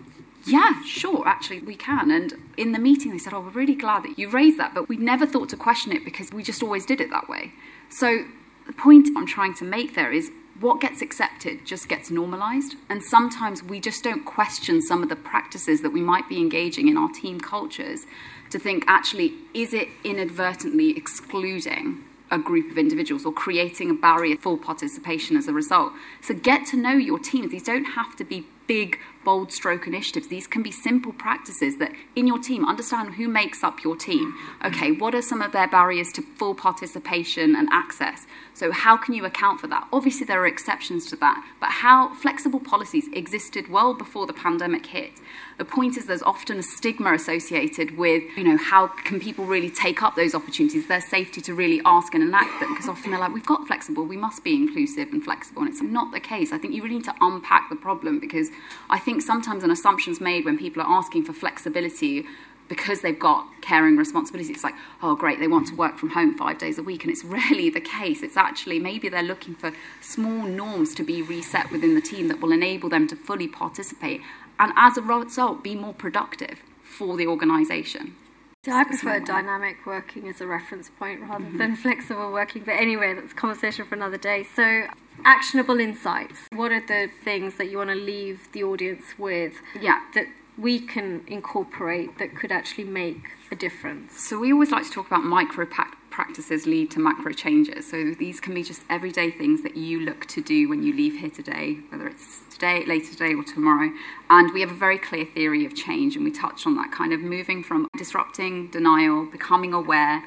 yeah, 0.46 0.82
sure, 0.84 1.28
actually, 1.28 1.60
we 1.60 1.76
can. 1.76 2.10
And 2.10 2.34
in 2.58 2.72
the 2.72 2.80
meeting, 2.80 3.12
they 3.12 3.18
said, 3.18 3.34
Oh, 3.34 3.42
we're 3.42 3.50
really 3.50 3.76
glad 3.76 4.04
that 4.04 4.18
you 4.18 4.30
raised 4.30 4.60
that, 4.60 4.74
but 4.74 4.90
we 4.90 4.98
never 4.98 5.26
thought 5.26 5.50
to 5.50 5.58
question 5.58 5.92
it 5.92 6.04
because 6.06 6.32
we 6.32 6.44
just 6.44 6.64
always 6.64 6.86
did 6.86 7.02
it 7.02 7.10
that 7.10 7.30
way. 7.30 7.52
So 7.90 8.26
the 8.68 8.74
point 8.74 9.10
I'm 9.16 9.28
trying 9.28 9.54
to 9.56 9.64
make 9.64 9.96
there 9.96 10.12
is 10.12 10.32
what 10.60 10.80
gets 10.80 11.02
accepted 11.02 11.66
just 11.66 11.90
gets 11.90 12.10
normalized. 12.10 12.76
And 12.90 13.04
sometimes 13.04 13.62
we 13.62 13.80
just 13.80 14.04
don't 14.04 14.24
question 14.24 14.82
some 14.82 15.04
of 15.04 15.10
the 15.10 15.16
practices 15.16 15.82
that 15.82 15.92
we 15.92 16.02
might 16.02 16.30
be 16.30 16.38
engaging 16.38 16.88
in 16.88 16.98
our 16.98 17.10
team 17.10 17.40
cultures 17.40 18.06
to 18.52 18.60
think, 18.60 18.86
actually, 18.88 19.34
is 19.54 19.74
it 19.74 19.90
inadvertently 20.04 20.96
excluding 20.96 22.04
a 22.32 22.38
group 22.40 22.72
of 22.72 22.78
individuals 22.78 23.26
or 23.26 23.32
creating 23.32 23.90
a 23.90 23.94
barrier 23.94 24.38
for 24.38 24.58
participation 24.58 25.38
as 25.38 25.48
a 25.48 25.54
result. 25.54 25.94
So 26.22 26.34
get 26.34 26.66
to 26.68 26.78
know 26.78 26.94
your 26.94 27.20
teams. 27.20 27.52
These 27.52 27.64
don't 27.64 27.86
have 27.86 28.16
to 28.16 28.24
be 28.24 28.46
big, 28.68 28.98
bold 29.26 29.52
stroke 29.52 29.88
initiatives. 29.88 30.30
These 30.30 30.48
can 30.48 30.64
be 30.64 30.72
simple 30.72 31.12
practices 31.12 31.78
that 31.78 31.92
in 32.16 32.28
your 32.28 32.40
team, 32.40 32.64
understand 32.64 33.16
who 33.16 33.28
makes 33.28 33.64
up 33.64 33.84
your 33.84 33.98
team. 33.98 34.34
Okay, 34.64 34.92
what 34.92 35.14
are 35.14 35.22
some 35.22 35.42
of 35.42 35.52
their 35.52 35.68
barriers 35.68 36.14
to 36.14 36.22
full 36.22 36.56
participation 36.56 37.56
and 37.56 37.68
access? 37.72 38.28
So, 38.54 38.72
how 38.72 38.96
can 38.96 39.14
you 39.14 39.26
account 39.26 39.60
for 39.60 39.68
that? 39.68 39.86
Obviously, 39.92 40.26
there 40.26 40.42
are 40.42 40.48
exceptions 40.48 41.10
to 41.10 41.18
that, 41.18 41.46
but 41.60 41.72
how 41.72 42.14
flexible 42.14 42.62
policies 42.62 43.10
existed 43.12 43.70
well 43.70 43.94
before 43.94 44.26
the 44.26 44.34
pandemic 44.34 44.86
hit. 44.86 45.12
The 45.58 45.66
point 45.66 45.98
is, 45.98 46.06
there's 46.06 46.24
often 46.24 46.60
a 46.60 46.64
stigma 46.64 47.14
associated 47.14 47.98
with, 47.98 48.24
you 48.38 48.44
know, 48.44 48.58
how 48.58 48.88
can 48.88 49.20
people 49.20 49.46
really 49.46 49.70
take 49.70 50.04
up 50.04 50.16
those 50.16 50.36
opportunities, 50.36 50.88
their 50.88 51.02
safety 51.02 51.42
to 51.42 51.54
really 51.54 51.82
ask 51.86 52.14
and 52.14 52.24
enact 52.24 52.60
them, 52.60 52.74
because 52.74 52.88
often 52.88 53.12
they're 53.12 53.20
like, 53.20 53.34
we've 53.34 53.46
got 53.46 53.66
flexible, 53.66 54.04
we 54.06 54.18
must 54.18 54.44
be 54.44 54.54
inclusive 54.54 55.12
and 55.12 55.24
flexible, 55.24 55.62
and 55.62 55.72
it's 55.72 55.82
not 55.82 56.12
the 56.12 56.20
case. 56.20 56.52
I 56.52 56.58
think 56.58 56.74
you 56.74 56.84
really 56.84 56.96
need 56.96 57.06
to 57.06 57.16
unpack 57.22 57.70
the 57.70 57.76
problem 57.76 58.20
because 58.20 58.50
I 58.90 59.00
think 59.00 59.15
sometimes 59.22 59.64
an 59.64 59.72
assumption's 59.72 60.22
made 60.22 60.46
when 60.46 60.58
people 60.58 60.82
are 60.82 60.90
asking 60.90 61.26
for 61.26 61.34
flexibility 61.34 62.26
because 62.68 63.02
they've 63.02 63.20
got 63.20 63.48
caring 63.62 63.96
responsibilities, 63.96 64.50
it's 64.50 64.64
like, 64.64 64.74
oh, 65.04 65.16
great, 65.16 65.40
they 65.40 65.48
want 65.48 65.68
to 65.68 65.76
work 65.76 65.98
from 65.98 66.10
home 66.10 66.36
five 66.36 66.58
days 66.58 66.78
a 66.78 66.84
week. 66.84 67.04
And 67.04 67.12
it's 67.12 67.24
rarely 67.26 67.70
the 67.70 67.82
case. 67.82 68.24
It's 68.24 68.38
actually 68.38 68.80
maybe 68.80 69.10
they're 69.10 69.24
looking 69.24 69.56
for 69.56 69.72
small 70.02 70.44
norms 70.44 70.96
to 70.96 71.04
be 71.04 71.22
reset 71.22 71.72
within 71.72 71.96
the 71.96 72.02
team 72.02 72.28
that 72.30 72.42
will 72.42 72.52
enable 72.52 72.90
them 72.90 73.08
to 73.08 73.16
fully 73.16 73.48
participate 73.48 74.22
and, 74.60 74.72
as 74.76 74.98
a 74.98 75.02
result, 75.02 75.64
be 75.64 75.76
more 75.76 75.94
productive 75.94 76.60
for 76.84 77.18
the 77.18 77.28
organisation. 77.28 78.16
So 78.64 78.72
I 78.72 78.84
prefer 78.84 79.20
dynamic 79.20 79.86
working 79.86 80.28
as 80.28 80.42
a 80.42 80.48
reference 80.48 80.90
point 80.90 81.22
rather 81.22 81.44
mm-hmm. 81.44 81.58
than 81.58 81.76
flexible 81.76 82.32
working. 82.32 82.64
But 82.64 82.74
anyway, 82.74 83.14
that's 83.14 83.32
a 83.32 83.36
conversation 83.36 83.86
for 83.86 83.96
another 83.96 84.18
day. 84.18 84.44
So, 84.56 84.88
actionable 85.24 85.80
insights. 85.80 86.40
What 86.54 86.72
are 86.72 86.86
the 86.86 87.10
things 87.24 87.56
that 87.58 87.70
you 87.70 87.78
want 87.78 87.92
to 87.92 87.96
leave 87.96 88.52
the 88.52 88.64
audience 88.64 89.18
with? 89.18 89.54
Yeah. 89.80 90.02
That 90.14 90.28
we 90.58 90.80
can 90.80 91.24
incorporate 91.28 92.18
that 92.18 92.36
could 92.36 92.52
actually 92.52 92.86
make 92.86 93.24
a 93.52 93.56
difference? 93.56 94.20
So, 94.22 94.40
we 94.40 94.52
always 94.52 94.72
like 94.72 94.84
to 94.86 94.92
talk 94.92 95.08
about 95.08 95.24
micro 95.24 95.68
practices 96.10 96.66
lead 96.66 96.92
to 96.92 97.00
macro 97.00 97.34
changes. 97.34 97.90
So, 97.90 98.14
these 98.18 98.40
can 98.40 98.54
be 98.54 98.64
just 98.64 98.82
everyday 98.90 99.32
things 99.32 99.64
that 99.64 99.76
you 99.76 100.00
look 100.00 100.26
to 100.28 100.42
do 100.42 100.70
when 100.70 100.84
you 100.84 100.94
leave 100.94 101.20
here 101.20 101.30
today, 101.30 101.80
whether 101.90 102.08
it's 102.08 102.42
today, 102.50 102.86
later 102.86 103.12
today, 103.12 103.34
or 103.34 103.44
tomorrow. 103.44 103.92
And 104.30 104.54
we 104.54 104.62
have 104.62 104.72
a 104.72 104.76
very 104.76 104.98
clear 104.98 105.26
theory 105.26 105.66
of 105.66 105.76
change, 105.76 106.16
and 106.16 106.24
we 106.24 106.32
touch 106.32 106.66
on 106.66 106.76
that 106.76 106.92
kind 106.92 107.12
of 107.12 107.20
moving 107.20 107.64
from 107.64 107.88
disrupting, 107.98 108.72
denial, 108.72 109.26
becoming 109.26 109.74
aware 109.74 110.24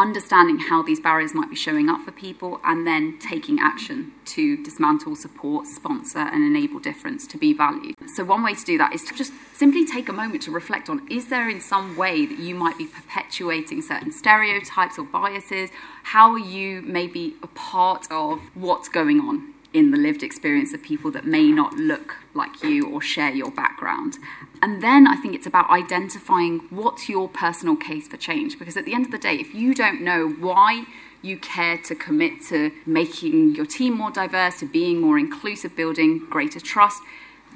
understanding 0.00 0.58
how 0.58 0.82
these 0.82 1.00
barriers 1.00 1.34
might 1.34 1.50
be 1.50 1.56
showing 1.56 1.88
up 1.88 2.00
for 2.04 2.12
people, 2.12 2.60
and 2.64 2.86
then 2.86 3.18
taking 3.18 3.58
action 3.60 4.12
to 4.26 4.62
dismantle, 4.62 5.16
support, 5.16 5.66
sponsor, 5.66 6.18
and 6.18 6.44
enable 6.44 6.78
difference 6.78 7.26
to 7.26 7.38
be 7.38 7.52
valued. 7.52 7.94
So, 8.14 8.24
one 8.24 8.42
way 8.42 8.54
to 8.54 8.64
do 8.64 8.78
that 8.78 8.94
is 8.94 9.04
to 9.04 9.14
just 9.14 9.32
simply 9.54 9.86
take 9.86 10.08
a 10.08 10.12
moment 10.12 10.42
to 10.42 10.50
reflect 10.50 10.88
on 10.88 11.06
is 11.10 11.28
there 11.28 11.48
in 11.48 11.60
some 11.60 11.96
way 11.96 12.26
that 12.26 12.38
you 12.38 12.54
might 12.54 12.78
be 12.78 12.86
perpetuating 12.86 13.82
certain 13.82 14.12
stereotypes 14.12 14.98
or 14.98 15.04
biases? 15.04 15.70
How 16.04 16.32
are 16.32 16.38
you 16.38 16.82
maybe 16.82 17.34
a 17.42 17.48
part 17.48 18.06
of 18.10 18.40
what's 18.54 18.88
going 18.88 19.20
on 19.20 19.54
in 19.72 19.90
the 19.90 19.98
lived 19.98 20.22
experience 20.22 20.72
of 20.72 20.82
people 20.82 21.10
that 21.10 21.26
may 21.26 21.50
not 21.50 21.74
look 21.74 22.16
like 22.34 22.62
you 22.62 22.88
or 22.90 23.02
share 23.02 23.30
your 23.30 23.50
background. 23.50 24.16
And 24.62 24.82
then 24.82 25.06
I 25.06 25.16
think 25.16 25.34
it's 25.34 25.46
about 25.46 25.70
identifying 25.70 26.60
what's 26.70 27.08
your 27.08 27.28
personal 27.28 27.76
case 27.76 28.08
for 28.08 28.16
change. 28.16 28.58
Because 28.58 28.76
at 28.76 28.84
the 28.84 28.94
end 28.94 29.06
of 29.06 29.12
the 29.12 29.18
day, 29.18 29.34
if 29.34 29.54
you 29.54 29.74
don't 29.74 30.00
know 30.02 30.28
why 30.28 30.84
you 31.22 31.36
care 31.38 31.78
to 31.78 31.94
commit 31.94 32.42
to 32.48 32.70
making 32.86 33.54
your 33.54 33.66
team 33.66 33.96
more 33.96 34.10
diverse, 34.10 34.58
to 34.60 34.66
being 34.66 35.00
more 35.00 35.18
inclusive, 35.18 35.74
building 35.74 36.26
greater 36.30 36.60
trust, 36.60 37.02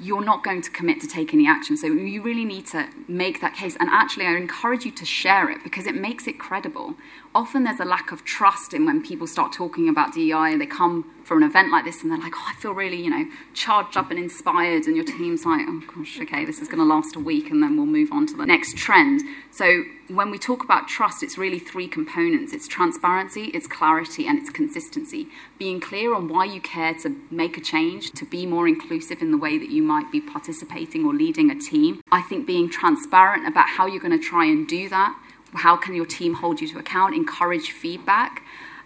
you're 0.01 0.23
not 0.23 0.43
going 0.43 0.61
to 0.61 0.71
commit 0.71 0.99
to 1.01 1.07
take 1.07 1.33
any 1.33 1.47
action. 1.47 1.77
So 1.77 1.87
you 1.87 2.21
really 2.21 2.45
need 2.45 2.65
to 2.67 2.89
make 3.07 3.41
that 3.41 3.55
case. 3.55 3.77
And 3.79 3.89
actually, 3.89 4.25
I 4.25 4.35
encourage 4.35 4.85
you 4.85 4.91
to 4.91 5.05
share 5.05 5.49
it 5.49 5.63
because 5.63 5.85
it 5.85 5.95
makes 5.95 6.27
it 6.27 6.39
credible. 6.39 6.95
Often 7.35 7.63
there's 7.63 7.79
a 7.79 7.85
lack 7.85 8.11
of 8.11 8.23
trust 8.23 8.73
in 8.73 8.85
when 8.85 9.01
people 9.01 9.25
start 9.25 9.53
talking 9.53 9.89
about 9.89 10.13
DEI 10.13 10.55
they 10.57 10.65
come 10.65 11.09
for 11.23 11.37
an 11.37 11.43
event 11.43 11.71
like 11.71 11.85
this 11.85 12.03
and 12.03 12.11
they're 12.11 12.19
like, 12.19 12.33
oh, 12.35 12.45
I 12.49 12.53
feel 12.55 12.73
really, 12.73 13.01
you 13.01 13.09
know, 13.09 13.25
charged 13.53 13.97
up 13.97 14.11
and 14.11 14.19
inspired. 14.19 14.85
And 14.87 14.95
your 14.95 15.05
team's 15.05 15.45
like, 15.45 15.65
oh 15.67 15.81
gosh, 15.95 16.19
okay, 16.21 16.45
this 16.45 16.59
is 16.59 16.67
going 16.67 16.79
to 16.79 16.85
last 16.85 17.15
a 17.15 17.19
week 17.19 17.49
and 17.49 17.63
then 17.63 17.77
we'll 17.77 17.85
move 17.85 18.11
on 18.11 18.27
to 18.27 18.35
the 18.35 18.45
next 18.45 18.77
trend. 18.77 19.21
So 19.51 19.83
when 20.09 20.31
we 20.31 20.37
talk 20.37 20.63
about 20.63 20.87
trust, 20.87 21.23
it's 21.23 21.37
really 21.37 21.59
three 21.59 21.87
components 21.87 22.53
it's 22.53 22.67
transparency, 22.67 23.45
it's 23.45 23.67
clarity, 23.67 24.27
and 24.27 24.37
it's 24.37 24.49
consistency. 24.49 25.27
Being 25.57 25.79
clear 25.79 26.13
on 26.13 26.27
why 26.27 26.45
you 26.45 26.61
care 26.61 26.93
to 26.95 27.15
make 27.31 27.57
a 27.57 27.61
change, 27.61 28.11
to 28.11 28.25
be 28.25 28.45
more 28.45 28.67
inclusive 28.67 29.21
in 29.21 29.31
the 29.31 29.37
way 29.37 29.57
that 29.57 29.69
you 29.69 29.81
might 29.81 30.11
be 30.11 30.21
participating 30.21 31.05
or 31.05 31.13
leading 31.13 31.49
a 31.49 31.59
team. 31.59 32.01
I 32.11 32.21
think 32.21 32.45
being 32.45 32.69
transparent 32.69 33.47
about 33.47 33.69
how 33.69 33.87
you're 33.87 34.01
going 34.01 34.19
to 34.19 34.23
try 34.23 34.45
and 34.45 34.67
do 34.67 34.89
that. 34.89 35.17
How 35.55 35.75
can 35.75 35.95
your 35.95 36.05
team 36.05 36.35
hold 36.35 36.61
you 36.61 36.67
to 36.69 36.79
account? 36.79 37.15
Encourage 37.15 37.71
feedback. 37.71 38.43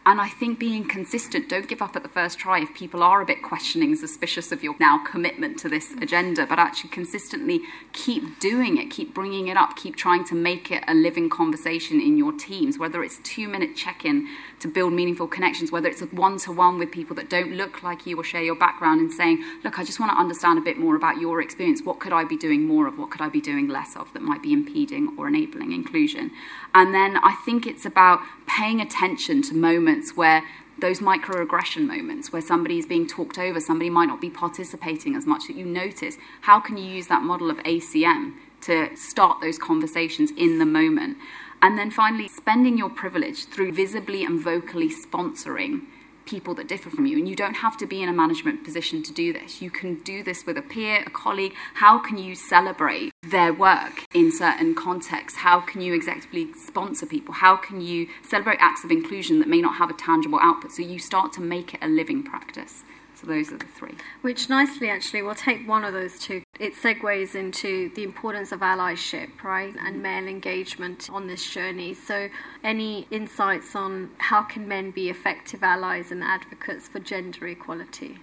And 0.08 0.22
I 0.22 0.30
think 0.30 0.58
being 0.58 0.88
consistent, 0.88 1.50
don't 1.50 1.68
give 1.68 1.82
up 1.82 1.98
at 1.98 2.02
the 2.02 2.08
first 2.08 2.40
try 2.40 2.62
if 2.62 2.74
people 2.74 3.04
are 3.04 3.22
a 3.22 3.26
bit 3.26 3.44
questioning, 3.44 3.94
suspicious 3.98 4.54
of 4.54 4.64
your 4.64 4.74
now 4.80 5.04
commitment 5.04 5.60
to 5.60 5.68
this 5.68 5.92
agenda, 6.02 6.46
but 6.48 6.60
actually 6.60 6.92
consistently 6.92 7.60
keep 7.92 8.40
doing 8.40 8.78
it, 8.78 8.90
keep 8.90 9.14
bringing 9.14 9.50
it 9.50 9.58
up, 9.58 9.76
keep 9.76 9.98
trying 9.98 10.24
to 10.24 10.34
make 10.34 10.72
it 10.72 10.82
a 10.88 10.94
living 10.94 11.30
conversation 11.30 12.00
in 12.00 12.18
your 12.18 12.32
teams, 12.32 12.80
whether 12.80 13.04
it's 13.04 13.18
two 13.18 13.50
minute 13.50 13.76
check 13.76 14.06
in 14.06 14.30
to 14.60 14.68
build 14.68 14.94
meaningful 14.94 15.28
connections, 15.28 15.72
whether 15.72 15.88
it's 15.88 16.02
a 16.02 16.06
one 16.08 16.38
to 16.40 16.52
one 16.52 16.80
with 16.80 16.92
people 16.92 17.16
that 17.16 17.30
don't 17.30 17.54
look 17.54 17.84
like 17.84 18.06
you 18.06 18.20
or 18.20 18.24
share 18.24 18.42
your 18.42 18.56
background 18.56 19.00
and 19.00 19.12
saying, 19.12 19.44
look, 19.64 19.78
I 19.78 19.84
just 19.84 20.00
want 20.00 20.12
to 20.12 20.18
understand 20.18 20.58
a 20.58 20.62
bit 20.62 20.78
more 20.78 20.96
about 20.96 21.20
your 21.22 21.42
experience. 21.42 21.84
What 21.84 22.00
could 22.00 22.14
I 22.14 22.24
be 22.24 22.38
doing 22.38 22.64
more 22.64 22.88
of? 22.88 22.98
What 22.98 23.12
could 23.12 23.22
I 23.22 23.30
be 23.30 23.42
doing 23.42 23.68
less 23.68 23.96
of 23.96 24.12
that 24.14 24.22
might 24.22 24.42
be 24.42 24.54
impeding 24.54 25.16
or 25.18 25.28
enabling 25.28 25.74
inclusion? 25.74 26.32
And 26.74 26.94
then 26.94 27.18
I 27.18 27.36
think 27.46 27.68
it's 27.68 27.86
about 27.86 28.20
paying 28.48 28.82
attention 28.82 29.42
to 29.44 29.56
moments 29.56 30.18
where 30.18 30.44
those 30.80 31.00
microaggression 31.00 31.88
moments 31.88 32.32
where 32.32 32.42
somebody 32.42 32.78
is 32.78 32.86
being 32.86 33.08
talked 33.08 33.40
over, 33.40 33.60
somebody 33.60 33.90
might 33.90 34.06
not 34.06 34.22
be 34.22 34.30
participating 34.30 35.16
as 35.16 35.26
much 35.26 35.48
that 35.48 35.56
you 35.56 35.66
notice. 35.66 36.18
How 36.42 36.60
can 36.60 36.78
you 36.78 36.86
use 36.86 37.08
that 37.08 37.24
model 37.24 37.50
of 37.50 37.58
ACM 37.58 38.34
to 38.62 38.96
start 38.96 39.42
those 39.42 39.58
conversations 39.58 40.32
in 40.32 40.60
the 40.60 40.66
moment? 40.66 41.18
And 41.62 41.78
then 41.78 41.92
finally, 41.92 42.28
spending 42.28 42.78
your 42.78 42.90
privilege 42.90 43.46
through 43.46 43.74
visibly 43.74 44.24
and 44.24 44.40
vocally 44.40 44.90
sponsoring 44.90 45.82
people 46.28 46.54
that 46.54 46.68
differ 46.68 46.90
from 46.90 47.06
you. 47.06 47.18
And 47.18 47.28
you 47.28 47.36
don't 47.36 47.56
have 47.56 47.78
to 47.78 47.88
be 47.88 48.04
in 48.04 48.10
a 48.10 48.14
management 48.14 48.64
position 48.64 49.02
to 49.04 49.14
do 49.14 49.34
this. 49.34 49.62
You 49.62 49.72
can 49.72 49.96
do 50.02 50.22
this 50.22 50.46
with 50.46 50.58
a 50.58 50.62
peer, 50.62 51.04
a 51.06 51.10
colleague. 51.10 51.54
How 51.76 51.98
can 51.98 52.18
you 52.18 52.36
celebrate 52.36 53.12
their 53.24 53.54
work 53.54 54.06
in 54.14 54.32
certain 54.32 54.76
contexts? 54.76 55.40
How 55.40 55.62
can 55.62 55.82
you 55.82 55.98
executively 55.98 56.54
sponsor 56.56 57.06
people? 57.06 57.34
How 57.34 57.56
can 57.56 57.82
you 57.82 58.08
celebrate 58.28 58.60
acts 58.60 58.84
of 58.84 58.92
inclusion 58.92 59.40
that 59.40 59.48
may 59.48 59.62
not 59.62 59.76
have 59.78 59.90
a 59.90 59.94
tangible 59.94 60.40
output? 60.42 60.74
So 60.74 60.82
you 60.82 61.00
start 61.00 61.34
to 61.34 61.42
make 61.42 61.74
it 61.74 61.80
a 61.82 61.88
living 61.88 62.24
practice. 62.24 62.84
So 63.16 63.26
those 63.26 63.52
are 63.52 63.58
the 63.58 63.66
three. 63.66 63.96
Which 64.22 64.48
nicely, 64.48 64.90
actually, 64.90 65.24
we'll 65.24 65.34
take 65.34 65.68
one 65.68 65.84
of 65.84 65.94
those 65.94 66.20
two. 66.20 66.44
It 66.60 66.74
segues 66.74 67.36
into 67.36 67.90
the 67.90 68.04
importance 68.04 68.52
of 68.52 68.62
allyship, 68.62 69.44
right, 69.44 69.76
and 69.76 69.96
mm-hmm. 69.96 70.02
male 70.02 70.28
engagement 70.28 71.10
on 71.12 71.28
this 71.28 71.48
journey. 71.50 71.94
So, 71.94 72.30
any 72.64 73.08
insights 73.12 73.76
on 73.76 74.12
how 74.18 74.44
can 74.44 74.68
men 74.68 74.92
be 74.92 75.10
effective 75.10 75.62
allies 75.62 76.12
and 76.12 76.24
advocates 76.24 76.88
for 76.88 77.00
gender 77.00 77.48
equality? 77.48 78.18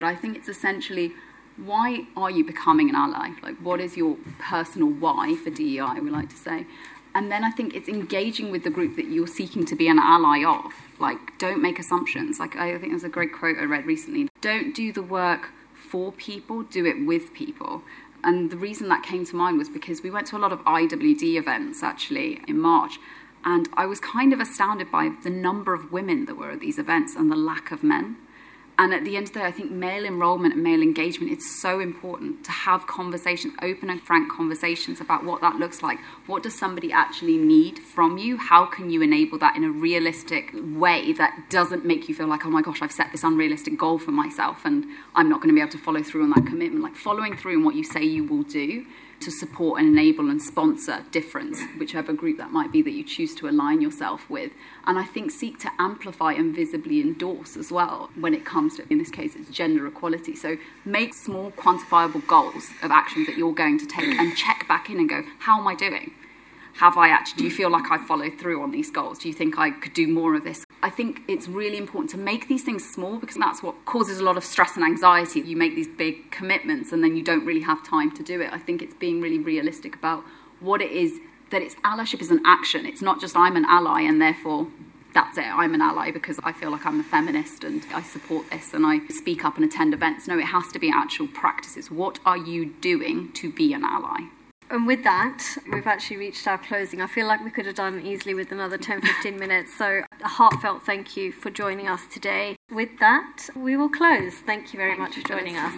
I 0.00 0.14
think 0.14 0.36
it's 0.36 0.48
essentially 0.48 1.14
why 1.56 2.06
are 2.16 2.30
you 2.30 2.44
becoming 2.44 2.88
an 2.88 2.94
ally? 2.94 3.30
Like, 3.42 3.56
what 3.56 3.80
is 3.80 3.96
your 3.96 4.16
personal 4.38 4.88
why 4.88 5.36
for 5.36 5.50
DEI? 5.50 6.00
We 6.00 6.10
like 6.10 6.28
to 6.30 6.36
say, 6.36 6.66
And 7.14 7.32
then 7.32 7.42
I 7.42 7.50
think 7.50 7.74
it's 7.74 7.88
engaging 7.88 8.52
with 8.52 8.62
the 8.62 8.70
group 8.70 8.96
that 8.96 9.06
you're 9.06 9.26
seeking 9.26 9.64
to 9.66 9.74
be 9.74 9.88
an 9.88 9.98
ally 9.98 10.44
of. 10.44 10.72
Like, 11.00 11.36
don't 11.38 11.60
make 11.60 11.78
assumptions. 11.78 12.38
Like, 12.38 12.56
I 12.56 12.78
think 12.78 12.92
there's 12.92 13.04
a 13.04 13.08
great 13.08 13.32
quote 13.32 13.56
I 13.58 13.64
read 13.64 13.86
recently. 13.86 14.28
Don't 14.40 14.74
do 14.74 14.92
the 14.92 15.02
work 15.02 15.50
for 15.90 16.12
people, 16.12 16.62
do 16.62 16.84
it 16.86 17.06
with 17.06 17.32
people. 17.34 17.82
And 18.24 18.50
the 18.50 18.56
reason 18.56 18.88
that 18.88 19.02
came 19.02 19.24
to 19.26 19.36
mind 19.36 19.58
was 19.58 19.68
because 19.68 20.02
we 20.02 20.10
went 20.10 20.26
to 20.28 20.36
a 20.36 20.38
lot 20.38 20.52
of 20.52 20.60
IWD 20.64 21.36
events 21.36 21.82
actually 21.82 22.40
in 22.48 22.58
March. 22.58 22.98
And 23.44 23.68
I 23.74 23.86
was 23.86 24.00
kind 24.00 24.32
of 24.32 24.40
astounded 24.40 24.90
by 24.90 25.10
the 25.22 25.30
number 25.30 25.72
of 25.72 25.92
women 25.92 26.26
that 26.26 26.36
were 26.36 26.50
at 26.50 26.60
these 26.60 26.78
events 26.78 27.14
and 27.14 27.30
the 27.30 27.36
lack 27.36 27.70
of 27.70 27.82
men. 27.82 28.16
And 28.80 28.94
at 28.94 29.04
the 29.04 29.16
end 29.16 29.26
of 29.26 29.32
the 29.32 29.40
day, 29.40 29.44
I 29.44 29.50
think 29.50 29.72
male 29.72 30.04
enrollment 30.04 30.54
and 30.54 30.62
male 30.62 30.80
engagement, 30.80 31.32
it's 31.32 31.60
so 31.60 31.80
important 31.80 32.44
to 32.44 32.52
have 32.52 32.86
conversations, 32.86 33.54
open 33.60 33.90
and 33.90 34.00
frank 34.00 34.30
conversations 34.30 35.00
about 35.00 35.24
what 35.24 35.40
that 35.40 35.56
looks 35.56 35.82
like. 35.82 35.98
What 36.26 36.44
does 36.44 36.56
somebody 36.56 36.92
actually 36.92 37.38
need 37.38 37.80
from 37.80 38.18
you? 38.18 38.36
How 38.36 38.66
can 38.66 38.88
you 38.88 39.02
enable 39.02 39.36
that 39.38 39.56
in 39.56 39.64
a 39.64 39.70
realistic 39.70 40.52
way 40.54 41.12
that 41.14 41.50
doesn't 41.50 41.84
make 41.84 42.08
you 42.08 42.14
feel 42.14 42.28
like, 42.28 42.46
oh 42.46 42.50
my 42.50 42.62
gosh, 42.62 42.80
I've 42.80 42.92
set 42.92 43.10
this 43.10 43.24
unrealistic 43.24 43.76
goal 43.76 43.98
for 43.98 44.12
myself 44.12 44.64
and 44.64 44.84
I'm 45.16 45.28
not 45.28 45.40
going 45.40 45.48
to 45.48 45.54
be 45.54 45.60
able 45.60 45.72
to 45.72 45.78
follow 45.78 46.04
through 46.04 46.22
on 46.22 46.30
that 46.30 46.46
commitment. 46.46 46.84
Like 46.84 46.94
following 46.94 47.36
through 47.36 47.56
on 47.56 47.64
what 47.64 47.74
you 47.74 47.82
say 47.82 48.04
you 48.04 48.22
will 48.22 48.44
do 48.44 48.86
to 49.20 49.30
support 49.30 49.80
and 49.80 49.88
enable 49.88 50.30
and 50.30 50.40
sponsor 50.40 51.04
difference, 51.10 51.60
whichever 51.78 52.12
group 52.12 52.38
that 52.38 52.50
might 52.50 52.70
be 52.72 52.82
that 52.82 52.92
you 52.92 53.04
choose 53.04 53.34
to 53.36 53.48
align 53.48 53.80
yourself 53.80 54.28
with. 54.30 54.52
And 54.86 54.98
I 54.98 55.04
think 55.04 55.30
seek 55.30 55.58
to 55.60 55.70
amplify 55.78 56.32
and 56.32 56.54
visibly 56.54 57.00
endorse 57.00 57.56
as 57.56 57.72
well 57.72 58.10
when 58.18 58.34
it 58.34 58.44
comes 58.44 58.76
to, 58.76 58.86
in 58.90 58.98
this 58.98 59.10
case, 59.10 59.34
it's 59.36 59.50
gender 59.50 59.86
equality. 59.86 60.36
So 60.36 60.56
make 60.84 61.14
small 61.14 61.50
quantifiable 61.52 62.26
goals 62.26 62.70
of 62.82 62.90
actions 62.90 63.26
that 63.26 63.36
you're 63.36 63.54
going 63.54 63.78
to 63.78 63.86
take 63.86 64.18
and 64.18 64.36
check 64.36 64.66
back 64.68 64.90
in 64.90 64.98
and 64.98 65.08
go, 65.08 65.22
how 65.40 65.58
am 65.60 65.66
I 65.66 65.74
doing? 65.74 66.12
Have 66.74 66.96
I 66.96 67.08
actually, 67.08 67.38
do 67.38 67.44
you 67.44 67.50
feel 67.50 67.70
like 67.70 67.90
I 67.90 67.98
followed 67.98 68.38
through 68.38 68.62
on 68.62 68.70
these 68.70 68.90
goals? 68.90 69.18
Do 69.18 69.28
you 69.28 69.34
think 69.34 69.58
I 69.58 69.70
could 69.70 69.94
do 69.94 70.06
more 70.06 70.36
of 70.36 70.44
this? 70.44 70.64
I 70.82 70.90
think 70.90 71.22
it's 71.26 71.48
really 71.48 71.76
important 71.76 72.10
to 72.10 72.18
make 72.18 72.46
these 72.46 72.62
things 72.62 72.88
small 72.88 73.18
because 73.18 73.36
that's 73.36 73.62
what 73.62 73.84
causes 73.84 74.20
a 74.20 74.24
lot 74.24 74.36
of 74.36 74.44
stress 74.44 74.76
and 74.76 74.84
anxiety. 74.84 75.40
You 75.40 75.56
make 75.56 75.74
these 75.74 75.88
big 75.88 76.30
commitments 76.30 76.92
and 76.92 77.02
then 77.02 77.16
you 77.16 77.22
don't 77.22 77.44
really 77.44 77.62
have 77.62 77.84
time 77.84 78.12
to 78.12 78.22
do 78.22 78.40
it. 78.40 78.52
I 78.52 78.58
think 78.58 78.80
it's 78.80 78.94
being 78.94 79.20
really 79.20 79.38
realistic 79.38 79.96
about 79.96 80.22
what 80.60 80.80
it 80.80 80.92
is 80.92 81.18
that 81.50 81.62
it's 81.62 81.74
allyship 81.76 82.20
is 82.20 82.30
an 82.30 82.40
action. 82.44 82.86
It's 82.86 83.02
not 83.02 83.20
just 83.20 83.36
I'm 83.36 83.56
an 83.56 83.64
ally 83.64 84.02
and 84.02 84.20
therefore 84.20 84.68
that's 85.14 85.36
it. 85.38 85.46
I'm 85.46 85.74
an 85.74 85.80
ally 85.80 86.12
because 86.12 86.38
I 86.44 86.52
feel 86.52 86.70
like 86.70 86.86
I'm 86.86 87.00
a 87.00 87.04
feminist 87.04 87.64
and 87.64 87.84
I 87.92 88.02
support 88.02 88.50
this 88.50 88.72
and 88.72 88.86
I 88.86 89.00
speak 89.08 89.44
up 89.44 89.56
and 89.56 89.64
attend 89.64 89.94
events. 89.94 90.28
No, 90.28 90.38
it 90.38 90.44
has 90.44 90.70
to 90.72 90.78
be 90.78 90.92
actual 90.94 91.26
practices. 91.26 91.90
What 91.90 92.20
are 92.24 92.36
you 92.36 92.66
doing 92.66 93.32
to 93.32 93.50
be 93.50 93.72
an 93.72 93.84
ally? 93.84 94.28
And 94.70 94.86
with 94.86 95.02
that, 95.04 95.42
we've 95.72 95.86
actually 95.86 96.18
reached 96.18 96.46
our 96.46 96.58
closing. 96.58 97.00
I 97.00 97.06
feel 97.06 97.26
like 97.26 97.42
we 97.42 97.50
could 97.50 97.64
have 97.64 97.76
done 97.76 98.04
easily 98.04 98.34
with 98.34 98.52
another 98.52 98.76
10 98.76 99.00
15 99.00 99.38
minutes. 99.38 99.74
So, 99.74 100.02
a 100.22 100.28
heartfelt 100.28 100.84
thank 100.84 101.16
you 101.16 101.32
for 101.32 101.50
joining 101.50 101.88
us 101.88 102.02
today. 102.12 102.56
With 102.70 102.90
that, 103.00 103.48
we 103.56 103.78
will 103.78 103.88
close. 103.88 104.34
Thank 104.34 104.74
you 104.74 104.78
very 104.78 104.90
thank 104.90 105.00
much 105.00 105.16
you 105.16 105.22
for 105.22 105.28
joining 105.28 105.56
us. 105.56 105.72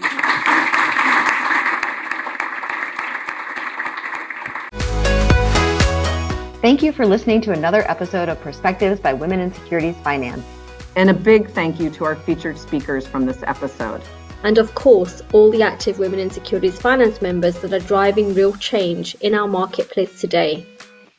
Thank 6.61 6.83
you 6.83 6.93
for 6.93 7.07
listening 7.07 7.41
to 7.43 7.53
another 7.53 7.89
episode 7.89 8.29
of 8.29 8.41
Perspectives 8.41 9.01
by 9.01 9.15
Women 9.15 9.39
in 9.39 9.55
Securities 9.55 9.97
Finance. 9.99 10.45
And 10.97 11.09
a 11.09 11.15
big 11.15 11.49
thank 11.51 11.79
you 11.79 11.91
to 11.91 12.05
our 12.05 12.17
featured 12.17 12.59
speakers 12.59 13.07
from 13.07 13.25
this 13.25 13.43
episode 13.45 14.03
and 14.43 14.59
of 14.59 14.75
course, 14.75 15.23
all 15.33 15.51
the 15.51 15.63
active 15.63 15.99
Women 15.99 16.19
in 16.19 16.31
Securities 16.31 16.81
Finance 16.81 17.21
members 17.21 17.59
that 17.59 17.73
are 17.73 17.87
driving 17.87 18.35
real 18.35 18.55
change 18.55 19.15
in 19.17 19.35
our 19.35 19.47
marketplace 19.47 20.21
today. 20.21 20.67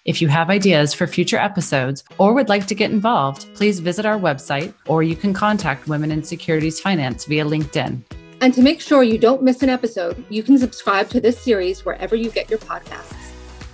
If 0.04 0.20
you 0.22 0.30
have 0.30 0.50
ideas 0.50 0.96
for 0.96 1.06
future 1.06 1.38
episodes 1.38 2.04
or 2.18 2.34
would 2.34 2.50
like 2.50 2.66
to 2.68 2.76
get 2.76 2.90
involved, 2.90 3.48
please 3.54 3.80
visit 3.80 4.06
our 4.06 4.18
website 4.18 4.74
or 4.88 5.04
you 5.04 5.16
can 5.16 5.34
contact 5.34 5.88
Women 5.88 6.12
in 6.12 6.24
Securities 6.24 6.80
Finance 6.80 7.26
via 7.26 7.46
LinkedIn. 7.46 8.02
And 8.42 8.54
to 8.56 8.64
make 8.64 8.82
sure 8.82 9.04
you 9.04 9.20
don't 9.20 9.44
miss 9.44 9.62
an 9.62 9.70
episode, 9.70 10.26
you 10.30 10.42
can 10.42 10.58
subscribe 10.58 11.10
to 11.10 11.22
this 11.22 11.40
series 11.40 11.86
wherever 11.86 12.16
you 12.16 12.32
get 12.32 12.50
your 12.50 12.58
podcasts. 12.58 13.32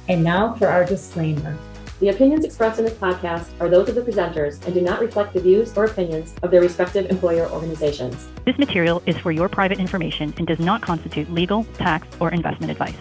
And 0.09 0.21
now 0.21 0.53
for 0.55 0.67
our 0.67 0.83
disclaimer. 0.83 1.57
The 1.99 2.09
opinions 2.09 2.45
expressed 2.45 2.77
in 2.77 2.85
this 2.85 2.93
podcast 2.93 3.47
are 3.59 3.69
those 3.69 3.89
of 3.89 3.95
the 3.95 4.01
presenters 4.01 4.63
and 4.65 4.73
do 4.75 4.81
not 4.81 4.99
reflect 4.99 5.33
the 5.33 5.39
views 5.39 5.75
or 5.75 5.85
opinions 5.85 6.35
of 6.43 6.51
their 6.51 6.61
respective 6.61 7.09
employer 7.09 7.49
organizations. 7.49 8.27
This 8.45 8.59
material 8.59 9.01
is 9.07 9.17
for 9.17 9.31
your 9.31 9.49
private 9.49 9.79
information 9.79 10.31
and 10.37 10.45
does 10.45 10.59
not 10.59 10.83
constitute 10.83 11.31
legal, 11.31 11.63
tax, 11.73 12.07
or 12.19 12.29
investment 12.29 12.71
advice. 12.71 12.95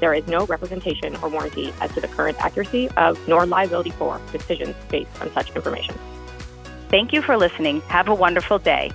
There 0.00 0.14
is 0.14 0.26
no 0.26 0.46
representation 0.46 1.14
or 1.16 1.28
warranty 1.28 1.72
as 1.80 1.92
to 1.94 2.00
the 2.00 2.08
current 2.08 2.38
accuracy 2.40 2.88
of 2.96 3.16
nor 3.28 3.46
liability 3.46 3.90
for 3.90 4.20
decisions 4.32 4.74
based 4.88 5.10
on 5.20 5.32
such 5.32 5.54
information. 5.54 5.94
Thank 6.88 7.12
you 7.12 7.22
for 7.22 7.36
listening. 7.36 7.82
Have 7.82 8.08
a 8.08 8.14
wonderful 8.14 8.58
day. 8.58 8.90